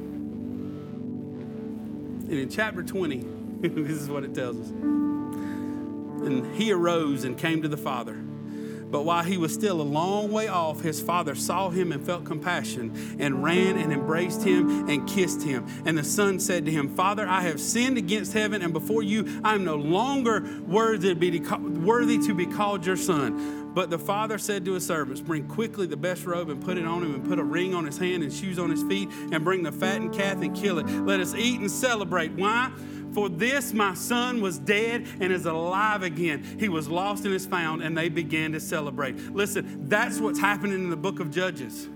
And 2.22 2.32
in 2.32 2.48
chapter 2.48 2.82
20, 2.82 3.18
this 3.60 4.00
is 4.00 4.08
what 4.08 4.24
it 4.24 4.34
tells 4.34 4.58
us. 4.58 4.70
And 4.70 6.56
he 6.56 6.72
arose 6.72 7.24
and 7.24 7.36
came 7.36 7.60
to 7.60 7.68
the 7.68 7.76
father. 7.76 8.14
But 8.14 9.02
while 9.02 9.22
he 9.22 9.36
was 9.36 9.52
still 9.52 9.82
a 9.82 9.84
long 9.84 10.32
way 10.32 10.48
off, 10.48 10.80
his 10.80 10.98
father 10.98 11.34
saw 11.34 11.68
him 11.68 11.92
and 11.92 12.06
felt 12.06 12.24
compassion 12.24 13.16
and 13.18 13.44
ran 13.44 13.76
and 13.76 13.92
embraced 13.92 14.42
him 14.42 14.88
and 14.88 15.06
kissed 15.06 15.42
him. 15.42 15.66
And 15.84 15.98
the 15.98 16.04
son 16.04 16.40
said 16.40 16.64
to 16.64 16.70
him, 16.70 16.88
Father, 16.88 17.28
I 17.28 17.42
have 17.42 17.60
sinned 17.60 17.98
against 17.98 18.32
heaven 18.32 18.62
and 18.62 18.72
before 18.72 19.02
you. 19.02 19.42
I 19.44 19.54
am 19.54 19.62
no 19.62 19.76
longer 19.76 20.42
worthy 20.66 21.10
to 21.10 21.14
be, 21.14 21.38
worthy 21.40 22.16
to 22.26 22.32
be 22.32 22.46
called 22.46 22.86
your 22.86 22.96
son. 22.96 23.65
But 23.76 23.90
the 23.90 23.98
father 23.98 24.38
said 24.38 24.64
to 24.64 24.72
his 24.72 24.86
servants, 24.86 25.20
Bring 25.20 25.46
quickly 25.46 25.86
the 25.86 25.98
best 25.98 26.24
robe 26.24 26.48
and 26.48 26.64
put 26.64 26.78
it 26.78 26.86
on 26.86 27.02
him, 27.02 27.14
and 27.14 27.22
put 27.22 27.38
a 27.38 27.44
ring 27.44 27.74
on 27.74 27.84
his 27.84 27.98
hand 27.98 28.22
and 28.22 28.32
shoes 28.32 28.58
on 28.58 28.70
his 28.70 28.82
feet, 28.82 29.10
and 29.32 29.44
bring 29.44 29.62
the 29.62 29.70
fattened 29.70 30.14
calf 30.14 30.40
and 30.40 30.56
kill 30.56 30.78
it. 30.78 30.86
Let 30.88 31.20
us 31.20 31.34
eat 31.34 31.60
and 31.60 31.70
celebrate. 31.70 32.32
Why? 32.32 32.72
For 33.12 33.28
this 33.28 33.74
my 33.74 33.92
son 33.92 34.40
was 34.40 34.58
dead 34.58 35.06
and 35.20 35.30
is 35.30 35.44
alive 35.44 36.02
again. 36.02 36.56
He 36.58 36.70
was 36.70 36.88
lost 36.88 37.26
and 37.26 37.34
is 37.34 37.44
found, 37.44 37.82
and 37.82 37.94
they 37.94 38.08
began 38.08 38.52
to 38.52 38.60
celebrate. 38.60 39.14
Listen, 39.34 39.86
that's 39.90 40.20
what's 40.20 40.38
happening 40.38 40.72
in 40.72 40.88
the 40.88 40.96
book 40.96 41.20
of 41.20 41.30
Judges. 41.30 41.86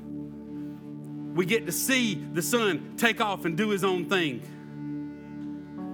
We 1.35 1.47
get 1.47 1.65
to 1.65 1.73
see 1.73 2.23
the 2.35 2.43
son 2.43 2.93
take 2.99 3.23
off 3.23 3.47
and 3.47 3.57
do 3.57 3.71
his 3.71 3.85
own 3.85 4.05
thing. 4.05 4.43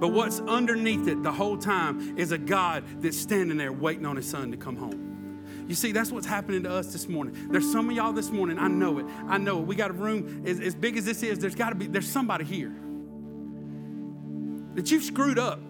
But 0.01 0.09
what's 0.09 0.41
underneath 0.41 1.07
it 1.07 1.23
the 1.23 1.31
whole 1.31 1.57
time 1.57 2.19
is 2.19 2.33
a 2.33 2.39
God 2.39 2.83
that's 3.01 3.17
standing 3.17 3.57
there 3.57 3.73
waiting 3.73 4.05
on 4.05 4.17
his 4.17 4.29
son 4.29 4.51
to 4.51 4.57
come 4.57 4.77
home. 4.77 5.06
You 5.67 5.75
see, 5.75 5.93
that's 5.93 6.13
what's 6.13 6.27
happening 6.27 6.63
to 6.63 6.71
us 6.71 6.93
this 6.93 7.09
morning. 7.09 7.49
There's 7.51 7.71
some 7.71 7.91
of 7.91 7.97
y'all 7.97 8.13
this 8.13 8.31
morning, 8.31 8.59
I 8.59 8.69
know 8.69 8.99
it. 8.99 9.07
I 9.27 9.39
know 9.39 9.59
it. 9.59 9.67
We 9.67 9.75
got 9.75 9.91
a 9.91 9.95
room 9.95 10.45
as, 10.47 10.61
as 10.61 10.75
big 10.75 10.97
as 10.97 11.05
this 11.05 11.23
is, 11.23 11.39
there's 11.39 11.55
got 11.57 11.71
to 11.71 11.75
be, 11.75 11.87
there's 11.87 12.09
somebody 12.09 12.45
here 12.45 12.73
that 14.75 14.91
you've 14.91 15.03
screwed 15.03 15.39
up. 15.39 15.61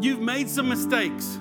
You've 0.00 0.20
made 0.20 0.48
some 0.48 0.68
mistakes. 0.68 1.36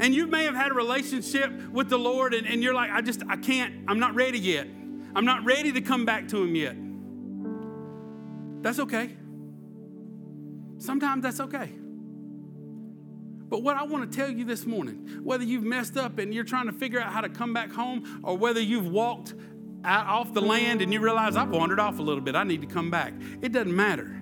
And 0.00 0.14
you 0.14 0.26
may 0.26 0.44
have 0.44 0.54
had 0.54 0.70
a 0.70 0.74
relationship 0.74 1.50
with 1.70 1.88
the 1.88 1.98
Lord 1.98 2.34
and, 2.34 2.46
and 2.46 2.62
you're 2.62 2.74
like, 2.74 2.90
I 2.90 3.00
just, 3.00 3.22
I 3.28 3.36
can't, 3.36 3.74
I'm 3.88 3.98
not 3.98 4.14
ready 4.14 4.38
yet. 4.38 4.66
I'm 5.14 5.24
not 5.24 5.44
ready 5.44 5.72
to 5.72 5.80
come 5.80 6.04
back 6.04 6.28
to 6.28 6.42
Him 6.42 6.54
yet. 6.54 6.76
That's 8.62 8.78
okay. 8.80 9.16
Sometimes 10.78 11.22
that's 11.22 11.40
okay. 11.40 11.72
But 13.48 13.62
what 13.62 13.76
I 13.76 13.84
want 13.84 14.10
to 14.10 14.16
tell 14.16 14.30
you 14.30 14.44
this 14.44 14.66
morning, 14.66 15.20
whether 15.22 15.44
you've 15.44 15.64
messed 15.64 15.96
up 15.96 16.18
and 16.18 16.34
you're 16.34 16.44
trying 16.44 16.66
to 16.66 16.72
figure 16.72 17.00
out 17.00 17.12
how 17.12 17.22
to 17.22 17.28
come 17.28 17.54
back 17.54 17.72
home, 17.72 18.20
or 18.22 18.36
whether 18.36 18.60
you've 18.60 18.88
walked 18.88 19.34
out 19.84 20.06
off 20.06 20.34
the 20.34 20.42
land 20.42 20.82
and 20.82 20.92
you 20.92 21.00
realize 21.00 21.36
I've 21.36 21.50
wandered 21.50 21.80
off 21.80 21.98
a 21.98 22.02
little 22.02 22.20
bit, 22.20 22.34
I 22.34 22.44
need 22.44 22.60
to 22.60 22.66
come 22.66 22.90
back. 22.90 23.14
It 23.40 23.52
doesn't 23.52 23.74
matter. 23.74 24.16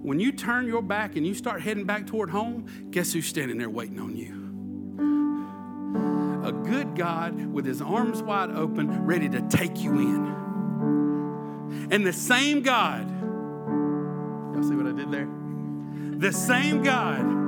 When 0.00 0.20
you 0.20 0.30
turn 0.30 0.66
your 0.66 0.82
back 0.82 1.16
and 1.16 1.26
you 1.26 1.34
start 1.34 1.60
heading 1.60 1.84
back 1.84 2.06
toward 2.06 2.30
home, 2.30 2.88
guess 2.90 3.12
who's 3.12 3.26
standing 3.26 3.58
there 3.58 3.68
waiting 3.68 3.98
on 3.98 4.16
you? 4.16 4.36
A 6.46 6.52
good 6.52 6.94
God 6.94 7.46
with 7.46 7.66
his 7.66 7.82
arms 7.82 8.22
wide 8.22 8.50
open, 8.50 9.04
ready 9.04 9.28
to 9.28 9.42
take 9.48 9.80
you 9.82 9.92
in. 9.98 11.88
And 11.90 12.06
the 12.06 12.12
same 12.12 12.62
God, 12.62 13.10
y'all 14.54 14.62
see 14.62 14.76
what 14.76 14.86
I 14.86 14.92
did 14.92 15.10
there? 15.10 15.28
The 16.18 16.32
same 16.32 16.82
God 16.82 17.47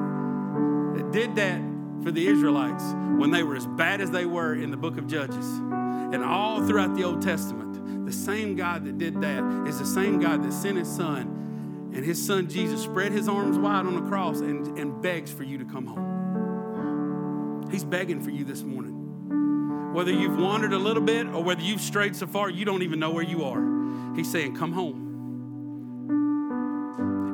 that 1.00 1.12
did 1.12 1.34
that 1.36 1.60
for 2.02 2.10
the 2.10 2.26
Israelites 2.26 2.84
when 3.16 3.30
they 3.30 3.42
were 3.42 3.56
as 3.56 3.66
bad 3.66 4.02
as 4.02 4.10
they 4.10 4.26
were 4.26 4.54
in 4.54 4.70
the 4.70 4.76
book 4.76 4.98
of 4.98 5.06
Judges 5.06 5.46
and 5.46 6.22
all 6.22 6.66
throughout 6.66 6.94
the 6.94 7.04
Old 7.04 7.22
Testament, 7.22 8.04
the 8.04 8.12
same 8.12 8.54
God 8.54 8.84
that 8.84 8.98
did 8.98 9.18
that 9.22 9.66
is 9.66 9.78
the 9.78 9.86
same 9.86 10.20
God 10.20 10.42
that 10.44 10.52
sent 10.52 10.76
his 10.76 10.88
son 10.88 11.90
and 11.94 12.04
his 12.04 12.24
son 12.24 12.48
Jesus 12.48 12.82
spread 12.82 13.12
his 13.12 13.28
arms 13.28 13.56
wide 13.58 13.86
on 13.86 13.94
the 13.94 14.08
cross 14.10 14.40
and, 14.40 14.78
and 14.78 15.00
begs 15.00 15.32
for 15.32 15.42
you 15.42 15.56
to 15.56 15.64
come 15.64 15.86
home. 15.86 17.68
He's 17.70 17.84
begging 17.84 18.20
for 18.20 18.30
you 18.30 18.44
this 18.44 18.62
morning. 18.62 19.94
Whether 19.94 20.12
you've 20.12 20.38
wandered 20.38 20.74
a 20.74 20.78
little 20.78 21.02
bit 21.02 21.28
or 21.28 21.42
whether 21.42 21.62
you've 21.62 21.80
strayed 21.80 22.14
so 22.14 22.26
far 22.26 22.50
you 22.50 22.66
don't 22.66 22.82
even 22.82 23.00
know 23.00 23.10
where 23.10 23.24
you 23.24 23.44
are, 23.44 24.14
he's 24.14 24.30
saying, 24.30 24.54
Come 24.54 24.72
home. 24.72 25.09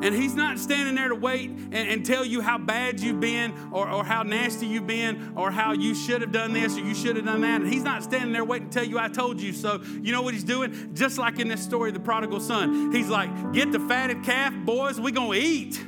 And 0.06 0.14
he's 0.14 0.36
not 0.36 0.60
standing 0.60 0.94
there 0.94 1.08
to 1.08 1.16
wait 1.16 1.50
and, 1.50 1.74
and, 1.74 2.06
tell 2.06 2.24
you 2.24 2.40
how 2.40 2.58
bad 2.58 3.00
you've 3.00 3.18
been 3.18 3.52
or, 3.72 3.90
or 3.90 4.04
how 4.04 4.22
nasty 4.22 4.64
you've 4.64 4.86
been 4.86 5.32
or 5.34 5.50
how 5.50 5.72
you 5.72 5.96
should 5.96 6.20
have 6.20 6.30
done 6.30 6.52
this 6.52 6.76
or 6.76 6.80
you 6.82 6.94
should 6.94 7.16
have 7.16 7.24
done 7.24 7.40
that. 7.40 7.62
And 7.62 7.72
he's 7.72 7.82
not 7.82 8.04
standing 8.04 8.32
there 8.32 8.44
waiting 8.44 8.70
to 8.70 8.78
tell 8.78 8.88
you, 8.88 9.00
I 9.00 9.08
told 9.08 9.40
you 9.40 9.52
so. 9.52 9.82
You 10.00 10.12
know 10.12 10.22
what 10.22 10.32
he's 10.32 10.44
doing? 10.44 10.94
Just 10.94 11.18
like 11.18 11.40
in 11.40 11.48
this 11.48 11.60
story 11.60 11.90
the 11.90 11.98
prodigal 11.98 12.38
son, 12.38 12.92
he's 12.92 13.08
like, 13.08 13.52
Get 13.52 13.72
the 13.72 13.80
fatted 13.80 14.22
calf, 14.22 14.54
boys, 14.64 15.00
we're 15.00 15.10
going 15.10 15.40
to 15.40 15.44
eat. 15.44 15.84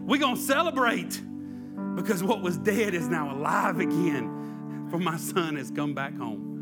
We're 0.00 0.20
going 0.20 0.36
to 0.36 0.40
celebrate 0.40 1.20
because 1.96 2.22
what 2.22 2.40
was 2.40 2.56
dead 2.56 2.94
is 2.94 3.08
now 3.08 3.30
alive 3.36 3.78
again. 3.78 4.88
For 4.88 4.98
my 4.98 5.18
son 5.18 5.56
has 5.56 5.70
come 5.70 5.92
back 5.92 6.16
home. 6.16 6.53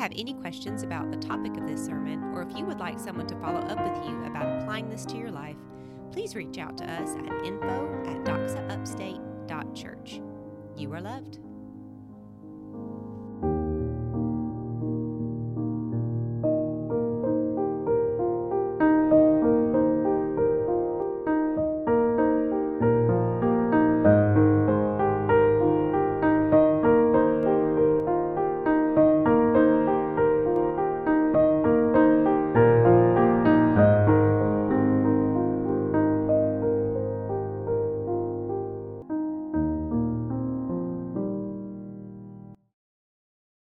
Have 0.00 0.12
any 0.16 0.32
questions 0.32 0.82
about 0.82 1.10
the 1.10 1.18
topic 1.18 1.56
of 1.56 1.66
this 1.66 1.84
sermon, 1.84 2.32
or 2.34 2.42
if 2.42 2.56
you 2.56 2.64
would 2.64 2.80
like 2.80 2.98
someone 2.98 3.26
to 3.26 3.36
follow 3.36 3.60
up 3.60 3.78
with 3.78 4.08
you 4.08 4.24
about 4.24 4.62
applying 4.62 4.88
this 4.88 5.04
to 5.06 5.18
your 5.18 5.30
life, 5.30 5.58
please 6.10 6.34
reach 6.34 6.56
out 6.58 6.78
to 6.78 6.90
us 6.90 7.14
at 7.16 7.44
info 7.44 8.02
at 8.06 8.24
doxaupstate.church. 8.24 10.20
You 10.76 10.92
are 10.94 11.00
loved. 11.00 11.38